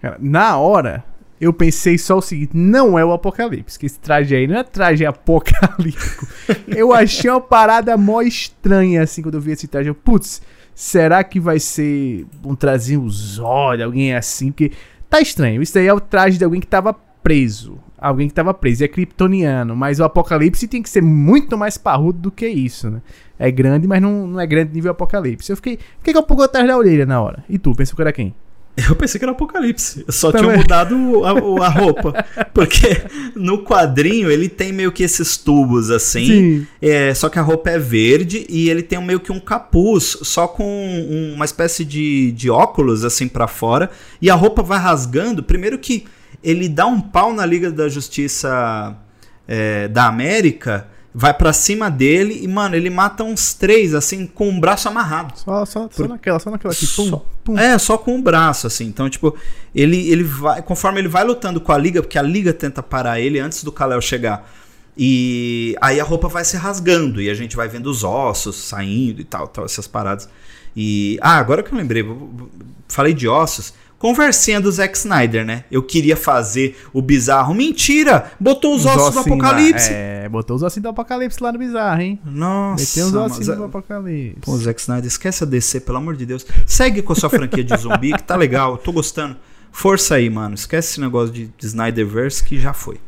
Cara, 0.00 0.16
na 0.20 0.56
hora, 0.56 1.04
eu 1.40 1.52
pensei 1.52 1.96
só 1.96 2.18
o 2.18 2.22
seguinte: 2.22 2.52
não 2.54 2.98
é 2.98 3.04
o 3.04 3.12
Apocalipse, 3.12 3.78
que 3.78 3.86
esse 3.86 3.98
traje 3.98 4.34
aí 4.34 4.46
não 4.46 4.56
é 4.56 4.62
traje 4.62 5.06
apocalíptico. 5.06 6.26
eu 6.68 6.92
achei 6.92 7.30
uma 7.30 7.40
parada 7.40 7.96
mó 7.96 8.20
estranha 8.20 9.02
assim 9.02 9.22
quando 9.22 9.36
eu 9.36 9.40
vi 9.40 9.52
esse 9.52 9.66
traje. 9.66 9.88
Eu, 9.88 9.94
putz, 9.94 10.42
será 10.74 11.24
que 11.24 11.40
vai 11.40 11.58
ser 11.58 12.26
um 12.44 12.54
trazinho 12.54 13.08
Zod, 13.08 13.82
alguém 13.82 14.14
assim? 14.14 14.50
Porque 14.50 14.72
tá 15.08 15.20
estranho. 15.20 15.62
Isso 15.62 15.74
daí 15.74 15.86
é 15.86 15.94
o 15.94 16.00
traje 16.00 16.36
de 16.36 16.44
alguém 16.44 16.60
que 16.60 16.66
tava 16.66 16.92
preso. 17.22 17.78
alguém 17.98 18.28
que 18.28 18.34
tava 18.34 18.52
preso. 18.52 18.82
E 18.82 18.84
é 18.84 18.88
kryptoniano. 18.88 19.74
Mas 19.74 19.98
o 19.98 20.04
Apocalipse 20.04 20.68
tem 20.68 20.82
que 20.82 20.90
ser 20.90 21.02
muito 21.02 21.56
mais 21.56 21.78
parrudo 21.78 22.18
do 22.18 22.30
que 22.30 22.46
isso, 22.46 22.90
né? 22.90 23.00
É 23.38 23.50
grande, 23.50 23.88
mas 23.88 24.02
não, 24.02 24.26
não 24.26 24.40
é 24.40 24.46
grande 24.46 24.74
nível 24.74 24.90
Apocalipse. 24.90 25.50
Eu 25.50 25.56
fiquei, 25.56 25.78
fiquei 25.98 26.12
com 26.12 26.20
um 26.20 26.24
pouco 26.24 26.42
atrás 26.42 26.66
da 26.66 26.76
orelha 26.76 27.06
na 27.06 27.20
hora. 27.22 27.42
E 27.48 27.58
tu, 27.58 27.74
pensou 27.74 27.96
que 27.96 28.02
era 28.02 28.12
quem? 28.12 28.34
Eu 28.76 28.96
pensei 28.96 29.18
que 29.18 29.24
era 29.24 29.32
Apocalipse. 29.32 30.04
Só 30.08 30.30
Também. 30.30 30.48
tinha 30.48 30.58
mudado 30.58 31.24
a, 31.24 31.66
a, 31.66 31.68
roupa. 31.70 32.24
Porque 32.54 33.02
no 33.34 33.62
quadrinho 33.64 34.30
ele 34.30 34.48
tem 34.48 34.72
meio 34.72 34.92
que 34.92 35.02
esses 35.02 35.36
tubos 35.36 35.90
assim. 35.90 36.66
É, 36.80 37.12
só 37.14 37.28
que 37.28 37.38
a 37.38 37.42
roupa 37.42 37.70
é 37.70 37.78
verde 37.78 38.46
e 38.48 38.70
ele 38.70 38.82
tem 38.82 39.02
meio 39.04 39.20
que 39.20 39.32
um 39.32 39.40
capuz, 39.40 40.18
só 40.22 40.46
com 40.46 40.64
um, 40.64 41.34
uma 41.34 41.44
espécie 41.44 41.84
de, 41.84 42.32
de 42.32 42.48
óculos 42.48 43.04
assim 43.04 43.28
para 43.28 43.46
fora. 43.46 43.90
E 44.20 44.30
a 44.30 44.34
roupa 44.34 44.62
vai 44.62 44.78
rasgando. 44.78 45.42
Primeiro 45.42 45.78
que 45.78 46.04
ele 46.42 46.68
dá 46.68 46.86
um 46.86 47.00
pau 47.00 47.34
na 47.34 47.44
Liga 47.44 47.70
da 47.70 47.88
Justiça 47.88 48.96
é, 49.46 49.88
da 49.88 50.06
América 50.06 50.86
vai 51.12 51.34
para 51.34 51.52
cima 51.52 51.90
dele 51.90 52.40
e, 52.42 52.48
mano, 52.48 52.76
ele 52.76 52.88
mata 52.88 53.24
uns 53.24 53.52
três, 53.52 53.94
assim, 53.94 54.26
com 54.26 54.48
o 54.48 54.60
braço 54.60 54.88
amarrado. 54.88 55.36
Só, 55.36 55.64
só, 55.64 55.88
Por... 55.88 55.94
só 55.94 56.08
naquela, 56.08 56.38
só 56.38 56.50
naquela 56.50 56.72
aqui, 56.72 56.86
pum, 56.86 57.08
só, 57.08 57.26
pum. 57.44 57.58
É, 57.58 57.78
só 57.78 57.98
com 57.98 58.18
o 58.18 58.22
braço, 58.22 58.66
assim. 58.66 58.86
Então, 58.86 59.10
tipo, 59.10 59.36
ele, 59.74 60.08
ele 60.10 60.22
vai, 60.22 60.62
conforme 60.62 61.00
ele 61.00 61.08
vai 61.08 61.24
lutando 61.24 61.60
com 61.60 61.72
a 61.72 61.78
Liga, 61.78 62.00
porque 62.00 62.18
a 62.18 62.22
Liga 62.22 62.52
tenta 62.52 62.82
parar 62.82 63.20
ele 63.20 63.40
antes 63.40 63.64
do 63.64 63.72
Kal-El 63.72 64.00
chegar. 64.00 64.48
E 64.96 65.76
aí 65.80 66.00
a 66.00 66.04
roupa 66.04 66.28
vai 66.28 66.44
se 66.44 66.56
rasgando 66.56 67.20
e 67.20 67.30
a 67.30 67.34
gente 67.34 67.56
vai 67.56 67.68
vendo 67.68 67.86
os 67.86 68.04
ossos 68.04 68.56
saindo 68.56 69.20
e 69.20 69.24
tal, 69.24 69.48
tal 69.48 69.64
essas 69.64 69.86
paradas. 69.86 70.28
E 70.76 71.18
ah, 71.20 71.38
agora 71.38 71.62
que 71.62 71.72
eu 71.72 71.78
lembrei, 71.78 72.04
falei 72.88 73.14
de 73.14 73.26
ossos. 73.26 73.72
Conversinha 74.00 74.58
do 74.58 74.72
Zack 74.72 74.96
Snyder, 74.96 75.44
né? 75.44 75.64
Eu 75.70 75.82
queria 75.82 76.16
fazer 76.16 76.74
o 76.90 77.02
bizarro. 77.02 77.52
Mentira! 77.52 78.32
Botou 78.40 78.74
os, 78.74 78.86
os 78.86 78.96
ossos 78.96 79.12
do 79.12 79.20
Apocalipse. 79.20 79.92
é, 79.92 80.26
botou 80.26 80.56
os 80.56 80.62
ossos 80.62 80.82
do 80.82 80.88
Apocalipse 80.88 81.42
lá 81.42 81.52
no 81.52 81.58
bizarro, 81.58 82.00
hein? 82.00 82.18
Nossa. 82.24 82.82
Meteu 82.82 83.06
os 83.08 83.14
ossos 83.14 83.46
do 83.46 83.62
Apocalipse. 83.62 84.40
Pô, 84.40 84.56
Zack 84.56 84.80
Snyder, 84.80 85.06
esquece 85.06 85.44
a 85.44 85.46
DC, 85.46 85.80
pelo 85.80 85.98
amor 85.98 86.16
de 86.16 86.24
Deus. 86.24 86.46
Segue 86.64 87.02
com 87.02 87.12
a 87.12 87.16
sua 87.16 87.28
franquia 87.28 87.62
de 87.62 87.76
zumbi, 87.76 88.14
que 88.14 88.22
tá 88.22 88.36
legal, 88.36 88.78
tô 88.78 88.90
gostando. 88.90 89.36
Força 89.70 90.14
aí, 90.14 90.30
mano. 90.30 90.54
Esquece 90.54 90.92
esse 90.92 91.00
negócio 91.02 91.34
de, 91.34 91.48
de 91.48 91.66
Snyderverse 91.66 92.42
que 92.42 92.58
já 92.58 92.72
foi. 92.72 92.98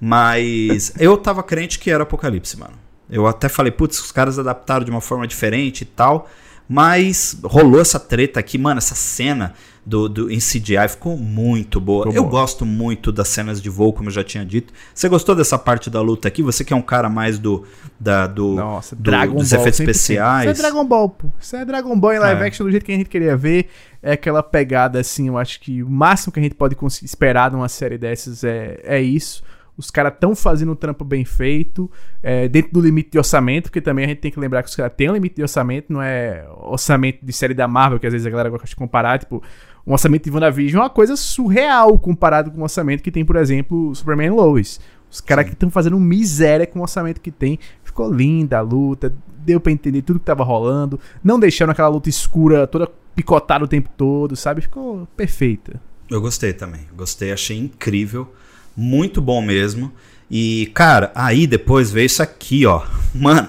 Mas 0.00 0.92
eu 0.98 1.16
tava 1.16 1.44
crente 1.44 1.78
que 1.78 1.88
era 1.88 2.02
Apocalipse, 2.02 2.58
mano. 2.58 2.74
Eu 3.08 3.28
até 3.28 3.48
falei, 3.48 3.70
putz, 3.70 4.00
os 4.00 4.10
caras 4.10 4.40
adaptaram 4.40 4.84
de 4.84 4.90
uma 4.90 5.00
forma 5.00 5.24
diferente 5.24 5.82
e 5.82 5.84
tal. 5.84 6.28
Mas 6.68 7.38
rolou 7.44 7.80
essa 7.80 8.00
treta 8.00 8.40
aqui, 8.40 8.58
mano, 8.58 8.78
essa 8.78 8.96
cena 8.96 9.54
do, 9.84 10.08
do, 10.08 10.30
em 10.30 10.38
CGI 10.38 10.88
ficou 10.88 11.16
muito 11.16 11.80
boa. 11.80 12.04
Ficou 12.04 12.16
eu 12.16 12.22
boa. 12.22 12.42
gosto 12.42 12.64
muito 12.64 13.10
das 13.10 13.28
cenas 13.28 13.60
de 13.60 13.68
voo, 13.68 13.92
como 13.92 14.08
eu 14.08 14.12
já 14.12 14.22
tinha 14.22 14.44
dito. 14.44 14.72
Você 14.94 15.08
gostou 15.08 15.34
dessa 15.34 15.58
parte 15.58 15.90
da 15.90 16.00
luta 16.00 16.28
aqui? 16.28 16.42
Você 16.42 16.64
que 16.64 16.72
é 16.72 16.76
um 16.76 16.82
cara 16.82 17.08
mais 17.08 17.38
do, 17.38 17.64
da, 17.98 18.26
do, 18.26 18.54
Nossa, 18.54 18.94
do 18.94 19.02
Dragon 19.02 19.36
dos 19.36 19.50
Ball, 19.50 19.60
efeitos 19.60 19.80
especiais. 19.80 20.50
Isso 20.50 20.60
é 20.60 20.70
Dragon 20.70 20.84
Ball, 20.84 21.08
pô. 21.08 21.28
Isso 21.40 21.56
é 21.56 21.64
Dragon 21.64 21.98
Ball 21.98 22.14
em 22.14 22.18
live 22.20 22.42
é. 22.42 22.46
action 22.46 22.64
do 22.64 22.70
jeito 22.70 22.84
que 22.84 22.92
a 22.92 22.96
gente 22.96 23.10
queria 23.10 23.36
ver. 23.36 23.68
É 24.00 24.12
aquela 24.12 24.42
pegada 24.42 25.00
assim, 25.00 25.28
eu 25.28 25.38
acho 25.38 25.60
que 25.60 25.82
o 25.82 25.90
máximo 25.90 26.32
que 26.32 26.40
a 26.40 26.42
gente 26.42 26.54
pode 26.54 26.76
esperar 27.02 27.50
de 27.50 27.56
uma 27.56 27.68
série 27.68 27.98
dessas 27.98 28.44
é, 28.44 28.80
é 28.84 29.00
isso. 29.00 29.42
Os 29.76 29.90
caras 29.90 30.12
estão 30.12 30.36
fazendo 30.36 30.72
um 30.72 30.74
trampo 30.76 31.04
bem 31.04 31.24
feito, 31.24 31.90
é, 32.22 32.46
dentro 32.46 32.72
do 32.72 32.80
limite 32.80 33.10
de 33.10 33.18
orçamento, 33.18 33.64
porque 33.64 33.80
também 33.80 34.04
a 34.04 34.08
gente 34.08 34.18
tem 34.18 34.30
que 34.30 34.38
lembrar 34.38 34.62
que 34.62 34.68
os 34.68 34.76
caras 34.76 34.92
têm 34.94 35.08
um 35.10 35.14
limite 35.14 35.36
de 35.36 35.42
orçamento, 35.42 35.92
não 35.92 36.02
é 36.02 36.46
orçamento 36.58 37.24
de 37.24 37.32
série 37.32 37.54
da 37.54 37.66
Marvel, 37.66 37.98
que 37.98 38.06
às 38.06 38.12
vezes 38.12 38.26
a 38.26 38.30
galera 38.30 38.50
gosta 38.50 38.66
de 38.66 38.76
comparar, 38.76 39.18
tipo, 39.18 39.42
um 39.86 39.92
orçamento 39.92 40.24
de 40.24 40.30
WandaVision 40.30 40.80
é 40.80 40.84
uma 40.84 40.90
coisa 40.90 41.16
surreal 41.16 41.98
comparado 41.98 42.50
com 42.50 42.60
o 42.60 42.62
orçamento 42.62 43.02
que 43.02 43.10
tem, 43.10 43.24
por 43.24 43.36
exemplo, 43.36 43.94
Superman 43.94 44.30
Lois. 44.30 44.80
Os 45.10 45.20
caras 45.20 45.44
que 45.44 45.52
estão 45.52 45.70
fazendo 45.70 45.98
miséria 45.98 46.66
com 46.66 46.78
o 46.78 46.82
orçamento 46.82 47.20
que 47.20 47.30
tem. 47.30 47.58
Ficou 47.84 48.12
linda 48.12 48.58
a 48.58 48.60
luta, 48.62 49.12
deu 49.44 49.60
para 49.60 49.72
entender 49.72 50.02
tudo 50.02 50.18
que 50.18 50.24
tava 50.24 50.44
rolando, 50.44 50.98
não 51.22 51.38
deixando 51.38 51.70
aquela 51.70 51.88
luta 51.88 52.08
escura 52.08 52.66
toda 52.66 52.88
picotada 53.14 53.64
o 53.64 53.68
tempo 53.68 53.90
todo, 53.96 54.34
sabe? 54.36 54.62
Ficou 54.62 55.06
perfeita. 55.16 55.80
Eu 56.08 56.20
gostei 56.20 56.52
também. 56.52 56.86
Gostei, 56.96 57.32
achei 57.32 57.58
incrível. 57.58 58.32
Muito 58.76 59.20
bom 59.20 59.42
mesmo. 59.42 59.92
E, 60.30 60.70
cara, 60.72 61.12
aí 61.14 61.46
depois 61.46 61.90
veio 61.90 62.06
isso 62.06 62.22
aqui, 62.22 62.64
ó. 62.64 62.82
Mano. 63.14 63.48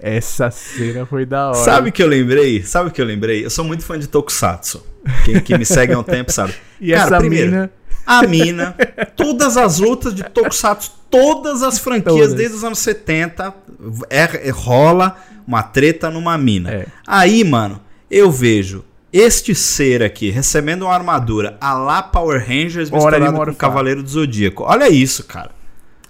Essa 0.00 0.50
cena 0.50 1.06
foi 1.06 1.26
da 1.26 1.48
hora. 1.48 1.54
Sabe 1.54 1.90
o 1.90 1.92
que 1.92 2.02
eu 2.02 2.06
lembrei? 2.06 2.62
Sabe 2.62 2.88
o 2.88 2.92
que 2.92 3.00
eu 3.00 3.04
lembrei? 3.06 3.44
Eu 3.44 3.50
sou 3.50 3.64
muito 3.64 3.84
fã 3.84 3.98
de 3.98 4.06
Tokusatsu. 4.06 4.84
Quem, 5.24 5.40
quem 5.40 5.58
me 5.58 5.64
segue 5.64 5.92
há 5.92 5.98
um 5.98 6.02
tempo 6.02 6.32
sabe. 6.32 6.54
E 6.80 6.92
Cara, 6.92 7.02
essa 7.02 7.18
primeiro, 7.18 7.50
mina... 7.50 7.70
a 8.06 8.22
mina, 8.22 8.76
todas 9.16 9.56
as 9.56 9.80
lutas 9.80 10.14
de 10.14 10.22
Tokusatsu, 10.22 10.92
todas 11.10 11.60
as 11.60 11.80
franquias 11.80 12.28
todas. 12.28 12.34
desde 12.34 12.56
os 12.56 12.62
anos 12.62 12.78
70, 12.78 13.52
é, 14.08 14.48
é, 14.48 14.50
rola 14.50 15.16
uma 15.44 15.60
treta 15.60 16.08
numa 16.08 16.38
mina. 16.38 16.70
É. 16.70 16.86
Aí, 17.04 17.42
mano, 17.42 17.80
eu 18.08 18.30
vejo 18.30 18.84
este 19.12 19.54
ser 19.54 20.02
aqui 20.02 20.30
recebendo 20.30 20.82
uma 20.82 20.94
armadura 20.94 21.56
a 21.60 21.72
lá 21.74 22.02
Power 22.02 22.40
Rangers 22.40 22.90
misturado 22.90 23.32
com 23.32 23.50
o 23.50 23.56
Cavaleiro 23.56 24.02
do 24.02 24.08
Zodíaco. 24.08 24.62
Olha 24.64 24.88
isso, 24.88 25.24
cara. 25.24 25.50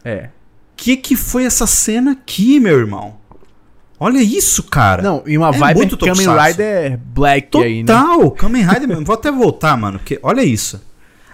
É. 0.05 0.31
Que 0.77 0.97
que 0.97 1.16
foi 1.16 1.45
essa 1.45 1.66
cena 1.66 2.12
aqui, 2.12 2.61
meu 2.61 2.79
irmão? 2.79 3.18
Olha 4.01 4.22
isso, 4.22 4.62
cara. 4.62 5.03
Não, 5.03 5.22
e 5.26 5.36
uma 5.36 5.49
é 5.49 5.59
vibe 5.59 5.76
muito 5.76 5.99
Kamen 5.99 6.26
Rider 6.26 6.99
Black 6.99 7.49
Total, 7.49 7.66
aí, 7.66 7.82
né? 7.82 7.86
Total, 7.86 8.30
Kamen 8.30 8.62
Rider 8.64 8.88
mesmo. 8.88 9.05
Vou 9.05 9.14
até 9.14 9.30
voltar, 9.30 9.76
mano, 9.76 9.99
porque 9.99 10.18
olha 10.22 10.42
isso. 10.42 10.80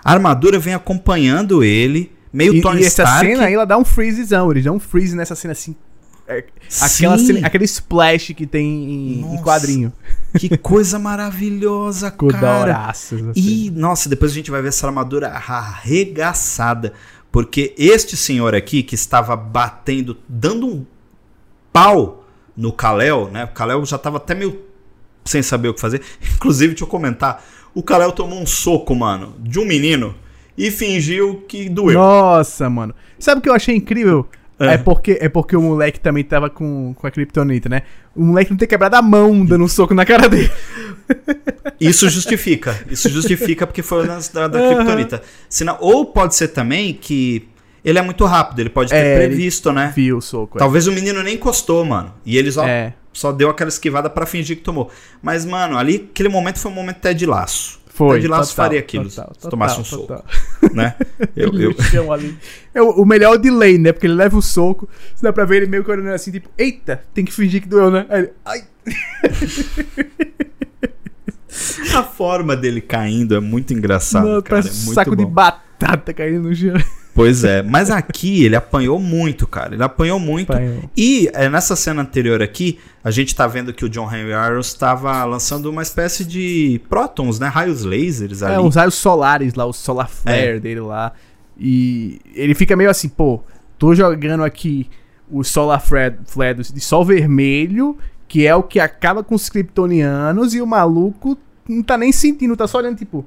A 0.03 0.13
armadura 0.13 0.59
vem 0.59 0.75
acompanhando 0.75 1.63
ele, 1.63 2.11
meio 2.33 2.55
e, 2.55 2.63
Tony 2.63 2.83
e 2.83 2.87
essa 2.87 3.07
cena 3.19 3.45
aí, 3.45 3.55
ela 3.55 3.67
dá 3.67 3.77
um 3.77 3.85
freezezão. 3.85 4.51
Eles 4.51 4.65
dão 4.65 4.77
um 4.77 4.81
freeze 4.81 5.15
nessa 5.15 5.35
cena 5.35 5.53
assim. 5.53 5.77
É, 6.27 6.43
aquela 6.81 7.19
cena, 7.19 7.47
aquele 7.47 7.65
splash 7.65 8.33
que 8.33 8.47
tem 8.47 8.65
em, 8.67 9.21
nossa, 9.21 9.35
em 9.35 9.43
quadrinho. 9.43 9.93
Que 10.39 10.57
coisa 10.57 10.99
maravilhosa, 10.99 12.11
cara. 12.41 12.87
Assim. 12.87 13.31
E, 13.37 13.71
nossa, 13.71 14.09
depois 14.09 14.33
a 14.33 14.35
gente 14.35 14.51
vai 14.51 14.63
ver 14.63 14.69
essa 14.69 14.87
armadura 14.87 15.29
arregaçada. 15.29 16.95
Porque 17.31 17.75
este 17.77 18.17
senhor 18.17 18.55
aqui, 18.55 18.83
que 18.83 18.95
estava 18.95 19.37
batendo, 19.37 20.17
dando 20.29 20.67
um 20.67 20.87
pau 21.73 22.24
no 22.57 22.73
Kalel, 22.73 23.31
né? 23.31 23.45
O 23.45 23.49
Kalel 23.49 23.85
já 23.85 23.99
tava 23.99 24.19
até 24.19 24.35
meio 24.35 24.61
sem 25.25 25.43
saber 25.43 25.69
o 25.69 25.75
que 25.75 25.81
fazer. 25.81 26.03
Inclusive, 26.37 26.75
deixa 26.75 26.85
eu 26.85 26.89
comentar. 26.89 27.45
O 27.75 27.83
Kalel 27.83 28.13
tomou 28.13 28.41
um 28.41 28.47
soco, 28.47 28.95
mano, 28.95 29.35
de 29.41 29.59
um 29.59 29.65
menino 29.65 30.15
e 30.57 30.71
fingiu 30.71 31.45
que 31.49 31.69
doeu. 31.69 31.99
Nossa, 31.99 32.71
mano. 32.71 32.95
Sabe 33.19 33.41
o 33.41 33.43
que 33.43 33.49
eu 33.49 33.55
achei 33.55 33.75
incrível? 33.75 34.29
É. 34.59 34.75
é. 34.75 34.79
porque, 34.79 35.19
é 35.21 35.29
porque 35.29 35.57
o 35.57 35.63
moleque 35.63 35.99
também 35.99 36.23
tava 36.23 36.49
com, 36.49 36.95
com 36.95 37.07
a 37.07 37.11
Kryptonita, 37.11 37.69
né? 37.69 37.83
O 38.15 38.23
moleque 38.23 38.51
não 38.51 38.57
ter 38.57 38.69
quebrado 38.69 38.95
a 38.95 39.03
mão 39.03 39.45
dando 39.45 39.65
um 39.65 39.69
soco 39.69 39.95
na 39.95 40.05
cara 40.05 40.29
dele. 40.29 40.51
Isso 41.81 42.09
justifica. 42.09 42.79
Isso 42.89 43.09
justifica 43.09 43.67
porque 43.67 43.83
foi 43.83 44.07
da, 44.07 44.19
da, 44.33 44.49
da 44.49 44.61
uhum. 44.61 44.77
Kryptonita. 44.77 45.23
Senão, 45.49 45.77
ou 45.81 46.07
pode 46.07 46.37
ser 46.37 46.49
também 46.49 46.95
que 46.95 47.49
ele 47.85 47.99
é 47.99 48.03
muito 48.03 48.25
rápido, 48.25 48.61
ele 48.61 48.71
pode 48.71 48.91
ter 48.91 48.97
é, 48.97 49.17
previsto, 49.17 49.71
né? 49.71 49.93
Viu 49.95 50.17
o 50.17 50.23
soco. 50.23 50.57
É. 50.57 50.59
Talvez 50.59 50.87
é. 50.87 50.91
o 50.91 50.93
menino 50.93 51.23
nem 51.23 51.35
encostou, 51.35 51.85
mano. 51.85 52.15
E 52.25 52.39
ele 52.39 52.51
só, 52.51 52.67
é. 52.67 52.95
só 53.13 53.31
deu 53.31 53.51
aquela 53.51 53.69
esquivada 53.69 54.09
para 54.09 54.25
fingir 54.25 54.57
que 54.57 54.63
tomou. 54.63 54.91
Mas, 55.23 55.45
mano, 55.45 55.77
ali, 55.77 56.09
aquele 56.11 56.31
momento 56.31 56.59
foi 56.59 56.71
um 56.71 56.75
momento 56.75 56.97
até 56.97 57.13
de 57.13 57.27
laço. 57.27 57.85
Foi. 57.95 58.19
de 58.19 58.27
laço 58.27 58.51
total, 58.51 58.65
faria 58.65 58.81
aquilo 58.81 59.09
total, 59.09 59.33
se 59.39 59.49
tomasse 59.49 59.81
um 59.81 59.85
soco. 59.85 60.25
Né? 60.73 60.97
Eu, 61.37 61.53
eu... 61.61 61.73
É 62.75 62.83
o, 62.83 63.03
o 63.03 63.07
melhor 63.07 63.35
é 63.35 63.37
o 63.37 63.39
delay, 63.39 63.79
né? 63.79 63.93
Porque 63.93 64.09
ele 64.09 64.15
leva 64.15 64.37
o 64.37 64.43
soco, 64.43 64.89
se 65.15 65.23
dá 65.23 65.33
pra 65.33 65.45
ver 65.45 65.59
ele 65.59 65.67
meio 65.67 65.85
que 65.85 65.91
olhando 65.93 66.09
assim, 66.09 66.33
tipo, 66.33 66.49
eita, 66.59 67.05
tem 67.15 67.25
que 67.25 67.33
fingir 67.33 67.63
que 67.63 67.69
doeu, 67.69 67.93
né? 67.93 68.05
Aí 68.09 68.21
ele, 68.21 68.33
ai. 68.45 68.65
A 71.95 72.03
forma 72.03 72.57
dele 72.57 72.81
caindo 72.81 73.37
é 73.37 73.41
muito 73.41 73.73
engraçado, 73.73 74.27
Não, 74.27 74.43
cara. 74.43 74.61
É 74.61 74.65
muito 74.65 74.95
saco 74.95 75.15
bom. 75.15 75.17
de 75.17 75.27
batata 75.27 76.13
caindo 76.13 76.49
no 76.49 76.55
chão. 76.55 76.75
Pois 77.15 77.45
é, 77.45 77.63
mas 77.63 77.91
aqui 77.91 78.45
ele 78.45 78.57
apanhou 78.57 78.99
muito, 78.99 79.47
cara. 79.47 79.75
Ele 79.75 79.83
apanhou 79.85 80.19
muito. 80.19 80.53
Apanhou. 80.53 80.83
E 80.97 81.31
é, 81.33 81.49
nessa 81.49 81.77
cena 81.77 82.03
anterior 82.03 82.43
aqui, 82.43 82.81
a 83.05 83.11
gente 83.13 83.37
tá 83.37 83.47
vendo 83.47 83.73
que 83.73 83.85
o 83.85 83.89
John 83.89 84.13
Henry 84.13 84.33
Irons 84.33 84.67
estava 84.67 85.25
lançando 85.25 85.67
uma 85.71 85.81
espécie 85.81 86.25
de 86.25 86.81
prótons, 86.89 87.39
né? 87.39 87.47
Raios 87.47 87.85
lasers 87.85 88.43
ali. 88.43 88.55
É, 88.55 88.61
uns 88.61 88.75
raios 88.75 88.97
solares 88.97 89.55
lá, 89.55 89.65
o 89.65 89.73
solar 89.73 90.09
flare 90.09 90.57
é. 90.57 90.61
dele 90.61 90.81
lá. 90.81 91.13
E 91.57 92.21
ele 92.35 92.53
fica 92.53 92.75
meio 92.75 92.91
assim, 92.91 93.09
pô, 93.09 93.41
tô 93.79 93.95
jogando 93.95 94.43
aqui 94.43 94.91
o 95.31 95.45
solar 95.45 95.81
flare, 95.81 96.17
flare 96.27 96.63
de 96.65 96.81
sol 96.81 97.05
vermelho, 97.05 97.97
que 98.27 98.45
é 98.45 98.57
o 98.57 98.63
que 98.65 98.81
acaba 98.81 99.23
com 99.23 99.37
os 99.37 99.49
kryptonianos, 99.49 100.53
e 100.53 100.61
o 100.61 100.67
maluco 100.67 101.39
não 101.69 101.81
tá 101.81 101.97
nem 101.97 102.11
sentindo, 102.11 102.57
tá 102.57 102.67
só 102.67 102.79
olhando 102.79 102.99
tipo... 102.99 103.25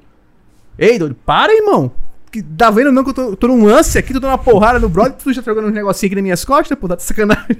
Ei, 0.78 0.98
doido, 0.98 1.16
para, 1.24 1.52
irmão 1.56 1.90
que 2.30 2.42
tá 2.42 2.70
vendo 2.70 2.92
não 2.92 3.02
que 3.02 3.10
eu 3.10 3.14
tô, 3.14 3.36
tô 3.36 3.48
num 3.48 3.64
lance 3.64 3.98
aqui, 3.98 4.12
tô 4.12 4.20
dando 4.20 4.32
uma 4.32 4.38
porrada 4.38 4.78
no 4.78 4.88
brother, 4.88 5.12
tu 5.12 5.32
já 5.32 5.42
tá 5.42 5.50
jogando 5.50 5.68
uns 5.68 5.74
negocinhos 5.74 6.08
aqui 6.08 6.14
nas 6.14 6.22
minhas 6.22 6.44
costas, 6.44 6.78
pô, 6.78 6.88
tá 6.88 6.96
de 6.96 7.02
sacanagem. 7.02 7.58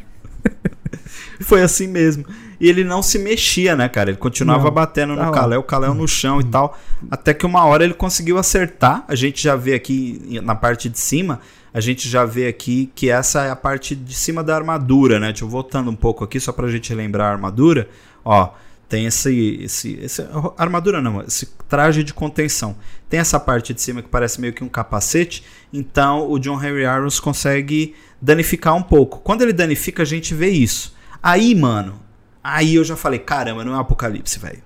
Foi 1.40 1.62
assim 1.62 1.86
mesmo. 1.86 2.24
E 2.60 2.68
ele 2.68 2.82
não 2.82 3.00
se 3.00 3.18
mexia, 3.18 3.76
né, 3.76 3.88
cara? 3.88 4.10
Ele 4.10 4.18
continuava 4.18 4.64
não, 4.64 4.70
batendo 4.72 5.16
tá 5.16 5.26
no 5.26 5.32
Kalel, 5.32 5.60
o 5.60 5.62
Kalel 5.62 5.94
no 5.94 6.08
chão 6.08 6.40
e 6.40 6.44
tal. 6.44 6.76
Até 7.08 7.32
que 7.32 7.46
uma 7.46 7.64
hora 7.64 7.84
ele 7.84 7.94
conseguiu 7.94 8.38
acertar. 8.38 9.04
A 9.06 9.14
gente 9.14 9.40
já 9.40 9.54
vê 9.54 9.74
aqui 9.74 10.40
na 10.42 10.56
parte 10.56 10.88
de 10.88 10.98
cima 10.98 11.40
a 11.72 11.80
gente 11.80 12.08
já 12.08 12.24
vê 12.24 12.48
aqui 12.48 12.90
que 12.94 13.10
essa 13.10 13.44
é 13.44 13.50
a 13.50 13.56
parte 13.56 13.94
de 13.94 14.14
cima 14.14 14.42
da 14.42 14.54
armadura, 14.54 15.20
né? 15.20 15.28
Deixa 15.28 15.44
eu 15.44 15.48
voltando 15.48 15.90
um 15.90 15.94
pouco 15.94 16.24
aqui 16.24 16.40
só 16.40 16.50
pra 16.50 16.68
gente 16.68 16.92
lembrar 16.94 17.26
a 17.26 17.32
armadura. 17.32 17.88
Ó, 18.24 18.50
tem 18.88 19.04
esse, 19.04 19.60
esse, 19.62 19.98
esse 20.02 20.26
armadura 20.56 21.02
não, 21.02 21.20
esse 21.22 21.46
traje 21.68 22.02
de 22.02 22.14
contenção. 22.14 22.74
Tem 23.08 23.20
essa 23.20 23.38
parte 23.38 23.74
de 23.74 23.82
cima 23.82 24.02
que 24.02 24.08
parece 24.08 24.40
meio 24.40 24.52
que 24.52 24.64
um 24.64 24.68
capacete, 24.68 25.44
então 25.72 26.30
o 26.30 26.38
John 26.38 26.62
Henry 26.62 26.82
Irons 26.82 27.20
consegue 27.20 27.94
danificar 28.20 28.74
um 28.74 28.82
pouco. 28.82 29.18
Quando 29.18 29.42
ele 29.42 29.52
danifica, 29.52 30.02
a 30.02 30.06
gente 30.06 30.34
vê 30.34 30.48
isso. 30.48 30.96
Aí, 31.22 31.54
mano, 31.54 32.00
aí 32.42 32.76
eu 32.76 32.84
já 32.84 32.96
falei, 32.96 33.18
caramba, 33.18 33.64
não 33.64 33.76
é 33.76 33.78
apocalipse, 33.78 34.38
velho. 34.38 34.62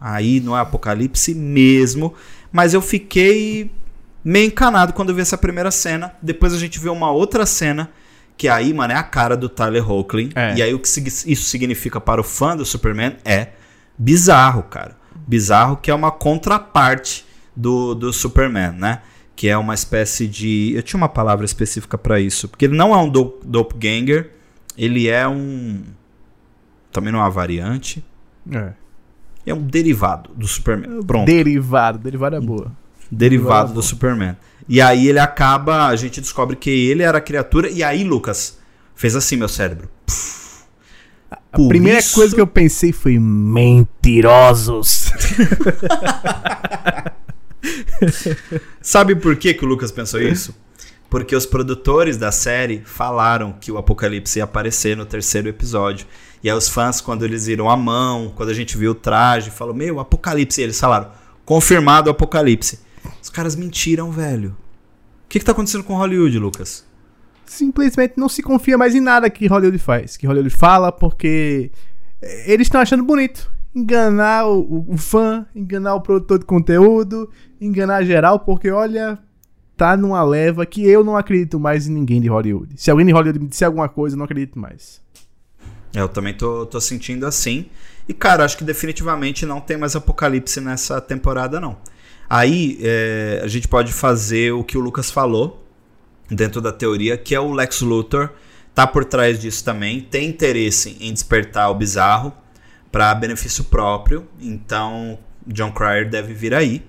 Aí 0.00 0.40
não 0.40 0.56
é 0.56 0.60
apocalipse 0.60 1.34
mesmo, 1.34 2.14
mas 2.50 2.72
eu 2.72 2.80
fiquei 2.80 3.70
meio 4.24 4.46
encanado 4.46 4.94
quando 4.94 5.10
eu 5.10 5.14
vi 5.14 5.20
essa 5.20 5.36
primeira 5.36 5.70
cena. 5.70 6.14
Depois 6.22 6.54
a 6.54 6.58
gente 6.58 6.78
vê 6.78 6.88
uma 6.88 7.10
outra 7.10 7.44
cena 7.44 7.90
que 8.40 8.48
aí, 8.48 8.72
mano, 8.72 8.94
é 8.94 8.96
a 8.96 9.02
cara 9.02 9.36
do 9.36 9.50
Tyler 9.50 9.86
Hoechlin. 9.86 10.30
É. 10.34 10.54
E 10.56 10.62
aí 10.62 10.72
o 10.72 10.78
que 10.78 10.88
isso 10.88 11.42
significa 11.42 12.00
para 12.00 12.22
o 12.22 12.24
fã 12.24 12.56
do 12.56 12.64
Superman 12.64 13.18
é 13.22 13.48
bizarro, 13.98 14.62
cara. 14.62 14.96
Bizarro 15.26 15.76
que 15.76 15.90
é 15.90 15.94
uma 15.94 16.10
contraparte 16.10 17.26
do, 17.54 17.94
do 17.94 18.10
Superman, 18.14 18.72
né? 18.72 19.02
Que 19.36 19.50
é 19.50 19.58
uma 19.58 19.74
espécie 19.74 20.26
de. 20.26 20.72
Eu 20.74 20.82
tinha 20.82 20.96
uma 20.96 21.08
palavra 21.08 21.44
específica 21.44 21.98
para 21.98 22.18
isso. 22.18 22.48
Porque 22.48 22.64
ele 22.64 22.74
não 22.74 22.94
é 22.94 22.96
um 22.96 23.10
do, 23.10 23.38
doppelganger, 23.44 24.30
ele 24.74 25.06
é 25.06 25.28
um. 25.28 25.82
Também 26.90 27.12
não 27.12 27.18
é 27.18 27.24
uma 27.24 27.30
variante. 27.30 28.02
É. 28.50 28.72
É 29.44 29.52
um 29.52 29.60
derivado 29.60 30.30
do 30.34 30.48
Superman. 30.48 31.02
Pronto. 31.02 31.26
Derivado, 31.26 31.98
derivado 31.98 32.36
é 32.36 32.40
boa. 32.40 32.72
Derivado, 33.10 33.10
derivado 33.10 33.70
é 33.72 33.74
do 33.74 33.82
Superman. 33.82 34.36
E 34.68 34.80
aí 34.80 35.08
ele 35.08 35.18
acaba, 35.18 35.86
a 35.86 35.96
gente 35.96 36.20
descobre 36.20 36.56
que 36.56 36.70
ele 36.70 37.02
era 37.02 37.18
a 37.18 37.20
criatura, 37.20 37.68
e 37.68 37.82
aí, 37.82 38.04
Lucas, 38.04 38.58
fez 38.94 39.16
assim 39.16 39.36
meu 39.36 39.48
cérebro. 39.48 39.88
a 41.52 41.58
primeira 41.68 41.98
isso... 41.98 42.14
coisa 42.14 42.34
que 42.34 42.40
eu 42.40 42.46
pensei 42.46 42.92
foi 42.92 43.18
mentirosos. 43.18 45.10
Sabe 48.80 49.14
por 49.14 49.36
que, 49.36 49.54
que 49.54 49.64
o 49.64 49.68
Lucas 49.68 49.92
pensou 49.92 50.20
isso? 50.20 50.54
Porque 51.08 51.34
os 51.34 51.44
produtores 51.44 52.16
da 52.16 52.30
série 52.30 52.82
falaram 52.84 53.52
que 53.52 53.72
o 53.72 53.78
Apocalipse 53.78 54.38
ia 54.38 54.44
aparecer 54.44 54.96
no 54.96 55.04
terceiro 55.04 55.48
episódio. 55.48 56.06
E 56.42 56.48
aí 56.48 56.56
os 56.56 56.68
fãs, 56.68 57.00
quando 57.00 57.24
eles 57.24 57.46
viram 57.46 57.68
a 57.68 57.76
mão, 57.76 58.32
quando 58.36 58.50
a 58.50 58.54
gente 58.54 58.78
viu 58.78 58.92
o 58.92 58.94
traje, 58.94 59.50
falou: 59.50 59.74
Meu, 59.74 59.98
Apocalipse. 59.98 60.60
E 60.60 60.64
eles 60.64 60.78
falaram: 60.78 61.10
Confirmado 61.44 62.08
o 62.08 62.12
Apocalipse. 62.12 62.78
Os 63.22 63.30
caras 63.30 63.56
mentiram, 63.56 64.10
velho. 64.10 64.50
O 65.24 65.28
que, 65.28 65.38
que 65.38 65.44
tá 65.44 65.52
acontecendo 65.52 65.84
com 65.84 65.96
Hollywood, 65.96 66.38
Lucas? 66.38 66.84
Simplesmente 67.46 68.14
não 68.16 68.28
se 68.28 68.42
confia 68.42 68.78
mais 68.78 68.94
em 68.94 69.00
nada 69.00 69.28
que 69.30 69.46
Hollywood 69.46 69.78
faz. 69.78 70.16
Que 70.16 70.26
Hollywood 70.26 70.50
fala 70.50 70.90
porque 70.92 71.70
eles 72.46 72.66
estão 72.66 72.80
achando 72.80 73.04
bonito. 73.04 73.50
Enganar 73.74 74.46
o, 74.46 74.84
o, 74.88 74.96
fã, 74.96 75.46
enganar 75.54 75.94
o 75.94 76.00
produtor 76.00 76.38
de 76.38 76.44
conteúdo, 76.44 77.30
enganar 77.60 78.04
geral, 78.04 78.40
porque 78.40 78.70
olha, 78.70 79.18
tá 79.76 79.96
numa 79.96 80.22
leva 80.22 80.66
que 80.66 80.84
eu 80.84 81.04
não 81.04 81.16
acredito 81.16 81.58
mais 81.58 81.86
em 81.86 81.92
ninguém 81.92 82.20
de 82.20 82.28
Hollywood. 82.28 82.74
Se 82.76 82.90
alguém 82.90 83.06
de 83.06 83.12
Hollywood 83.12 83.38
me 83.38 83.48
disser 83.48 83.66
alguma 83.66 83.88
coisa, 83.88 84.14
eu 84.14 84.18
não 84.18 84.24
acredito 84.24 84.58
mais. 84.58 85.00
É, 85.94 86.00
eu 86.00 86.08
também 86.08 86.34
tô, 86.34 86.66
tô 86.66 86.80
sentindo 86.80 87.26
assim. 87.26 87.66
E, 88.08 88.12
cara, 88.12 88.44
acho 88.44 88.58
que 88.58 88.64
definitivamente 88.64 89.46
não 89.46 89.60
tem 89.60 89.76
mais 89.76 89.94
apocalipse 89.94 90.60
nessa 90.60 91.00
temporada, 91.00 91.60
não. 91.60 91.76
Aí 92.30 92.78
é, 92.80 93.40
a 93.42 93.48
gente 93.48 93.66
pode 93.66 93.92
fazer 93.92 94.52
o 94.52 94.62
que 94.62 94.78
o 94.78 94.80
Lucas 94.80 95.10
falou 95.10 95.66
dentro 96.30 96.60
da 96.60 96.72
teoria, 96.72 97.18
que 97.18 97.34
é 97.34 97.40
o 97.40 97.52
Lex 97.52 97.80
Luthor 97.80 98.30
tá 98.74 98.86
por 98.86 99.04
trás 99.04 99.40
disso 99.40 99.64
também, 99.64 100.00
tem 100.00 100.28
interesse 100.28 100.96
em 101.00 101.12
despertar 101.12 101.70
o 101.70 101.74
bizarro 101.74 102.32
para 102.90 103.14
benefício 103.14 103.64
próprio. 103.64 104.26
Então, 104.40 105.18
John 105.46 105.72
Cryer 105.72 106.08
deve 106.08 106.32
vir 106.32 106.54
aí. 106.54 106.82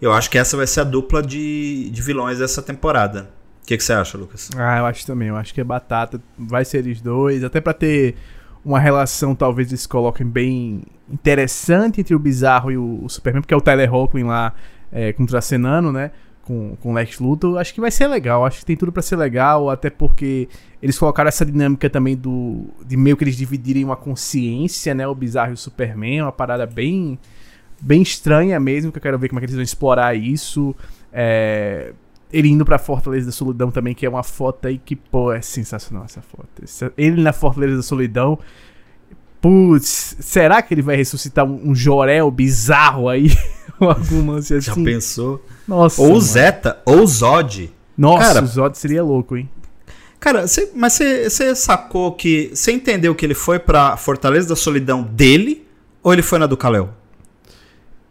Eu 0.00 0.12
acho 0.12 0.30
que 0.30 0.38
essa 0.38 0.56
vai 0.56 0.66
ser 0.66 0.80
a 0.80 0.84
dupla 0.84 1.22
de, 1.22 1.90
de 1.90 2.02
vilões 2.02 2.38
dessa 2.38 2.62
temporada. 2.62 3.30
O 3.62 3.66
que, 3.66 3.78
você 3.78 3.92
acha, 3.92 4.16
Lucas? 4.16 4.50
Ah, 4.56 4.78
eu 4.78 4.86
acho 4.86 5.04
também. 5.04 5.28
Eu 5.28 5.36
acho 5.36 5.52
que 5.52 5.60
é 5.60 5.64
batata. 5.64 6.20
Vai 6.38 6.64
ser 6.64 6.78
eles 6.78 7.00
dois. 7.00 7.42
Até 7.42 7.60
para 7.60 7.72
ter 7.72 8.14
uma 8.64 8.78
relação, 8.78 9.34
talvez 9.34 9.68
eles 9.68 9.86
coloquem 9.86 10.26
bem 10.26 10.82
interessante 11.10 12.00
entre 12.00 12.14
o 12.14 12.18
Bizarro 12.18 12.70
e 12.70 12.76
o, 12.76 13.04
o 13.04 13.08
Superman, 13.08 13.42
porque 13.42 13.54
é 13.54 13.56
o 13.56 13.60
Tyler 13.60 13.92
Hoechlin 13.92 14.24
lá 14.24 14.54
é, 14.96 15.12
contracenando, 15.12 15.92
né? 15.92 16.10
Com, 16.42 16.74
com 16.76 16.94
Lex 16.94 17.18
Luthor, 17.18 17.58
acho 17.58 17.74
que 17.74 17.80
vai 17.80 17.90
ser 17.90 18.06
legal. 18.06 18.46
Acho 18.46 18.60
que 18.60 18.64
tem 18.64 18.76
tudo 18.76 18.90
para 18.90 19.02
ser 19.02 19.16
legal, 19.16 19.68
até 19.68 19.90
porque 19.90 20.48
eles 20.80 20.98
colocaram 20.98 21.28
essa 21.28 21.44
dinâmica 21.44 21.90
também 21.90 22.16
do 22.16 22.64
de 22.86 22.96
meio 22.96 23.16
que 23.16 23.24
eles 23.24 23.36
dividirem 23.36 23.84
uma 23.84 23.96
consciência, 23.96 24.94
né? 24.94 25.06
O 25.06 25.14
Bizarro 25.14 25.50
e 25.50 25.54
o 25.54 25.56
Superman, 25.56 26.22
uma 26.22 26.32
parada 26.32 26.64
bem 26.64 27.18
bem 27.78 28.00
estranha 28.00 28.58
mesmo, 28.58 28.90
que 28.90 28.96
eu 28.96 29.02
quero 29.02 29.18
ver 29.18 29.28
como 29.28 29.38
é 29.38 29.40
que 29.40 29.46
eles 29.46 29.56
vão 29.56 29.62
explorar 29.62 30.14
isso. 30.14 30.74
É, 31.12 31.92
ele 32.32 32.48
indo 32.48 32.64
pra 32.64 32.78
Fortaleza 32.78 33.26
da 33.26 33.32
Solidão 33.32 33.70
também, 33.70 33.94
que 33.94 34.06
é 34.06 34.08
uma 34.08 34.22
foto 34.22 34.66
aí 34.66 34.78
que, 34.78 34.96
pô, 34.96 35.32
é 35.32 35.42
sensacional 35.42 36.04
essa 36.04 36.22
foto. 36.22 36.48
Ele 36.96 37.22
na 37.22 37.32
Fortaleza 37.32 37.76
da 37.76 37.82
Solidão. 37.82 38.38
Putz, 39.40 40.16
será 40.20 40.62
que 40.62 40.74
ele 40.74 40.82
vai 40.82 40.96
ressuscitar 40.96 41.44
um, 41.44 41.70
um 41.70 41.74
Jorel 41.74 42.30
bizarro 42.30 43.08
aí? 43.08 43.30
algum 43.78 44.30
lance 44.30 44.54
assim. 44.54 44.66
Já 44.66 44.74
pensou? 44.74 45.44
Nossa. 45.66 46.00
Ou 46.00 46.08
mano. 46.08 46.20
Zeta, 46.20 46.78
ou 46.84 47.06
Zod. 47.06 47.72
Nossa, 47.96 48.34
cara, 48.34 48.44
o 48.44 48.46
Zod 48.46 48.78
seria 48.78 49.02
louco, 49.02 49.36
hein? 49.36 49.48
Cara, 50.18 50.46
cê, 50.46 50.70
mas 50.74 50.94
você 50.94 51.54
sacou 51.54 52.12
que. 52.12 52.50
Você 52.54 52.72
entendeu 52.72 53.14
que 53.14 53.24
ele 53.24 53.34
foi 53.34 53.58
pra 53.58 53.96
Fortaleza 53.96 54.48
da 54.48 54.56
Solidão 54.56 55.02
dele? 55.02 55.66
Ou 56.02 56.12
ele 56.12 56.22
foi 56.22 56.38
na 56.38 56.46
do 56.46 56.56
Kalel? 56.56 56.90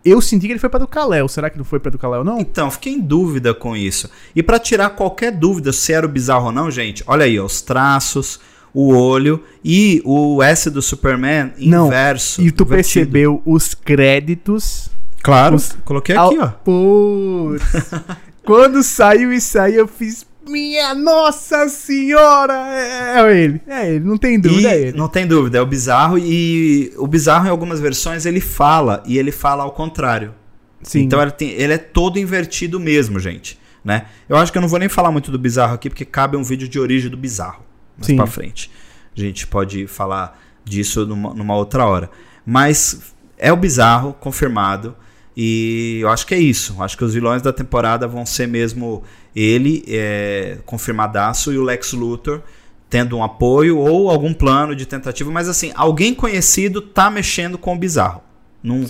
Eu 0.03 0.21
senti 0.21 0.45
que 0.45 0.53
ele 0.53 0.59
foi 0.59 0.69
pra 0.69 0.79
do 0.79 0.87
Kalel. 0.87 1.27
Será 1.27 1.49
que 1.49 1.57
não 1.57 1.65
foi 1.65 1.79
pra 1.79 1.89
do 1.89 1.97
Kalel, 1.97 2.23
não? 2.23 2.39
Então, 2.39 2.69
fiquei 2.69 2.93
em 2.93 3.01
dúvida 3.01 3.55
com 3.55 3.75
isso. 3.75 4.09
E 4.35 4.43
para 4.43 4.59
tirar 4.59 4.91
qualquer 4.91 5.31
dúvida 5.31 5.73
se 5.73 5.91
era 5.91 6.05
o 6.05 6.09
bizarro 6.09 6.47
ou 6.47 6.51
não, 6.51 6.69
gente, 6.69 7.03
olha 7.07 7.25
aí, 7.25 7.39
ó, 7.39 7.45
os 7.45 7.61
traços, 7.61 8.39
o 8.75 8.93
olho 8.93 9.41
e 9.63 10.03
o 10.05 10.43
S 10.43 10.69
do 10.69 10.81
Superman 10.81 11.51
inverso. 11.57 12.41
Não, 12.41 12.47
e 12.47 12.51
tu 12.51 12.63
percebeu 12.65 13.41
os 13.43 13.73
créditos 13.73 14.91
Claro, 15.25 15.55
Os... 15.55 15.75
coloquei 15.83 16.15
aqui, 16.15 16.37
ó. 16.37 16.47
Putz. 16.63 17.63
Quando 18.45 18.83
saiu 18.83 19.33
isso 19.33 19.59
aí, 19.59 19.73
eu 19.73 19.87
fiz. 19.87 20.23
Minha 20.47 20.93
Nossa 20.93 21.67
Senhora! 21.67 22.53
É, 22.53 23.19
é 23.19 23.43
ele, 23.43 23.61
é 23.65 23.89
ele, 23.89 24.05
não 24.05 24.19
tem 24.19 24.39
dúvida, 24.39 24.61
e, 24.61 24.71
é 24.71 24.79
ele. 24.79 24.95
Não 24.95 25.07
tem 25.07 25.25
dúvida, 25.25 25.57
é 25.57 25.61
o 25.61 25.65
bizarro. 25.65 26.19
E 26.19 26.93
o 26.97 27.07
bizarro, 27.07 27.47
em 27.47 27.49
algumas 27.49 27.79
versões, 27.79 28.27
ele 28.27 28.39
fala, 28.39 29.01
e 29.07 29.17
ele 29.17 29.31
fala 29.31 29.63
ao 29.63 29.71
contrário. 29.71 30.35
Sim. 30.83 31.01
Então 31.01 31.19
ele, 31.19 31.31
tem, 31.31 31.49
ele 31.49 31.73
é 31.73 31.79
todo 31.79 32.19
invertido 32.19 32.79
mesmo, 32.79 33.19
gente. 33.19 33.57
Né? 33.83 34.05
Eu 34.29 34.37
acho 34.37 34.51
que 34.51 34.59
eu 34.59 34.61
não 34.61 34.69
vou 34.69 34.77
nem 34.77 34.87
falar 34.87 35.11
muito 35.11 35.31
do 35.31 35.39
bizarro 35.39 35.73
aqui, 35.73 35.89
porque 35.89 36.05
cabe 36.05 36.37
um 36.37 36.43
vídeo 36.43 36.67
de 36.67 36.79
origem 36.79 37.09
do 37.09 37.17
bizarro. 37.17 37.64
Mais 37.97 38.07
Sim. 38.07 38.15
pra 38.15 38.27
frente. 38.27 38.71
A 39.15 39.19
gente 39.19 39.47
pode 39.47 39.87
falar 39.87 40.41
disso 40.63 41.05
numa, 41.05 41.33
numa 41.33 41.55
outra 41.55 41.85
hora. 41.85 42.09
Mas 42.45 43.13
é 43.37 43.51
o 43.51 43.55
bizarro, 43.55 44.13
confirmado. 44.13 44.95
E 45.37 45.99
eu 46.01 46.09
acho 46.09 46.25
que 46.25 46.33
é 46.33 46.39
isso. 46.39 46.81
Acho 46.81 46.97
que 46.97 47.03
os 47.03 47.13
vilões 47.13 47.41
da 47.41 47.51
temporada 47.51 48.07
vão 48.07 48.25
ser 48.25 48.47
mesmo 48.47 49.03
ele, 49.35 49.83
é, 49.87 50.59
confirmadaço, 50.65 51.51
e 51.51 51.57
o 51.57 51.63
Lex 51.63 51.91
Luthor 51.93 52.41
tendo 52.89 53.17
um 53.17 53.23
apoio 53.23 53.77
ou 53.77 54.09
algum 54.09 54.33
plano 54.33 54.75
de 54.75 54.85
tentativa. 54.85 55.29
Mas 55.31 55.49
assim, 55.49 55.71
alguém 55.75 56.13
conhecido 56.13 56.81
tá 56.81 57.09
mexendo 57.09 57.57
com 57.57 57.73
o 57.73 57.77
bizarro. 57.77 58.21
Não, 58.63 58.85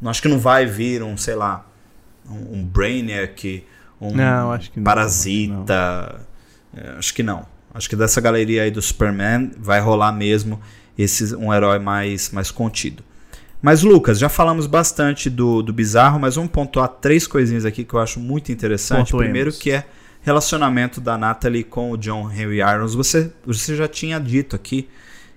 não 0.00 0.10
acho 0.10 0.22
que 0.22 0.28
não 0.28 0.38
vai 0.38 0.64
vir 0.64 1.02
um, 1.02 1.16
sei 1.16 1.34
lá, 1.34 1.66
um, 2.28 2.58
um 2.58 2.64
Brainiac, 2.64 3.64
um 4.00 4.12
não, 4.12 4.52
acho 4.52 4.70
que 4.70 4.78
não, 4.78 4.84
Parasita. 4.84 6.24
Não. 6.72 6.80
É, 6.80 6.90
acho 6.98 7.12
que 7.12 7.22
não. 7.22 7.44
Acho 7.78 7.88
que 7.88 7.96
dessa 7.96 8.20
galeria 8.20 8.64
aí 8.64 8.70
do 8.70 8.82
Superman 8.82 9.52
vai 9.56 9.80
rolar 9.80 10.10
mesmo 10.10 10.60
esse, 10.98 11.34
um 11.36 11.54
herói 11.54 11.78
mais, 11.78 12.30
mais 12.30 12.50
contido. 12.50 13.04
Mas, 13.62 13.82
Lucas, 13.82 14.18
já 14.18 14.28
falamos 14.28 14.66
bastante 14.66 15.30
do, 15.30 15.62
do 15.62 15.72
bizarro, 15.72 16.18
mas 16.18 16.34
vamos 16.34 16.50
pontuar 16.50 16.88
três 16.88 17.26
coisinhas 17.26 17.64
aqui 17.64 17.84
que 17.84 17.94
eu 17.94 18.00
acho 18.00 18.18
muito 18.18 18.50
interessante. 18.52 19.12
Pontuemos. 19.12 19.24
Primeiro, 19.24 19.52
que 19.52 19.70
é 19.70 19.84
relacionamento 20.22 21.00
da 21.00 21.16
Natalie 21.16 21.62
com 21.62 21.92
o 21.92 21.96
John 21.96 22.30
Henry 22.30 22.58
Irons. 22.58 22.94
Você, 22.94 23.32
você 23.46 23.76
já 23.76 23.86
tinha 23.86 24.18
dito 24.18 24.54
aqui 24.56 24.88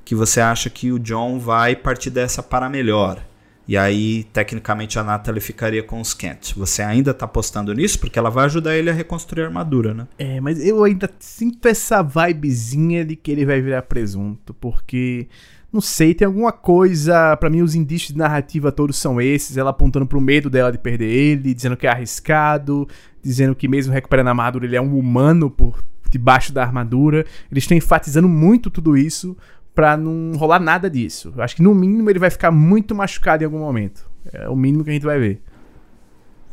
que 0.03 0.15
você 0.15 0.41
acha 0.41 0.69
que 0.69 0.91
o 0.91 0.97
John 0.97 1.39
vai 1.39 1.75
partir 1.75 2.09
dessa 2.09 2.41
para 2.41 2.67
melhor. 2.67 3.23
E 3.67 3.77
aí, 3.77 4.25
tecnicamente, 4.33 4.97
a 4.97 5.03
Natalie 5.03 5.39
ficaria 5.39 5.83
com 5.83 6.01
os 6.01 6.13
Kent. 6.13 6.53
Você 6.55 6.81
ainda 6.81 7.13
tá 7.13 7.25
apostando 7.25 7.73
nisso? 7.73 7.99
Porque 7.99 8.17
ela 8.17 8.29
vai 8.29 8.45
ajudar 8.45 8.75
ele 8.75 8.89
a 8.89 8.93
reconstruir 8.93 9.43
a 9.43 9.45
armadura, 9.45 9.93
né? 9.93 10.07
É, 10.17 10.41
mas 10.41 10.65
eu 10.65 10.83
ainda 10.83 11.09
sinto 11.19 11.67
essa 11.67 12.01
vibezinha 12.01 13.05
de 13.05 13.15
que 13.15 13.31
ele 13.31 13.45
vai 13.45 13.61
virar 13.61 13.83
presunto. 13.83 14.53
Porque 14.55 15.27
não 15.71 15.79
sei, 15.79 16.13
tem 16.13 16.25
alguma 16.25 16.51
coisa. 16.51 17.37
para 17.37 17.49
mim, 17.49 17.61
os 17.61 17.75
indícios 17.75 18.11
de 18.11 18.17
narrativa 18.17 18.71
todos 18.71 18.97
são 18.97 19.21
esses. 19.21 19.55
Ela 19.55 19.69
apontando 19.69 20.05
pro 20.05 20.19
medo 20.19 20.49
dela 20.49 20.71
de 20.71 20.77
perder 20.77 21.09
ele, 21.09 21.53
dizendo 21.53 21.77
que 21.77 21.87
é 21.87 21.89
arriscado, 21.89 22.87
dizendo 23.23 23.55
que 23.55 23.67
mesmo 23.67 23.93
recuperando 23.93 24.27
a 24.27 24.31
armadura, 24.31 24.65
ele 24.65 24.75
é 24.75 24.81
um 24.81 24.97
humano 24.97 25.49
por 25.49 25.81
debaixo 26.09 26.51
da 26.51 26.61
armadura. 26.61 27.25
Eles 27.49 27.63
estão 27.63 27.77
enfatizando 27.77 28.27
muito 28.27 28.69
tudo 28.69 28.97
isso 28.97 29.37
pra 29.73 29.95
não 29.97 30.37
rolar 30.37 30.59
nada 30.59 30.89
disso. 30.89 31.33
Eu 31.35 31.43
acho 31.43 31.55
que 31.55 31.61
no 31.61 31.73
mínimo 31.73 32.09
ele 32.09 32.19
vai 32.19 32.29
ficar 32.29 32.51
muito 32.51 32.93
machucado 32.95 33.43
em 33.43 33.45
algum 33.45 33.59
momento. 33.59 34.09
É 34.31 34.47
o 34.49 34.55
mínimo 34.55 34.83
que 34.83 34.89
a 34.89 34.93
gente 34.93 35.05
vai 35.05 35.19
ver. 35.19 35.41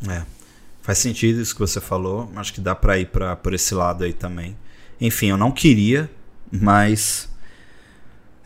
É. 0.08 0.22
Faz 0.82 0.98
sentido 0.98 1.40
isso 1.40 1.54
que 1.54 1.60
você 1.60 1.80
falou. 1.80 2.30
Acho 2.36 2.52
que 2.54 2.60
dá 2.60 2.74
pra 2.74 2.98
ir 2.98 3.06
pra, 3.08 3.36
por 3.36 3.52
esse 3.52 3.74
lado 3.74 4.04
aí 4.04 4.12
também. 4.12 4.56
Enfim, 5.00 5.26
eu 5.26 5.36
não 5.36 5.50
queria, 5.50 6.10
mas 6.50 7.28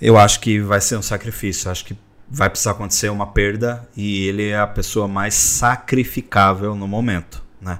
eu 0.00 0.18
acho 0.18 0.40
que 0.40 0.58
vai 0.60 0.80
ser 0.80 0.96
um 0.96 1.02
sacrifício. 1.02 1.70
Acho 1.70 1.84
que 1.84 1.96
vai 2.28 2.48
precisar 2.50 2.72
acontecer 2.72 3.10
uma 3.10 3.26
perda 3.26 3.86
e 3.96 4.26
ele 4.26 4.48
é 4.48 4.58
a 4.58 4.66
pessoa 4.66 5.06
mais 5.06 5.34
sacrificável 5.34 6.74
no 6.74 6.88
momento, 6.88 7.42
né? 7.60 7.78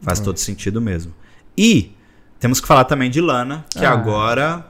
Faz 0.00 0.20
Hum. 0.20 0.24
todo 0.24 0.38
sentido 0.38 0.80
mesmo. 0.80 1.12
E 1.56 1.92
temos 2.40 2.60
que 2.60 2.66
falar 2.66 2.84
também 2.84 3.10
de 3.10 3.20
Lana, 3.20 3.64
que 3.70 3.84
Ah. 3.84 3.92
agora 3.92 4.64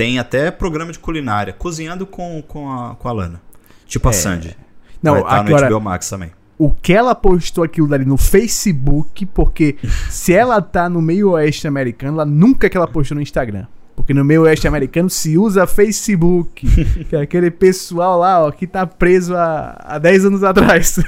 tem 0.00 0.18
até 0.18 0.50
programa 0.50 0.90
de 0.92 0.98
culinária, 0.98 1.52
cozinhando 1.52 2.06
com, 2.06 2.42
com, 2.48 2.72
a, 2.72 2.94
com 2.94 3.06
a 3.06 3.12
Lana. 3.12 3.42
Tipo 3.84 4.08
a 4.08 4.12
É. 4.12 4.14
Sandy. 4.14 4.56
Não, 5.02 5.22
vai 5.22 5.22
no 5.22 5.28
agora, 5.54 5.68
HBO 5.68 5.78
Max 5.78 6.08
também. 6.08 6.30
o 6.56 6.70
que 6.70 6.94
ela 6.94 7.14
postou 7.14 7.62
aquilo 7.62 7.86
dali 7.86 8.06
no 8.06 8.16
Facebook, 8.16 9.26
porque 9.26 9.76
se 10.08 10.32
ela 10.32 10.62
tá 10.62 10.88
no 10.88 11.02
meio 11.02 11.32
oeste 11.32 11.68
americano, 11.68 12.14
ela 12.14 12.24
nunca 12.24 12.70
que 12.70 12.78
ela 12.78 12.88
postou 12.88 13.14
no 13.14 13.20
Instagram. 13.20 13.66
Porque 13.94 14.14
no 14.14 14.24
meio 14.24 14.44
oeste 14.44 14.66
americano 14.66 15.10
se 15.10 15.36
usa 15.36 15.66
Facebook. 15.66 16.66
que 17.04 17.14
é 17.14 17.20
aquele 17.20 17.50
pessoal 17.50 18.20
lá, 18.20 18.42
ó, 18.46 18.50
que 18.50 18.66
tá 18.66 18.86
preso 18.86 19.36
há, 19.36 19.76
há 19.84 19.98
10 19.98 20.24
anos 20.24 20.42
atrás. 20.42 20.98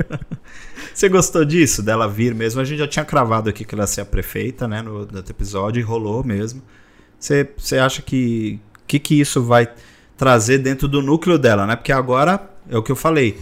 Você 0.94 1.06
gostou 1.10 1.44
disso? 1.44 1.82
Dela 1.82 2.08
vir 2.08 2.34
mesmo? 2.34 2.62
A 2.62 2.64
gente 2.64 2.78
já 2.78 2.88
tinha 2.88 3.04
cravado 3.04 3.50
aqui 3.50 3.62
que 3.62 3.74
ela 3.74 3.84
ia 3.84 3.86
ser 3.86 4.00
a 4.00 4.06
prefeita, 4.06 4.66
né? 4.66 4.80
No, 4.80 4.90
no 4.90 5.16
outro 5.18 5.30
episódio 5.30 5.80
e 5.80 5.82
rolou 5.82 6.24
mesmo. 6.24 6.62
Você, 7.20 7.78
acha 7.78 8.02
que. 8.02 8.58
O 8.82 8.86
que, 8.90 8.98
que 8.98 9.20
isso 9.20 9.42
vai 9.42 9.68
trazer 10.16 10.58
dentro 10.58 10.88
do 10.88 11.00
núcleo 11.00 11.38
dela, 11.38 11.66
né? 11.66 11.76
Porque 11.76 11.92
agora, 11.92 12.40
é 12.68 12.76
o 12.76 12.82
que 12.82 12.90
eu 12.90 12.96
falei, 12.96 13.38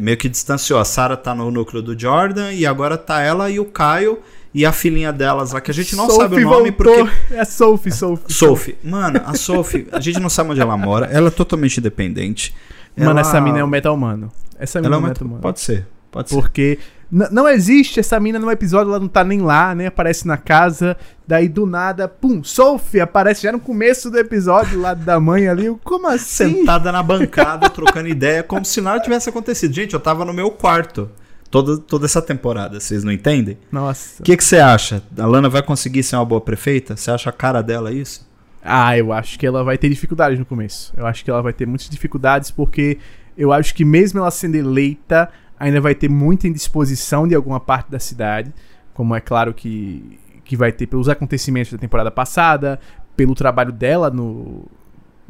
meio 0.00 0.16
que 0.16 0.28
distanciou. 0.28 0.78
A 0.78 0.84
Sarah 0.84 1.16
tá 1.16 1.34
no 1.34 1.50
núcleo 1.50 1.82
do 1.82 1.98
Jordan 1.98 2.52
e 2.52 2.64
agora 2.64 2.96
tá 2.96 3.20
ela 3.20 3.50
e 3.50 3.58
o 3.58 3.64
Caio 3.64 4.20
e 4.54 4.64
a 4.64 4.72
filhinha 4.72 5.12
delas 5.12 5.52
lá, 5.52 5.60
que 5.60 5.70
a 5.70 5.74
gente 5.74 5.94
não 5.96 6.08
sabe 6.08 6.36
o 6.36 6.48
nome 6.48 6.72
porque. 6.72 7.06
É 7.30 7.44
Sophie, 7.44 7.92
Sophie. 7.92 8.32
Sophie. 8.32 8.78
Mano, 8.82 9.20
a 9.26 9.34
Sophie, 9.34 9.86
a 9.92 10.00
gente 10.00 10.20
não 10.20 10.30
sabe 10.30 10.50
onde 10.50 10.60
ela 10.60 10.76
mora. 10.76 11.06
Ela 11.06 11.28
é 11.28 11.30
totalmente 11.30 11.78
independente. 11.78 12.54
Mano, 12.96 13.10
Ela- 13.10 13.20
essa 13.20 13.40
mina 13.40 13.58
é 13.58 13.64
um 13.64 13.66
metal 13.66 13.94
humano. 13.94 14.30
Essa 14.58 14.80
mina 14.80 14.94
Ela 14.94 14.96
é 14.96 14.98
é 14.98 15.04
um 15.04 15.08
metal 15.08 15.26
humano. 15.26 15.42
Pode 15.42 15.60
ser. 15.60 15.86
Pode 16.10 16.30
ser. 16.30 16.34
Porque 16.34 16.78
n- 17.10 17.28
não 17.30 17.48
existe 17.48 18.00
essa 18.00 18.18
mina 18.20 18.38
no 18.38 18.50
episódio, 18.50 18.90
ela 18.90 19.00
não 19.00 19.08
tá 19.08 19.22
nem 19.24 19.40
lá, 19.40 19.74
nem 19.74 19.86
aparece 19.86 20.26
na 20.26 20.36
casa. 20.36 20.96
Daí 21.26 21.48
do 21.48 21.66
nada, 21.66 22.06
pum, 22.08 22.42
Sophie 22.44 23.00
aparece 23.00 23.42
já 23.42 23.52
no 23.52 23.58
começo 23.60 24.10
do 24.10 24.18
episódio, 24.18 24.80
lado 24.80 25.04
da 25.04 25.18
mãe 25.18 25.48
ali. 25.48 25.66
eu, 25.66 25.80
Como 25.82 26.06
assim? 26.08 26.54
sentada 26.58 26.90
na 26.92 27.02
bancada, 27.02 27.68
trocando 27.70 28.08
ideia, 28.08 28.42
como 28.42 28.64
se 28.64 28.80
nada 28.80 29.00
tivesse 29.00 29.28
acontecido. 29.28 29.74
Gente, 29.74 29.94
eu 29.94 30.00
tava 30.00 30.24
no 30.24 30.32
meu 30.32 30.50
quarto 30.50 31.10
toda, 31.50 31.78
toda 31.78 32.06
essa 32.06 32.22
temporada, 32.22 32.78
vocês 32.78 33.02
não 33.02 33.10
entendem? 33.12 33.58
Nossa. 33.72 34.22
O 34.22 34.24
que 34.24 34.36
que 34.36 34.44
você 34.44 34.58
acha? 34.58 35.02
A 35.18 35.26
Lana 35.26 35.48
vai 35.48 35.62
conseguir 35.62 36.02
ser 36.02 36.16
uma 36.16 36.24
boa 36.24 36.40
prefeita? 36.40 36.96
Você 36.96 37.10
acha 37.10 37.30
a 37.30 37.32
cara 37.32 37.62
dela 37.62 37.92
isso? 37.92 38.24
Ah, 38.62 38.96
eu 38.98 39.12
acho 39.12 39.38
que 39.38 39.46
ela 39.46 39.62
vai 39.62 39.78
ter 39.78 39.88
dificuldades 39.88 40.38
no 40.38 40.44
começo. 40.44 40.92
Eu 40.96 41.06
acho 41.06 41.24
que 41.24 41.30
ela 41.30 41.40
vai 41.42 41.52
ter 41.52 41.66
muitas 41.66 41.88
dificuldades 41.88 42.50
porque 42.50 42.98
eu 43.38 43.52
acho 43.52 43.72
que 43.74 43.84
mesmo 43.84 44.18
ela 44.18 44.30
sendo 44.30 44.56
eleita, 44.56 45.28
ainda 45.58 45.80
vai 45.80 45.94
ter 45.94 46.08
muita 46.08 46.46
indisposição 46.46 47.26
de 47.26 47.34
alguma 47.34 47.60
parte 47.60 47.90
da 47.90 47.98
cidade, 47.98 48.52
como 48.94 49.14
é 49.14 49.20
claro 49.20 49.52
que, 49.52 50.18
que 50.44 50.56
vai 50.56 50.72
ter 50.72 50.86
pelos 50.86 51.08
acontecimentos 51.08 51.72
da 51.72 51.78
temporada 51.78 52.10
passada, 52.10 52.78
pelo 53.16 53.34
trabalho 53.34 53.72
dela 53.72 54.10
no, 54.10 54.66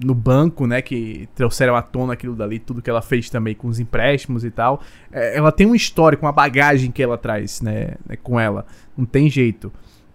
no 0.03 0.15
banco, 0.15 0.67
né, 0.67 0.83
que 0.83 1.29
trouxeram 1.35 1.75
à 1.75 1.83
tona 1.83 2.13
aquilo 2.13 2.35
dali, 2.35 2.59
tudo 2.59 2.83
que 2.83 2.91
ela 2.91 3.03
fez 3.03 3.31
também 3.31 3.55
com 3.55 3.69
os 3.69 3.81
empréstimos 3.81 4.45
e 4.45 4.51
tal. 4.51 4.81
É, 5.11 5.37
ela 5.37 5.51
tem 5.51 5.67
um 5.67 5.75
histórico, 5.75 6.27
uma 6.27 6.33
bagagem 6.33 6.91
que 6.91 7.03
ela 7.03 7.17
traz, 7.17 7.61
né, 7.61 7.95
né, 8.07 8.17
com 8.23 8.39
ela. 8.39 8.67
Não 8.97 9.07
tem 9.07 9.31
jeito. 9.31 9.73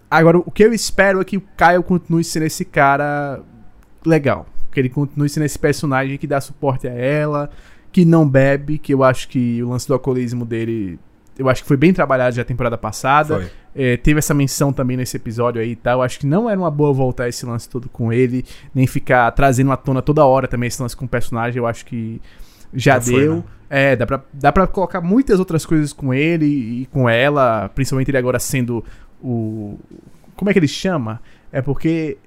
Agora, 0.10 0.38
o 0.38 0.52
que 0.52 0.64
eu 0.64 0.74
espero 0.74 1.22
é 1.22 1.24
que 1.24 1.38
o 1.38 1.42
Kyle 1.42 1.84
continue 1.84 2.24
sendo 2.24 2.46
esse 2.46 2.66
cara 2.66 3.42
legal. 4.06 4.46
Que 4.72 4.80
ele 4.80 4.90
continue 4.90 5.30
sendo 5.30 5.46
esse 5.46 5.58
personagem 5.58 6.18
que 6.18 6.28
dá 6.28 6.42
suporte 6.42 6.88
a 6.88 6.94
ela, 6.94 7.50
que 7.92 8.06
não 8.06 8.28
bebe, 8.28 8.78
que 8.78 8.94
eu 8.94 9.04
acho 9.04 9.28
que 9.28 9.62
o 9.64 9.70
lance 9.70 9.88
do 9.88 9.94
alcoolismo 9.94 10.46
dele. 10.46 10.98
Eu 11.38 11.50
acho 11.50 11.62
que 11.64 11.68
foi 11.68 11.78
bem 11.78 11.92
trabalhado 11.94 12.36
já 12.36 12.42
a 12.42 12.46
temporada 12.46 12.78
passada. 12.78 13.38
Foi. 13.40 13.52
É, 13.74 13.96
teve 13.98 14.20
essa 14.20 14.34
menção 14.34 14.72
também 14.74 14.98
nesse 14.98 15.16
episódio 15.18 15.62
aí 15.62 15.72
e 15.72 15.76
tal. 15.76 16.02
Acho 16.02 16.20
que 16.20 16.26
não 16.28 16.50
era 16.50 16.60
uma 16.60 16.70
boa 16.70 16.92
voltar 16.94 17.30
esse 17.30 17.46
lance 17.46 17.70
todo 17.70 17.88
com 17.90 18.12
ele, 18.12 18.44
nem 18.76 18.86
ficar 18.86 19.32
trazendo 19.32 19.72
à 19.72 19.78
tona 19.78 20.02
toda 20.02 20.26
hora 20.26 20.48
também 20.48 20.68
esse 20.68 20.82
lance 20.82 20.96
com 20.96 21.06
o 21.06 21.08
personagem. 21.10 21.58
Eu 21.58 21.66
acho 21.66 21.86
que 21.86 22.22
já, 22.74 22.96
Já 23.00 23.02
foi, 23.02 23.22
deu. 23.22 23.36
né? 23.38 23.44
É, 23.70 23.96
dá 23.96 24.06
pra, 24.06 24.22
dá 24.34 24.52
pra 24.52 24.68
colocar 24.68 25.00
muitas 25.00 25.40
outras 25.40 25.66
coisas 25.66 25.94
com 25.94 26.14
ele 26.14 26.46
e 26.46 26.86
com 26.92 27.08
ela, 27.10 27.70
principalmente 27.70 28.10
ele 28.12 28.18
agora 28.18 28.38
sendo 28.40 28.84
o. 29.24 29.80
Como 30.36 30.50
é 30.50 30.54
que 30.54 30.60
ele 30.60 30.68
chama? 30.68 31.22
É 31.52 31.62
porque. 31.62 32.18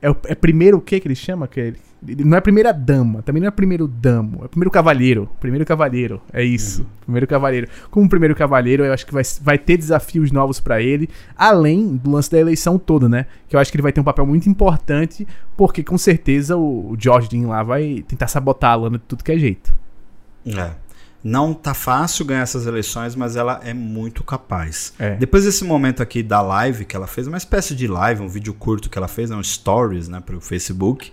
É, 0.00 0.08
o- 0.10 0.16
é 0.26 0.34
primeiro 0.34 0.78
o 0.78 0.80
que 0.80 1.00
que 1.00 1.08
ele 1.08 1.14
chama? 1.16 1.48
Que 1.48 1.58
ele 1.60 1.78
não 2.18 2.36
é 2.36 2.40
primeira 2.40 2.72
dama, 2.72 3.22
também 3.22 3.40
não 3.40 3.48
é 3.48 3.50
primeiro 3.50 3.88
damo, 3.88 4.44
é 4.44 4.48
primeiro 4.48 4.70
cavalheiro. 4.70 5.28
Primeiro 5.40 5.64
cavalheiro, 5.64 6.20
é 6.32 6.42
isso. 6.42 6.86
Primeiro 7.02 7.26
cavalheiro. 7.26 7.68
Como 7.90 8.08
primeiro 8.08 8.34
cavalheiro, 8.34 8.84
eu 8.84 8.92
acho 8.92 9.06
que 9.06 9.12
vai, 9.12 9.22
vai 9.40 9.58
ter 9.58 9.76
desafios 9.76 10.30
novos 10.30 10.60
pra 10.60 10.82
ele, 10.82 11.08
além 11.36 11.96
do 11.96 12.10
lance 12.10 12.30
da 12.30 12.38
eleição 12.38 12.78
toda, 12.78 13.08
né? 13.08 13.26
Que 13.48 13.56
eu 13.56 13.60
acho 13.60 13.70
que 13.70 13.76
ele 13.76 13.82
vai 13.82 13.92
ter 13.92 14.00
um 14.00 14.04
papel 14.04 14.26
muito 14.26 14.48
importante, 14.48 15.26
porque 15.56 15.82
com 15.82 15.96
certeza 15.96 16.56
o, 16.56 16.92
o 16.92 16.96
George 16.98 17.28
Dean 17.28 17.48
lá 17.48 17.62
vai 17.62 18.04
tentar 18.06 18.28
sabotar 18.28 18.72
a 18.72 18.76
Lana 18.76 18.98
de 18.98 19.04
tudo 19.04 19.24
que 19.24 19.32
é 19.32 19.38
jeito. 19.38 19.74
É. 20.46 20.84
Não 21.24 21.54
tá 21.54 21.72
fácil 21.72 22.26
ganhar 22.26 22.42
essas 22.42 22.66
eleições, 22.66 23.16
mas 23.16 23.34
ela 23.34 23.58
é 23.64 23.72
muito 23.72 24.22
capaz. 24.22 24.92
É. 24.98 25.16
Depois 25.16 25.44
desse 25.44 25.64
momento 25.64 26.02
aqui 26.02 26.22
da 26.22 26.42
live 26.42 26.84
que 26.84 26.94
ela 26.94 27.06
fez, 27.06 27.26
uma 27.26 27.38
espécie 27.38 27.74
de 27.74 27.86
live, 27.86 28.20
um 28.20 28.28
vídeo 28.28 28.52
curto 28.52 28.90
que 28.90 28.98
ela 28.98 29.08
fez, 29.08 29.30
né, 29.30 29.36
um 29.36 29.42
stories, 29.42 30.06
né, 30.06 30.20
pro 30.20 30.38
Facebook, 30.38 31.10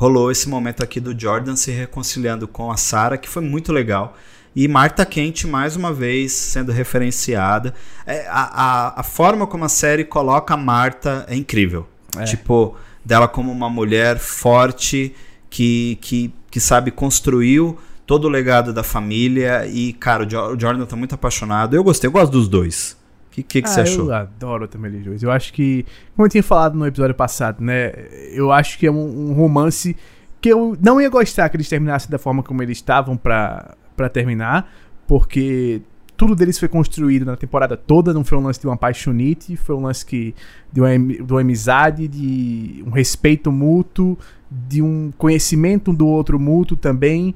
rolou 0.00 0.30
esse 0.30 0.48
momento 0.48 0.82
aqui 0.82 0.98
do 0.98 1.12
Jordan 1.18 1.54
se 1.56 1.70
reconciliando 1.70 2.48
com 2.48 2.72
a 2.72 2.76
Sarah, 2.78 3.18
que 3.18 3.28
foi 3.28 3.42
muito 3.42 3.70
legal. 3.70 4.16
E 4.56 4.66
Marta 4.66 5.04
Quente, 5.04 5.46
mais 5.46 5.76
uma 5.76 5.92
vez, 5.92 6.32
sendo 6.32 6.72
referenciada. 6.72 7.74
É, 8.06 8.26
a, 8.28 8.40
a, 8.96 9.00
a 9.00 9.02
forma 9.02 9.46
como 9.46 9.62
a 9.66 9.68
série 9.68 10.02
coloca 10.04 10.54
a 10.54 10.56
Marta 10.56 11.26
é 11.28 11.36
incrível. 11.36 11.86
É. 12.16 12.24
Tipo, 12.24 12.74
dela 13.04 13.28
como 13.28 13.52
uma 13.52 13.68
mulher 13.68 14.18
forte 14.18 15.14
que, 15.50 15.98
que, 16.00 16.32
que 16.50 16.58
sabe, 16.60 16.90
construiu 16.90 17.78
todo 18.06 18.24
o 18.24 18.30
legado 18.30 18.72
da 18.72 18.82
família. 18.82 19.66
E, 19.66 19.92
cara, 19.92 20.22
o 20.22 20.26
Jo- 20.26 20.54
o 20.54 20.58
Jordan 20.58 20.86
tá 20.86 20.96
muito 20.96 21.14
apaixonado. 21.14 21.76
Eu 21.76 21.84
gostei, 21.84 22.08
eu 22.08 22.12
gosto 22.12 22.32
dos 22.32 22.48
dois. 22.48 22.96
O 23.40 23.44
que, 23.44 23.60
que, 23.60 23.62
que 23.62 23.68
você 23.68 23.80
Ah, 23.80 23.82
achou? 23.84 24.06
Eu 24.06 24.14
adoro 24.14 24.68
também 24.68 24.90
dois. 25.02 25.22
Eu 25.22 25.30
acho 25.30 25.52
que, 25.52 25.84
como 26.14 26.26
eu 26.26 26.30
tinha 26.30 26.42
falado 26.42 26.76
no 26.76 26.86
episódio 26.86 27.14
passado, 27.14 27.62
né? 27.62 27.92
Eu 28.32 28.52
acho 28.52 28.78
que 28.78 28.86
é 28.86 28.90
um, 28.90 29.30
um 29.30 29.32
romance 29.32 29.96
que 30.40 30.48
eu 30.48 30.76
não 30.80 31.00
ia 31.00 31.08
gostar 31.08 31.48
que 31.48 31.56
eles 31.56 31.68
terminassem 31.68 32.10
da 32.10 32.18
forma 32.18 32.42
como 32.42 32.62
eles 32.62 32.78
estavam 32.78 33.16
pra, 33.16 33.74
pra 33.96 34.08
terminar, 34.08 34.72
porque 35.06 35.82
tudo 36.16 36.34
deles 36.36 36.58
foi 36.58 36.68
construído 36.68 37.24
na 37.24 37.36
temporada 37.36 37.76
toda, 37.76 38.12
não 38.12 38.24
foi 38.24 38.38
um 38.38 38.42
lance 38.42 38.60
de 38.60 38.66
uma 38.66 38.76
paixonite, 38.76 39.56
foi 39.56 39.74
um 39.74 39.82
lance 39.82 40.04
que 40.04 40.34
de 40.72 40.80
uma, 40.80 40.98
de 40.98 41.32
uma 41.32 41.40
amizade, 41.40 42.06
de 42.08 42.84
um 42.86 42.90
respeito 42.90 43.50
mútuo, 43.50 44.18
de 44.50 44.82
um 44.82 45.10
conhecimento 45.16 45.90
um 45.90 45.94
do 45.94 46.06
outro 46.06 46.38
mútuo 46.38 46.76
também, 46.76 47.34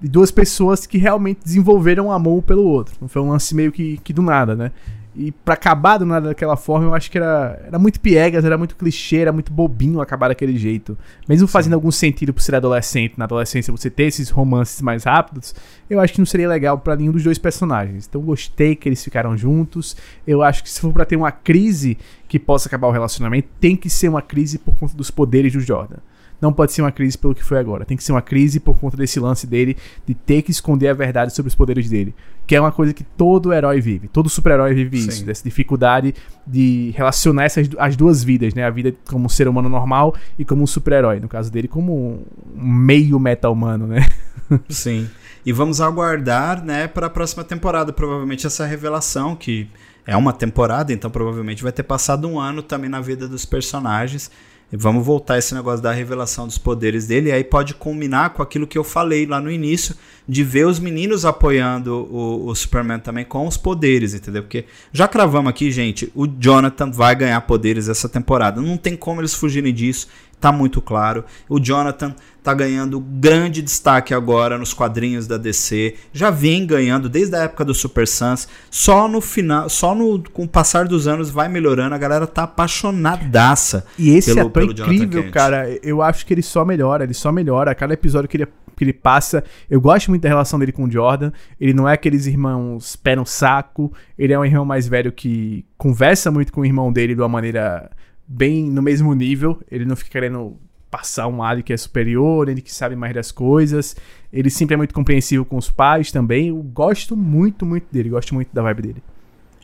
de 0.00 0.08
duas 0.08 0.30
pessoas 0.30 0.86
que 0.86 0.98
realmente 0.98 1.40
desenvolveram 1.44 2.06
um 2.06 2.12
amor 2.12 2.42
pelo 2.42 2.64
outro. 2.64 2.94
Não 3.00 3.08
foi 3.08 3.22
um 3.22 3.28
lance 3.28 3.54
meio 3.54 3.70
que, 3.70 3.98
que 3.98 4.12
do 4.12 4.22
nada, 4.22 4.54
né? 4.56 4.72
E 5.14 5.30
pra 5.30 5.54
acabar 5.54 5.98
do 5.98 6.06
nada 6.06 6.28
daquela 6.28 6.56
forma, 6.56 6.86
eu 6.86 6.94
acho 6.94 7.10
que 7.10 7.18
era, 7.18 7.60
era 7.66 7.78
muito 7.78 8.00
piegas, 8.00 8.44
era 8.44 8.56
muito 8.56 8.74
clichê, 8.74 9.18
era 9.18 9.32
muito 9.32 9.52
bobinho 9.52 10.00
acabar 10.00 10.28
daquele 10.28 10.56
jeito. 10.56 10.96
Mesmo 11.28 11.46
fazendo 11.46 11.74
algum 11.74 11.90
sentido 11.90 12.32
por 12.32 12.40
ser 12.40 12.54
adolescente, 12.54 13.14
na 13.18 13.24
adolescência 13.24 13.70
você 13.70 13.90
ter 13.90 14.04
esses 14.04 14.30
romances 14.30 14.80
mais 14.80 15.04
rápidos, 15.04 15.54
eu 15.90 16.00
acho 16.00 16.14
que 16.14 16.18
não 16.18 16.26
seria 16.26 16.48
legal 16.48 16.78
pra 16.78 16.96
nenhum 16.96 17.12
dos 17.12 17.24
dois 17.24 17.36
personagens. 17.36 18.06
Então 18.08 18.22
gostei 18.22 18.74
que 18.74 18.88
eles 18.88 19.04
ficaram 19.04 19.36
juntos. 19.36 19.94
Eu 20.26 20.42
acho 20.42 20.62
que 20.62 20.70
se 20.70 20.80
for 20.80 20.92
pra 20.92 21.04
ter 21.04 21.16
uma 21.16 21.30
crise 21.30 21.98
que 22.26 22.38
possa 22.38 22.68
acabar 22.68 22.88
o 22.88 22.92
relacionamento, 22.92 23.48
tem 23.60 23.76
que 23.76 23.90
ser 23.90 24.08
uma 24.08 24.22
crise 24.22 24.58
por 24.58 24.74
conta 24.76 24.96
dos 24.96 25.10
poderes 25.10 25.52
do 25.52 25.60
Jordan. 25.60 25.98
Não 26.42 26.52
pode 26.52 26.72
ser 26.72 26.82
uma 26.82 26.90
crise 26.90 27.16
pelo 27.16 27.36
que 27.36 27.44
foi 27.44 27.56
agora. 27.56 27.84
Tem 27.84 27.96
que 27.96 28.02
ser 28.02 28.10
uma 28.10 28.20
crise 28.20 28.58
por 28.58 28.76
conta 28.76 28.96
desse 28.96 29.20
lance 29.20 29.46
dele 29.46 29.76
de 30.04 30.12
ter 30.12 30.42
que 30.42 30.50
esconder 30.50 30.88
a 30.88 30.92
verdade 30.92 31.32
sobre 31.32 31.48
os 31.48 31.54
poderes 31.54 31.88
dele. 31.88 32.12
Que 32.48 32.56
é 32.56 32.60
uma 32.60 32.72
coisa 32.72 32.92
que 32.92 33.04
todo 33.04 33.52
herói 33.52 33.80
vive. 33.80 34.08
Todo 34.08 34.28
super-herói 34.28 34.74
vive 34.74 35.00
Sim. 35.00 35.08
isso. 35.08 35.24
Dessa 35.24 35.44
dificuldade 35.44 36.12
de 36.44 36.92
relacionar 36.96 37.44
essas 37.44 37.70
as 37.78 37.94
duas 37.94 38.24
vidas, 38.24 38.54
né? 38.54 38.64
A 38.64 38.70
vida 38.70 38.92
como 39.08 39.26
um 39.26 39.28
ser 39.28 39.46
humano 39.46 39.68
normal 39.68 40.16
e 40.36 40.44
como 40.44 40.64
um 40.64 40.66
super-herói. 40.66 41.20
No 41.20 41.28
caso 41.28 41.50
dele, 41.50 41.68
como 41.68 42.24
um 42.56 42.68
meio 42.68 43.20
meta-humano, 43.20 43.86
né? 43.86 44.04
Sim. 44.68 45.08
E 45.46 45.52
vamos 45.52 45.80
aguardar, 45.80 46.64
né, 46.64 46.86
para 46.86 47.06
a 47.06 47.10
próxima 47.10 47.42
temporada, 47.42 47.92
provavelmente 47.92 48.46
essa 48.46 48.64
revelação 48.64 49.34
que 49.34 49.68
é 50.06 50.16
uma 50.16 50.32
temporada, 50.32 50.92
então 50.92 51.10
provavelmente 51.10 51.62
vai 51.62 51.72
ter 51.72 51.82
passado 51.82 52.28
um 52.28 52.38
ano 52.38 52.62
também 52.62 52.90
na 52.90 53.00
vida 53.00 53.28
dos 53.28 53.44
personagens. 53.44 54.30
Vamos 54.72 55.04
voltar 55.04 55.38
esse 55.38 55.54
negócio 55.54 55.82
da 55.82 55.92
revelação 55.92 56.46
dos 56.46 56.56
poderes 56.56 57.06
dele, 57.06 57.28
e 57.28 57.32
aí 57.32 57.44
pode 57.44 57.74
culminar 57.74 58.30
com 58.30 58.42
aquilo 58.42 58.66
que 58.66 58.78
eu 58.78 58.84
falei 58.84 59.26
lá 59.26 59.40
no 59.40 59.50
início, 59.50 59.94
de 60.26 60.42
ver 60.42 60.66
os 60.66 60.78
meninos 60.78 61.24
apoiando 61.24 62.08
o, 62.10 62.46
o, 62.46 62.54
Superman 62.54 62.98
também 62.98 63.24
com 63.24 63.46
os 63.46 63.56
poderes, 63.56 64.14
entendeu? 64.14 64.42
Porque 64.42 64.64
já 64.92 65.06
cravamos 65.06 65.50
aqui, 65.50 65.70
gente, 65.70 66.10
o 66.14 66.26
Jonathan 66.26 66.90
vai 66.90 67.14
ganhar 67.14 67.40
poderes 67.42 67.88
essa 67.88 68.08
temporada. 68.08 68.60
Não 68.60 68.76
tem 68.76 68.96
como 68.96 69.20
eles 69.20 69.34
fugirem 69.34 69.74
disso 69.74 70.08
tá 70.42 70.50
muito 70.50 70.82
claro. 70.82 71.24
O 71.48 71.60
Jonathan 71.60 72.14
tá 72.42 72.52
ganhando 72.52 72.98
grande 72.98 73.62
destaque 73.62 74.12
agora 74.12 74.58
nos 74.58 74.74
quadrinhos 74.74 75.26
da 75.26 75.38
DC. 75.38 75.94
Já 76.12 76.30
vem 76.30 76.66
ganhando 76.66 77.08
desde 77.08 77.36
a 77.36 77.44
época 77.44 77.64
do 77.64 77.74
Super 77.74 78.06
Sans. 78.06 78.48
Só 78.70 79.06
no 79.06 79.20
final, 79.20 79.68
só 79.68 79.94
no 79.94 80.22
com 80.30 80.44
o 80.44 80.48
passar 80.48 80.86
dos 80.86 81.06
anos 81.06 81.30
vai 81.30 81.48
melhorando. 81.48 81.94
A 81.94 81.98
galera 81.98 82.26
tá 82.26 82.42
apaixonadaça. 82.42 83.86
E 83.98 84.10
esse 84.10 84.34
pelo, 84.34 84.50
pelo 84.50 84.72
incrível, 84.72 85.30
cara. 85.30 85.68
Eu 85.82 86.02
acho 86.02 86.26
que 86.26 86.34
ele 86.34 86.42
só 86.42 86.64
melhora, 86.64 87.04
ele 87.04 87.14
só 87.14 87.30
melhora. 87.30 87.70
A 87.70 87.74
cada 87.74 87.94
episódio 87.94 88.28
que 88.28 88.36
ele 88.36 88.48
que 88.76 88.84
ele 88.84 88.92
passa. 88.92 89.44
Eu 89.70 89.80
gosto 89.80 90.10
muito 90.10 90.22
da 90.22 90.28
relação 90.28 90.58
dele 90.58 90.72
com 90.72 90.84
o 90.84 90.90
Jordan. 90.90 91.30
Ele 91.60 91.72
não 91.72 91.88
é 91.88 91.92
aqueles 91.92 92.26
irmãos 92.26 92.96
pé 92.96 93.14
no 93.14 93.24
saco. 93.24 93.92
Ele 94.18 94.32
é 94.32 94.38
um 94.38 94.44
irmão 94.44 94.64
mais 94.64 94.88
velho 94.88 95.12
que 95.12 95.64
conversa 95.76 96.30
muito 96.30 96.52
com 96.52 96.62
o 96.62 96.66
irmão 96.66 96.92
dele 96.92 97.14
de 97.14 97.20
uma 97.20 97.28
maneira 97.28 97.90
bem 98.26 98.64
no 98.64 98.82
mesmo 98.82 99.14
nível. 99.14 99.60
Ele 99.70 99.84
não 99.84 99.94
fica 99.94 100.10
querendo 100.10 100.56
passar 100.92 101.26
um 101.26 101.42
alho 101.42 101.62
que 101.62 101.72
é 101.72 101.76
superior, 101.76 102.50
ele 102.50 102.60
que 102.60 102.72
sabe 102.72 102.94
mais 102.94 103.14
das 103.14 103.32
coisas. 103.32 103.96
Ele 104.30 104.50
sempre 104.50 104.74
é 104.74 104.76
muito 104.76 104.92
compreensivo 104.92 105.42
com 105.42 105.56
os 105.56 105.70
pais 105.70 106.12
também. 106.12 106.48
Eu 106.48 106.56
gosto 106.56 107.16
muito, 107.16 107.64
muito 107.64 107.86
dele. 107.90 108.10
Gosto 108.10 108.34
muito 108.34 108.50
da 108.52 108.60
vibe 108.60 108.82
dele. 108.82 109.02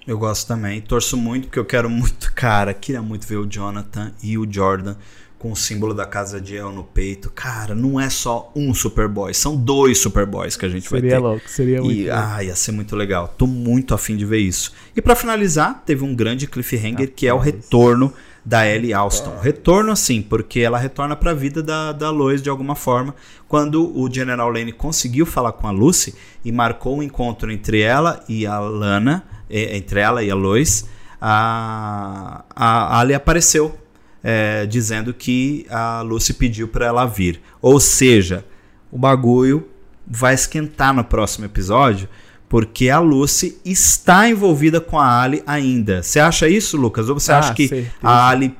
Eu 0.06 0.16
gosto 0.18 0.48
também. 0.48 0.80
Torço 0.80 1.18
muito 1.18 1.48
porque 1.48 1.58
eu 1.58 1.66
quero 1.66 1.90
muito, 1.90 2.32
cara, 2.34 2.72
queria 2.72 3.02
muito 3.02 3.26
ver 3.26 3.36
o 3.36 3.46
Jonathan 3.46 4.10
e 4.22 4.38
o 4.38 4.50
Jordan 4.50 4.96
com 5.38 5.52
o 5.52 5.56
símbolo 5.56 5.92
da 5.92 6.06
casa 6.06 6.40
de 6.40 6.56
El 6.56 6.72
no 6.72 6.82
peito. 6.82 7.30
Cara, 7.30 7.74
não 7.74 8.00
é 8.00 8.08
só 8.08 8.50
um 8.56 8.72
Superboy, 8.72 9.32
são 9.34 9.54
dois 9.54 9.98
Superboys 9.98 10.56
que 10.56 10.64
a 10.64 10.68
gente 10.68 10.88
seria 10.88 11.00
vai 11.00 11.10
ter. 11.10 11.14
Seria 11.14 11.28
louco, 11.28 11.48
seria 11.48 11.82
muito 11.82 12.00
e, 12.00 12.10
Ah, 12.10 12.42
ia 12.42 12.56
ser 12.56 12.72
muito 12.72 12.96
legal. 12.96 13.34
Tô 13.36 13.46
muito 13.46 13.94
afim 13.94 14.16
de 14.16 14.24
ver 14.24 14.38
isso. 14.38 14.72
E 14.96 15.02
para 15.02 15.14
finalizar, 15.14 15.82
teve 15.84 16.02
um 16.02 16.14
grande 16.14 16.46
cliffhanger 16.46 17.08
ah, 17.08 17.12
que 17.14 17.26
é 17.26 17.34
o 17.34 17.38
retorno 17.38 18.12
da 18.48 18.66
Ellie 18.66 18.94
Alston. 18.94 19.38
Retorno 19.42 19.92
assim, 19.92 20.22
porque 20.22 20.60
ela 20.60 20.78
retorna 20.78 21.14
para 21.14 21.32
a 21.32 21.34
vida 21.34 21.62
da, 21.62 21.92
da 21.92 22.08
Lois 22.08 22.40
de 22.42 22.48
alguma 22.48 22.74
forma, 22.74 23.14
quando 23.46 23.94
o 23.94 24.10
General 24.10 24.50
Lane 24.50 24.72
conseguiu 24.72 25.26
falar 25.26 25.52
com 25.52 25.68
a 25.68 25.70
Lucy 25.70 26.14
e 26.42 26.50
marcou 26.50 26.96
um 26.96 27.02
encontro 27.02 27.52
entre 27.52 27.82
ela 27.82 28.24
e 28.26 28.46
a 28.46 28.58
Lana, 28.58 29.22
entre 29.50 30.00
ela 30.00 30.22
e 30.22 30.30
a 30.30 30.34
Lois, 30.34 30.88
a, 31.20 32.42
a 32.56 32.98
Ali 32.98 33.12
apareceu 33.12 33.78
é, 34.24 34.64
dizendo 34.64 35.12
que 35.12 35.66
a 35.68 36.00
Lucy 36.00 36.32
pediu 36.32 36.68
para 36.68 36.86
ela 36.86 37.04
vir. 37.04 37.42
Ou 37.60 37.78
seja, 37.78 38.46
o 38.90 38.96
bagulho 38.96 39.68
vai 40.06 40.32
esquentar 40.32 40.94
no 40.94 41.04
próximo 41.04 41.44
episódio, 41.44 42.08
porque 42.48 42.88
a 42.88 42.98
Lucy 42.98 43.60
está 43.64 44.28
envolvida 44.28 44.80
com 44.80 44.98
a 44.98 45.22
Ali 45.22 45.42
ainda. 45.46 46.02
Você 46.02 46.18
acha 46.18 46.48
isso, 46.48 46.76
Lucas? 46.76 47.08
Ou 47.08 47.18
você 47.18 47.32
ah, 47.32 47.38
acha 47.38 47.54
que 47.54 47.68
certeza. 47.68 47.90
a 48.02 48.28
Ali 48.28 48.56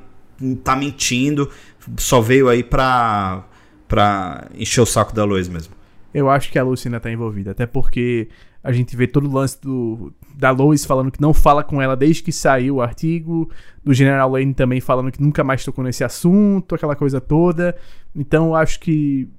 tá 0.63 0.75
mentindo, 0.75 1.49
só 1.97 2.21
veio 2.21 2.47
aí 2.47 2.63
pra, 2.63 3.43
pra 3.87 4.47
encher 4.55 4.81
o 4.81 4.85
saco 4.85 5.13
da 5.13 5.23
Lois 5.23 5.49
mesmo? 5.49 5.73
Eu 6.13 6.29
acho 6.29 6.51
que 6.51 6.57
a 6.57 6.63
Lucy 6.63 6.87
ainda 6.87 6.99
tá 6.99 7.11
envolvida, 7.11 7.51
até 7.51 7.65
porque 7.65 8.29
a 8.63 8.71
gente 8.71 8.95
vê 8.95 9.07
todo 9.07 9.27
o 9.27 9.33
lance 9.33 9.59
do, 9.61 10.13
da 10.35 10.51
Lois 10.51 10.85
falando 10.85 11.11
que 11.11 11.21
não 11.21 11.33
fala 11.33 11.63
com 11.63 11.81
ela 11.81 11.95
desde 11.95 12.23
que 12.23 12.31
saiu 12.31 12.75
o 12.75 12.81
artigo, 12.81 13.49
do 13.83 13.93
General 13.93 14.29
Lane 14.29 14.53
também 14.53 14.81
falando 14.81 15.11
que 15.11 15.21
nunca 15.21 15.43
mais 15.43 15.63
tocou 15.63 15.83
nesse 15.83 16.03
assunto, 16.03 16.75
aquela 16.75 16.95
coisa 16.95 17.19
toda. 17.19 17.75
Então 18.15 18.47
eu 18.47 18.55
acho 18.55 18.79
que 18.79 19.29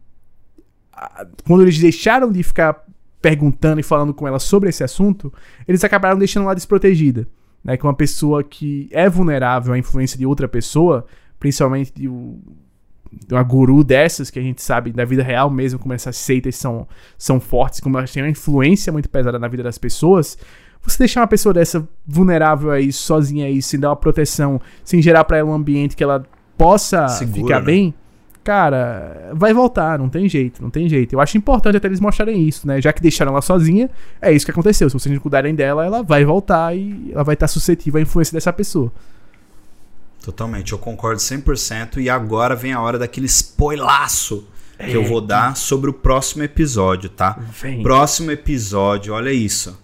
quando 1.46 1.62
eles 1.62 1.78
deixaram 1.78 2.30
de 2.30 2.42
ficar 2.42 2.84
perguntando 3.20 3.80
e 3.80 3.82
falando 3.82 4.14
com 4.14 4.26
ela 4.26 4.38
sobre 4.38 4.68
esse 4.68 4.82
assunto, 4.82 5.32
eles 5.66 5.84
acabaram 5.84 6.18
deixando 6.18 6.44
ela 6.44 6.54
desprotegida. 6.54 7.26
Né, 7.62 7.76
que 7.76 7.84
uma 7.84 7.94
pessoa 7.94 8.42
que 8.42 8.88
é 8.90 9.08
vulnerável 9.08 9.74
à 9.74 9.78
influência 9.78 10.18
de 10.18 10.24
outra 10.24 10.48
pessoa, 10.48 11.04
principalmente 11.38 11.92
de, 11.94 12.08
uma 12.08 13.42
guru 13.42 13.84
dessas, 13.84 14.30
que 14.30 14.38
a 14.38 14.42
gente 14.42 14.62
sabe 14.62 14.92
da 14.92 15.04
vida 15.04 15.22
real 15.22 15.50
mesmo, 15.50 15.78
como 15.78 15.92
essas 15.92 16.16
seitas 16.16 16.56
são, 16.56 16.88
são 17.18 17.38
fortes, 17.38 17.80
como 17.80 17.98
elas 17.98 18.10
têm 18.10 18.22
uma 18.22 18.30
influência 18.30 18.92
muito 18.92 19.10
pesada 19.10 19.38
na 19.38 19.48
vida 19.48 19.62
das 19.62 19.76
pessoas, 19.76 20.38
você 20.82 20.98
deixar 20.98 21.20
uma 21.20 21.26
pessoa 21.26 21.52
dessa 21.52 21.86
vulnerável 22.06 22.70
aí, 22.70 22.90
sozinha 22.92 23.46
aí, 23.46 23.60
sem 23.60 23.78
dar 23.78 23.90
uma 23.90 23.96
proteção, 23.96 24.60
sem 24.82 25.02
gerar 25.02 25.24
para 25.24 25.38
ela 25.38 25.50
um 25.50 25.54
ambiente 25.54 25.94
que 25.94 26.02
ela 26.02 26.24
possa 26.56 27.08
Segura, 27.08 27.42
ficar 27.42 27.60
né? 27.60 27.66
bem, 27.66 27.94
cara, 28.50 29.30
vai 29.32 29.54
voltar, 29.54 29.96
não 29.96 30.08
tem 30.08 30.28
jeito, 30.28 30.60
não 30.60 30.70
tem 30.70 30.88
jeito. 30.88 31.12
Eu 31.12 31.20
acho 31.20 31.38
importante 31.38 31.76
até 31.76 31.86
eles 31.86 32.00
mostrarem 32.00 32.48
isso, 32.48 32.66
né? 32.66 32.80
Já 32.80 32.92
que 32.92 33.00
deixaram 33.00 33.30
ela 33.30 33.40
sozinha, 33.40 33.88
é 34.20 34.32
isso 34.32 34.44
que 34.44 34.50
aconteceu. 34.50 34.90
Se 34.90 34.98
vocês 34.98 35.14
não 35.14 35.20
cuidarem 35.20 35.54
dela, 35.54 35.86
ela 35.86 36.02
vai 36.02 36.24
voltar 36.24 36.76
e 36.76 37.12
ela 37.12 37.22
vai 37.22 37.34
estar 37.34 37.46
suscetível 37.46 38.00
à 38.00 38.02
influência 38.02 38.34
dessa 38.34 38.52
pessoa. 38.52 38.90
Totalmente, 40.20 40.72
eu 40.72 40.78
concordo 40.78 41.20
100% 41.20 41.98
e 41.98 42.10
agora 42.10 42.56
vem 42.56 42.72
a 42.72 42.80
hora 42.80 42.98
daquele 42.98 43.26
spoilaço 43.26 44.48
que 44.76 44.96
eu 44.96 45.04
vou 45.04 45.20
dar 45.20 45.56
sobre 45.56 45.88
o 45.88 45.92
próximo 45.92 46.42
episódio, 46.42 47.08
tá? 47.08 47.38
Vem. 47.62 47.84
Próximo 47.84 48.32
episódio, 48.32 49.14
olha 49.14 49.30
isso. 49.30 49.80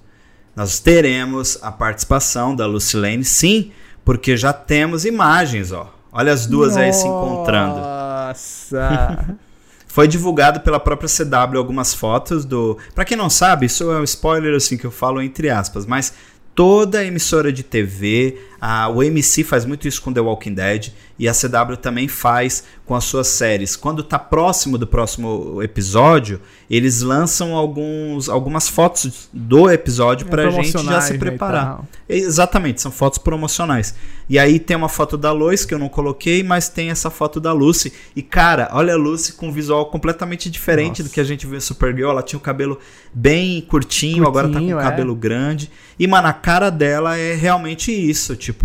Nós 0.56 0.80
teremos 0.80 1.56
a 1.62 1.70
participação 1.70 2.56
da 2.56 2.66
Lucilene, 2.66 3.22
sim, 3.22 3.70
porque 4.04 4.36
já 4.36 4.52
temos 4.52 5.04
imagens, 5.04 5.70
ó. 5.70 5.94
Olha 6.10 6.32
as 6.32 6.46
duas 6.46 6.70
Nossa. 6.70 6.80
aí 6.80 6.92
se 6.92 7.06
encontrando. 7.06 7.95
Nossa! 8.28 9.36
Foi 9.88 10.06
divulgado 10.06 10.60
pela 10.60 10.78
própria 10.78 11.08
CW 11.08 11.56
algumas 11.56 11.94
fotos 11.94 12.44
do. 12.44 12.76
Para 12.94 13.04
quem 13.04 13.16
não 13.16 13.30
sabe, 13.30 13.66
isso 13.66 13.90
é 13.90 13.98
um 13.98 14.04
spoiler 14.04 14.54
assim 14.54 14.76
que 14.76 14.84
eu 14.84 14.90
falo 14.90 15.22
entre 15.22 15.48
aspas, 15.48 15.86
mas 15.86 16.12
toda 16.54 17.04
emissora 17.04 17.52
de 17.52 17.62
TV, 17.62 18.38
a, 18.68 18.88
o 18.88 19.00
MC 19.00 19.44
faz 19.44 19.64
muito 19.64 19.86
isso 19.86 20.02
com 20.02 20.12
The 20.12 20.20
Walking 20.20 20.54
Dead 20.54 20.88
e 21.16 21.28
a 21.28 21.32
CW 21.32 21.76
também 21.80 22.08
faz 22.08 22.64
com 22.84 22.96
as 22.96 23.04
suas 23.04 23.28
séries. 23.28 23.76
Quando 23.76 24.02
está 24.02 24.18
próximo 24.18 24.76
do 24.76 24.86
próximo 24.88 25.62
episódio, 25.62 26.40
eles 26.68 27.00
lançam 27.00 27.54
alguns, 27.54 28.28
algumas 28.28 28.68
fotos 28.68 29.28
do 29.32 29.70
episódio 29.70 30.26
é, 30.26 30.30
para 30.30 30.48
a 30.48 30.50
gente 30.50 30.72
já 30.84 31.00
se 31.00 31.16
preparar. 31.16 31.84
Exatamente, 32.08 32.80
são 32.80 32.90
fotos 32.90 33.18
promocionais. 33.18 33.94
E 34.28 34.36
aí 34.36 34.58
tem 34.58 34.76
uma 34.76 34.88
foto 34.88 35.16
da 35.16 35.30
Lois 35.30 35.64
que 35.64 35.72
eu 35.72 35.78
não 35.78 35.88
coloquei, 35.88 36.42
mas 36.42 36.68
tem 36.68 36.90
essa 36.90 37.08
foto 37.08 37.40
da 37.40 37.52
Lucy. 37.52 37.92
E 38.16 38.22
cara, 38.22 38.68
olha 38.72 38.94
a 38.94 38.96
Lucy 38.96 39.34
com 39.34 39.48
um 39.48 39.52
visual 39.52 39.86
completamente 39.86 40.50
diferente 40.50 40.98
Nossa. 40.98 41.04
do 41.04 41.10
que 41.10 41.20
a 41.20 41.24
gente 41.24 41.46
vê 41.46 41.56
em 41.56 41.60
Supergirl. 41.60 42.10
Ela 42.10 42.22
tinha 42.22 42.38
o 42.38 42.42
cabelo 42.42 42.80
bem 43.14 43.60
curtinho, 43.60 43.68
curtinho 43.68 44.26
agora 44.26 44.48
tá 44.48 44.58
com 44.58 44.66
o 44.66 44.80
é. 44.80 44.82
cabelo 44.82 45.14
grande. 45.14 45.70
E, 45.98 46.06
mano, 46.06 46.28
a 46.28 46.32
cara 46.32 46.70
dela 46.70 47.16
é 47.16 47.34
realmente 47.34 47.90
isso. 47.92 48.36
Tipo, 48.36 48.55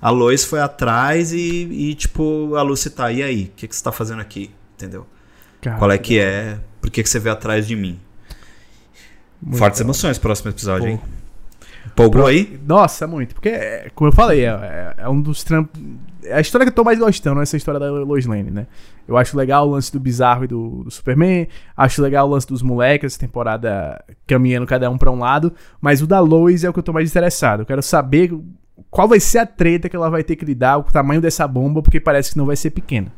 a 0.00 0.10
Lois 0.10 0.44
foi 0.44 0.60
atrás 0.60 1.32
e, 1.32 1.64
e 1.70 1.94
tipo, 1.94 2.54
a 2.54 2.62
Lucy 2.62 2.90
tá, 2.90 3.10
e 3.10 3.22
aí? 3.22 3.44
O 3.44 3.56
que, 3.56 3.68
que 3.68 3.76
você 3.76 3.82
tá 3.82 3.92
fazendo 3.92 4.20
aqui? 4.20 4.50
Entendeu? 4.74 5.06
Qual 5.78 5.90
é 5.90 5.98
que 5.98 6.18
é? 6.18 6.58
Por 6.80 6.90
que, 6.90 7.02
que 7.02 7.08
você 7.08 7.18
veio 7.18 7.34
atrás 7.34 7.66
de 7.66 7.76
mim? 7.76 7.98
Muito 9.40 9.58
Fortes 9.58 9.80
bom. 9.80 9.86
emoções, 9.86 10.18
próximo 10.18 10.50
episódio, 10.50 10.86
Pô. 10.86 10.90
hein? 10.90 11.00
Empolgou 11.86 12.26
aí? 12.26 12.60
Nossa, 12.66 13.06
muito. 13.06 13.34
Porque, 13.34 13.90
como 13.94 14.08
eu 14.08 14.12
falei, 14.12 14.44
é, 14.44 14.48
é, 14.48 14.94
é 14.98 15.08
um 15.08 15.20
dos 15.20 15.42
trampos. 15.42 15.80
É 16.24 16.36
a 16.36 16.40
história 16.40 16.64
que 16.64 16.70
eu 16.70 16.74
tô 16.74 16.84
mais 16.84 16.98
gostando, 16.98 17.40
essa 17.40 17.56
história 17.56 17.80
da 17.80 17.90
Lois 17.90 18.24
Lane, 18.26 18.50
né? 18.50 18.66
Eu 19.08 19.16
acho 19.16 19.36
legal 19.36 19.66
o 19.66 19.72
lance 19.72 19.92
do 19.92 19.98
Bizarro 19.98 20.44
e 20.44 20.46
do, 20.46 20.84
do, 20.84 20.90
Superman. 20.90 21.48
Acho 21.76 22.00
legal 22.00 22.28
o 22.28 22.30
lance 22.30 22.46
dos 22.46 22.62
moleques, 22.62 23.12
essa 23.12 23.18
temporada 23.18 24.02
caminhando 24.26 24.64
cada 24.66 24.88
um 24.88 24.96
para 24.96 25.10
um 25.10 25.18
lado. 25.18 25.52
Mas 25.80 26.00
o 26.00 26.06
da 26.06 26.20
Lois 26.20 26.62
é 26.62 26.70
o 26.70 26.72
que 26.72 26.78
eu 26.78 26.82
tô 26.82 26.92
mais 26.92 27.10
interessado. 27.10 27.60
Eu 27.60 27.66
quero 27.66 27.82
saber 27.82 28.32
qual 28.90 29.08
vai 29.08 29.20
ser 29.20 29.38
a 29.38 29.46
treta 29.46 29.88
que 29.88 29.96
ela 29.96 30.10
vai 30.10 30.22
ter 30.22 30.36
que 30.36 30.44
lidar, 30.44 30.78
o 30.78 30.82
tamanho 30.82 31.20
dessa 31.20 31.46
bomba, 31.46 31.82
porque 31.82 32.00
parece 32.00 32.32
que 32.32 32.38
não 32.38 32.46
vai 32.46 32.56
ser 32.56 32.70
pequena. 32.70 33.12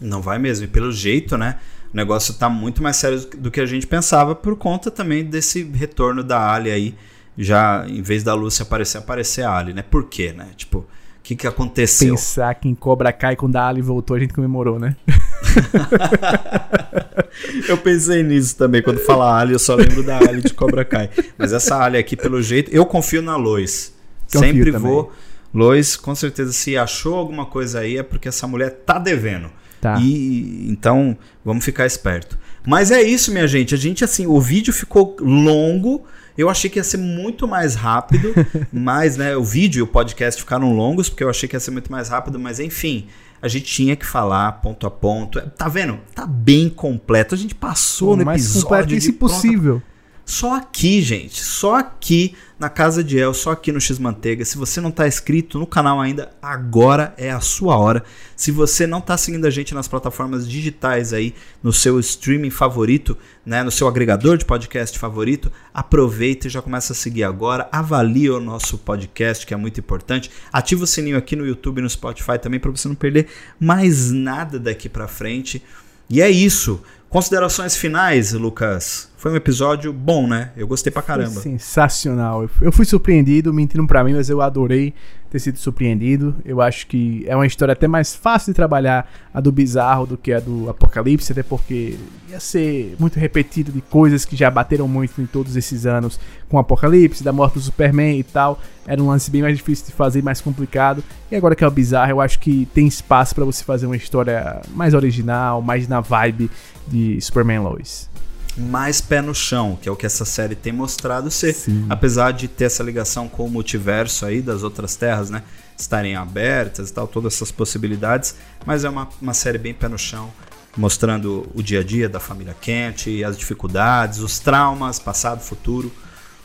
Não 0.00 0.20
vai 0.20 0.38
mesmo. 0.38 0.64
E 0.64 0.68
pelo 0.68 0.92
jeito, 0.92 1.36
né? 1.36 1.58
O 1.92 1.96
negócio 1.96 2.34
tá 2.34 2.48
muito 2.48 2.82
mais 2.82 2.96
sério 2.96 3.20
do 3.38 3.50
que 3.50 3.60
a 3.60 3.66
gente 3.66 3.86
pensava, 3.86 4.34
por 4.34 4.56
conta 4.56 4.90
também 4.90 5.24
desse 5.24 5.62
retorno 5.62 6.24
da 6.24 6.52
Ali 6.52 6.70
aí 6.70 6.94
já 7.36 7.84
em 7.88 8.02
vez 8.02 8.22
da 8.22 8.34
Lucy 8.34 8.62
aparecer, 8.62 8.98
aparecer 8.98 9.42
a 9.42 9.56
Ali, 9.56 9.72
né? 9.72 9.82
Por 9.82 10.08
quê, 10.08 10.32
né? 10.32 10.48
Tipo, 10.56 10.78
o 10.78 10.86
que, 11.22 11.34
que 11.34 11.46
aconteceu? 11.46 12.14
Pensar 12.14 12.54
que 12.54 12.68
em 12.68 12.74
Cobra 12.74 13.12
Kai, 13.12 13.36
quando 13.36 13.56
a 13.56 13.66
Ali 13.66 13.80
voltou, 13.80 14.16
a 14.16 14.20
gente 14.20 14.32
comemorou, 14.32 14.78
né? 14.78 14.96
eu 17.68 17.76
pensei 17.78 18.22
nisso 18.22 18.56
também. 18.56 18.82
Quando 18.82 19.00
fala 19.00 19.38
Ali, 19.38 19.52
eu 19.52 19.58
só 19.58 19.74
lembro 19.74 20.02
da 20.02 20.18
Ali 20.18 20.42
de 20.42 20.54
Cobra 20.54 20.84
Kai. 20.84 21.10
Mas 21.36 21.52
essa 21.52 21.82
Ali 21.82 21.96
aqui, 21.96 22.16
pelo 22.16 22.40
jeito, 22.42 22.70
eu 22.70 22.84
confio 22.86 23.22
na 23.22 23.36
Lois. 23.36 23.92
Confio 24.32 24.40
Sempre 24.48 24.72
também. 24.72 24.90
vou. 24.90 25.12
Lois, 25.52 25.96
com 25.96 26.14
certeza, 26.14 26.52
se 26.52 26.76
achou 26.76 27.14
alguma 27.14 27.46
coisa 27.46 27.80
aí, 27.80 27.96
é 27.98 28.02
porque 28.02 28.28
essa 28.28 28.46
mulher 28.46 28.70
tá 28.84 28.98
devendo. 28.98 29.48
Tá. 29.80 29.98
E 30.00 30.66
então, 30.68 31.16
vamos 31.44 31.64
ficar 31.64 31.86
esperto. 31.86 32.36
Mas 32.66 32.90
é 32.90 33.02
isso, 33.02 33.30
minha 33.30 33.46
gente. 33.46 33.74
A 33.74 33.78
gente, 33.78 34.02
assim, 34.02 34.26
o 34.26 34.40
vídeo 34.40 34.72
ficou 34.72 35.16
longo. 35.20 36.04
Eu 36.36 36.48
achei 36.50 36.68
que 36.68 36.78
ia 36.80 36.84
ser 36.84 36.96
muito 36.96 37.46
mais 37.46 37.76
rápido, 37.76 38.34
mas, 38.72 39.16
né, 39.16 39.36
o 39.36 39.44
vídeo 39.44 39.78
e 39.80 39.82
o 39.82 39.86
podcast 39.86 40.40
ficaram 40.42 40.74
longos, 40.74 41.08
porque 41.08 41.22
eu 41.22 41.30
achei 41.30 41.48
que 41.48 41.54
ia 41.54 41.60
ser 41.60 41.70
muito 41.70 41.92
mais 41.92 42.08
rápido, 42.08 42.40
mas 42.40 42.58
enfim, 42.58 43.06
a 43.40 43.46
gente 43.46 43.66
tinha 43.66 43.94
que 43.94 44.04
falar 44.04 44.50
ponto 44.60 44.84
a 44.86 44.90
ponto. 44.90 45.40
Tá 45.56 45.68
vendo? 45.68 46.00
Tá 46.12 46.26
bem 46.26 46.68
completo. 46.68 47.36
A 47.36 47.38
gente 47.38 47.54
passou 47.54 48.16
no 48.16 48.24
mais 48.24 48.40
episódio. 48.42 48.62
completo 48.68 48.96
de 49.00 49.12
pronta- 49.12 49.34
possível. 49.34 49.82
Só 50.24 50.56
aqui, 50.56 51.02
gente. 51.02 51.42
Só 51.42 51.74
aqui 51.74 52.34
na 52.58 52.70
Casa 52.70 53.04
de 53.04 53.18
El, 53.18 53.34
só 53.34 53.50
aqui 53.50 53.70
no 53.70 53.80
X 53.80 53.98
Manteiga. 53.98 54.44
Se 54.44 54.56
você 54.56 54.80
não 54.80 54.88
está 54.88 55.06
inscrito 55.06 55.58
no 55.58 55.66
canal 55.66 56.00
ainda, 56.00 56.30
agora 56.40 57.12
é 57.18 57.30
a 57.30 57.40
sua 57.40 57.76
hora. 57.76 58.02
Se 58.34 58.50
você 58.50 58.86
não 58.86 59.00
está 59.00 59.18
seguindo 59.18 59.46
a 59.46 59.50
gente 59.50 59.74
nas 59.74 59.86
plataformas 59.86 60.48
digitais 60.48 61.12
aí, 61.12 61.34
no 61.62 61.72
seu 61.72 62.00
streaming 62.00 62.50
favorito, 62.50 63.18
né, 63.44 63.62
no 63.62 63.70
seu 63.70 63.86
agregador 63.86 64.38
de 64.38 64.46
podcast 64.46 64.98
favorito, 64.98 65.52
aproveita 65.74 66.46
e 66.46 66.50
já 66.50 66.62
começa 66.62 66.94
a 66.94 66.96
seguir 66.96 67.24
agora. 67.24 67.68
Avalie 67.70 68.30
o 68.30 68.40
nosso 68.40 68.78
podcast, 68.78 69.46
que 69.46 69.52
é 69.52 69.56
muito 69.56 69.78
importante. 69.78 70.30
Ativa 70.50 70.84
o 70.84 70.86
sininho 70.86 71.18
aqui 71.18 71.36
no 71.36 71.46
YouTube 71.46 71.78
e 71.78 71.82
no 71.82 71.90
Spotify 71.90 72.38
também 72.40 72.58
para 72.58 72.70
você 72.70 72.88
não 72.88 72.94
perder 72.94 73.28
mais 73.60 74.10
nada 74.10 74.58
daqui 74.58 74.88
para 74.88 75.06
frente. 75.06 75.62
E 76.08 76.22
é 76.22 76.30
isso. 76.30 76.82
Considerações 77.14 77.76
finais, 77.76 78.32
Lucas. 78.32 79.08
Foi 79.16 79.30
um 79.30 79.36
episódio 79.36 79.92
bom, 79.92 80.26
né? 80.26 80.50
Eu 80.56 80.66
gostei 80.66 80.90
pra 80.90 81.00
caramba. 81.00 81.30
Foi 81.30 81.42
sensacional. 81.44 82.42
Eu- 82.42 82.50
Eu 82.60 82.72
fui 82.72 82.84
surpreendido, 82.84 83.54
mentindo 83.54 83.86
pra 83.86 84.02
mim, 84.02 84.14
mas 84.14 84.28
eu 84.28 84.40
adorei 84.42 84.92
ter 85.34 85.40
sido 85.40 85.58
surpreendido. 85.58 86.32
Eu 86.44 86.60
acho 86.60 86.86
que 86.86 87.24
é 87.26 87.34
uma 87.34 87.44
história 87.44 87.72
até 87.72 87.88
mais 87.88 88.14
fácil 88.14 88.52
de 88.52 88.54
trabalhar 88.54 89.10
a 89.32 89.40
do 89.40 89.50
bizarro 89.50 90.06
do 90.06 90.16
que 90.16 90.32
a 90.32 90.38
do 90.38 90.70
apocalipse, 90.70 91.32
até 91.32 91.42
porque 91.42 91.96
ia 92.30 92.38
ser 92.38 92.94
muito 93.00 93.18
repetido 93.18 93.72
de 93.72 93.80
coisas 93.80 94.24
que 94.24 94.36
já 94.36 94.48
bateram 94.48 94.86
muito 94.86 95.20
em 95.20 95.26
todos 95.26 95.56
esses 95.56 95.86
anos 95.86 96.20
com 96.48 96.56
o 96.56 96.60
apocalipse, 96.60 97.24
da 97.24 97.32
morte 97.32 97.54
do 97.54 97.60
Superman 97.60 98.16
e 98.16 98.22
tal. 98.22 98.60
Era 98.86 99.02
um 99.02 99.08
lance 99.08 99.28
bem 99.28 99.42
mais 99.42 99.56
difícil 99.56 99.86
de 99.86 99.92
fazer, 99.92 100.22
mais 100.22 100.40
complicado. 100.40 101.02
E 101.28 101.34
agora 101.34 101.56
que 101.56 101.64
é 101.64 101.66
o 101.66 101.70
bizarro, 101.70 102.12
eu 102.12 102.20
acho 102.20 102.38
que 102.38 102.68
tem 102.72 102.86
espaço 102.86 103.34
pra 103.34 103.44
você 103.44 103.64
fazer 103.64 103.86
uma 103.86 103.96
história 103.96 104.62
mais 104.72 104.94
original, 104.94 105.60
mais 105.60 105.88
na 105.88 106.00
vibe 106.00 106.48
de 106.86 107.20
Superman 107.20 107.58
Lois. 107.58 108.08
Mais 108.56 109.00
pé 109.00 109.20
no 109.20 109.34
chão, 109.34 109.78
que 109.80 109.88
é 109.88 109.92
o 109.92 109.96
que 109.96 110.06
essa 110.06 110.24
série 110.24 110.54
tem 110.54 110.72
mostrado 110.72 111.30
ser. 111.30 111.52
Sim. 111.52 111.86
Apesar 111.88 112.32
de 112.32 112.46
ter 112.46 112.64
essa 112.64 112.82
ligação 112.82 113.28
com 113.28 113.44
o 113.46 113.50
multiverso 113.50 114.24
aí 114.24 114.40
das 114.40 114.62
outras 114.62 114.94
terras, 114.94 115.30
né? 115.30 115.42
Estarem 115.76 116.14
abertas 116.14 116.90
e 116.90 116.92
tal, 116.92 117.08
todas 117.08 117.34
essas 117.34 117.50
possibilidades. 117.50 118.36
Mas 118.64 118.84
é 118.84 118.88
uma, 118.88 119.08
uma 119.20 119.34
série 119.34 119.58
bem 119.58 119.74
pé 119.74 119.88
no 119.88 119.98
chão, 119.98 120.30
mostrando 120.76 121.50
o 121.54 121.62
dia 121.62 121.80
a 121.80 121.84
dia 121.84 122.08
da 122.08 122.20
família 122.20 122.54
Kent, 122.60 123.08
as 123.26 123.36
dificuldades, 123.36 124.20
os 124.20 124.38
traumas, 124.38 125.00
passado, 125.00 125.40
futuro, 125.40 125.92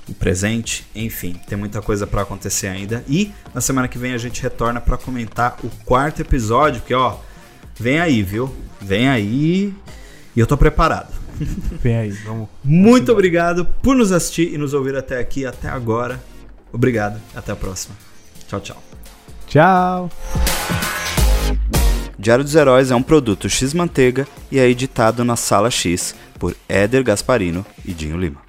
o 0.07 0.13
presente, 0.13 0.87
enfim, 0.95 1.39
tem 1.47 1.57
muita 1.57 1.81
coisa 1.81 2.07
pra 2.07 2.23
acontecer 2.23 2.67
ainda. 2.67 3.03
E 3.07 3.31
na 3.53 3.61
semana 3.61 3.87
que 3.87 3.97
vem 3.97 4.13
a 4.13 4.17
gente 4.17 4.41
retorna 4.41 4.81
pra 4.81 4.97
comentar 4.97 5.57
o 5.63 5.69
quarto 5.85 6.21
episódio, 6.21 6.81
que 6.81 6.93
ó, 6.93 7.17
vem 7.79 7.99
aí, 7.99 8.23
viu? 8.23 8.53
Vem 8.81 9.07
aí. 9.07 9.73
E 10.35 10.39
eu 10.39 10.47
tô 10.47 10.57
preparado. 10.57 11.18
Vem 11.81 11.97
aí, 11.97 12.11
vamos. 12.11 12.47
Muito 12.63 13.11
obrigado 13.11 13.65
por 13.81 13.95
nos 13.95 14.11
assistir 14.11 14.53
e 14.53 14.57
nos 14.57 14.73
ouvir 14.73 14.95
até 14.95 15.19
aqui, 15.19 15.45
até 15.45 15.69
agora. 15.69 16.21
Obrigado, 16.71 17.19
até 17.35 17.51
a 17.51 17.55
próxima. 17.55 17.95
Tchau, 18.47 18.59
tchau. 18.59 18.83
Tchau! 19.47 20.11
Diário 22.17 22.43
dos 22.43 22.53
Heróis 22.53 22.91
é 22.91 22.95
um 22.95 23.01
produto 23.01 23.49
X 23.49 23.73
Manteiga 23.73 24.27
e 24.51 24.59
é 24.59 24.67
editado 24.67 25.23
na 25.23 25.35
Sala 25.35 25.71
X 25.71 26.13
por 26.37 26.55
Éder 26.67 27.03
Gasparino 27.03 27.65
e 27.85 27.93
Dinho 27.93 28.19
Lima. 28.19 28.41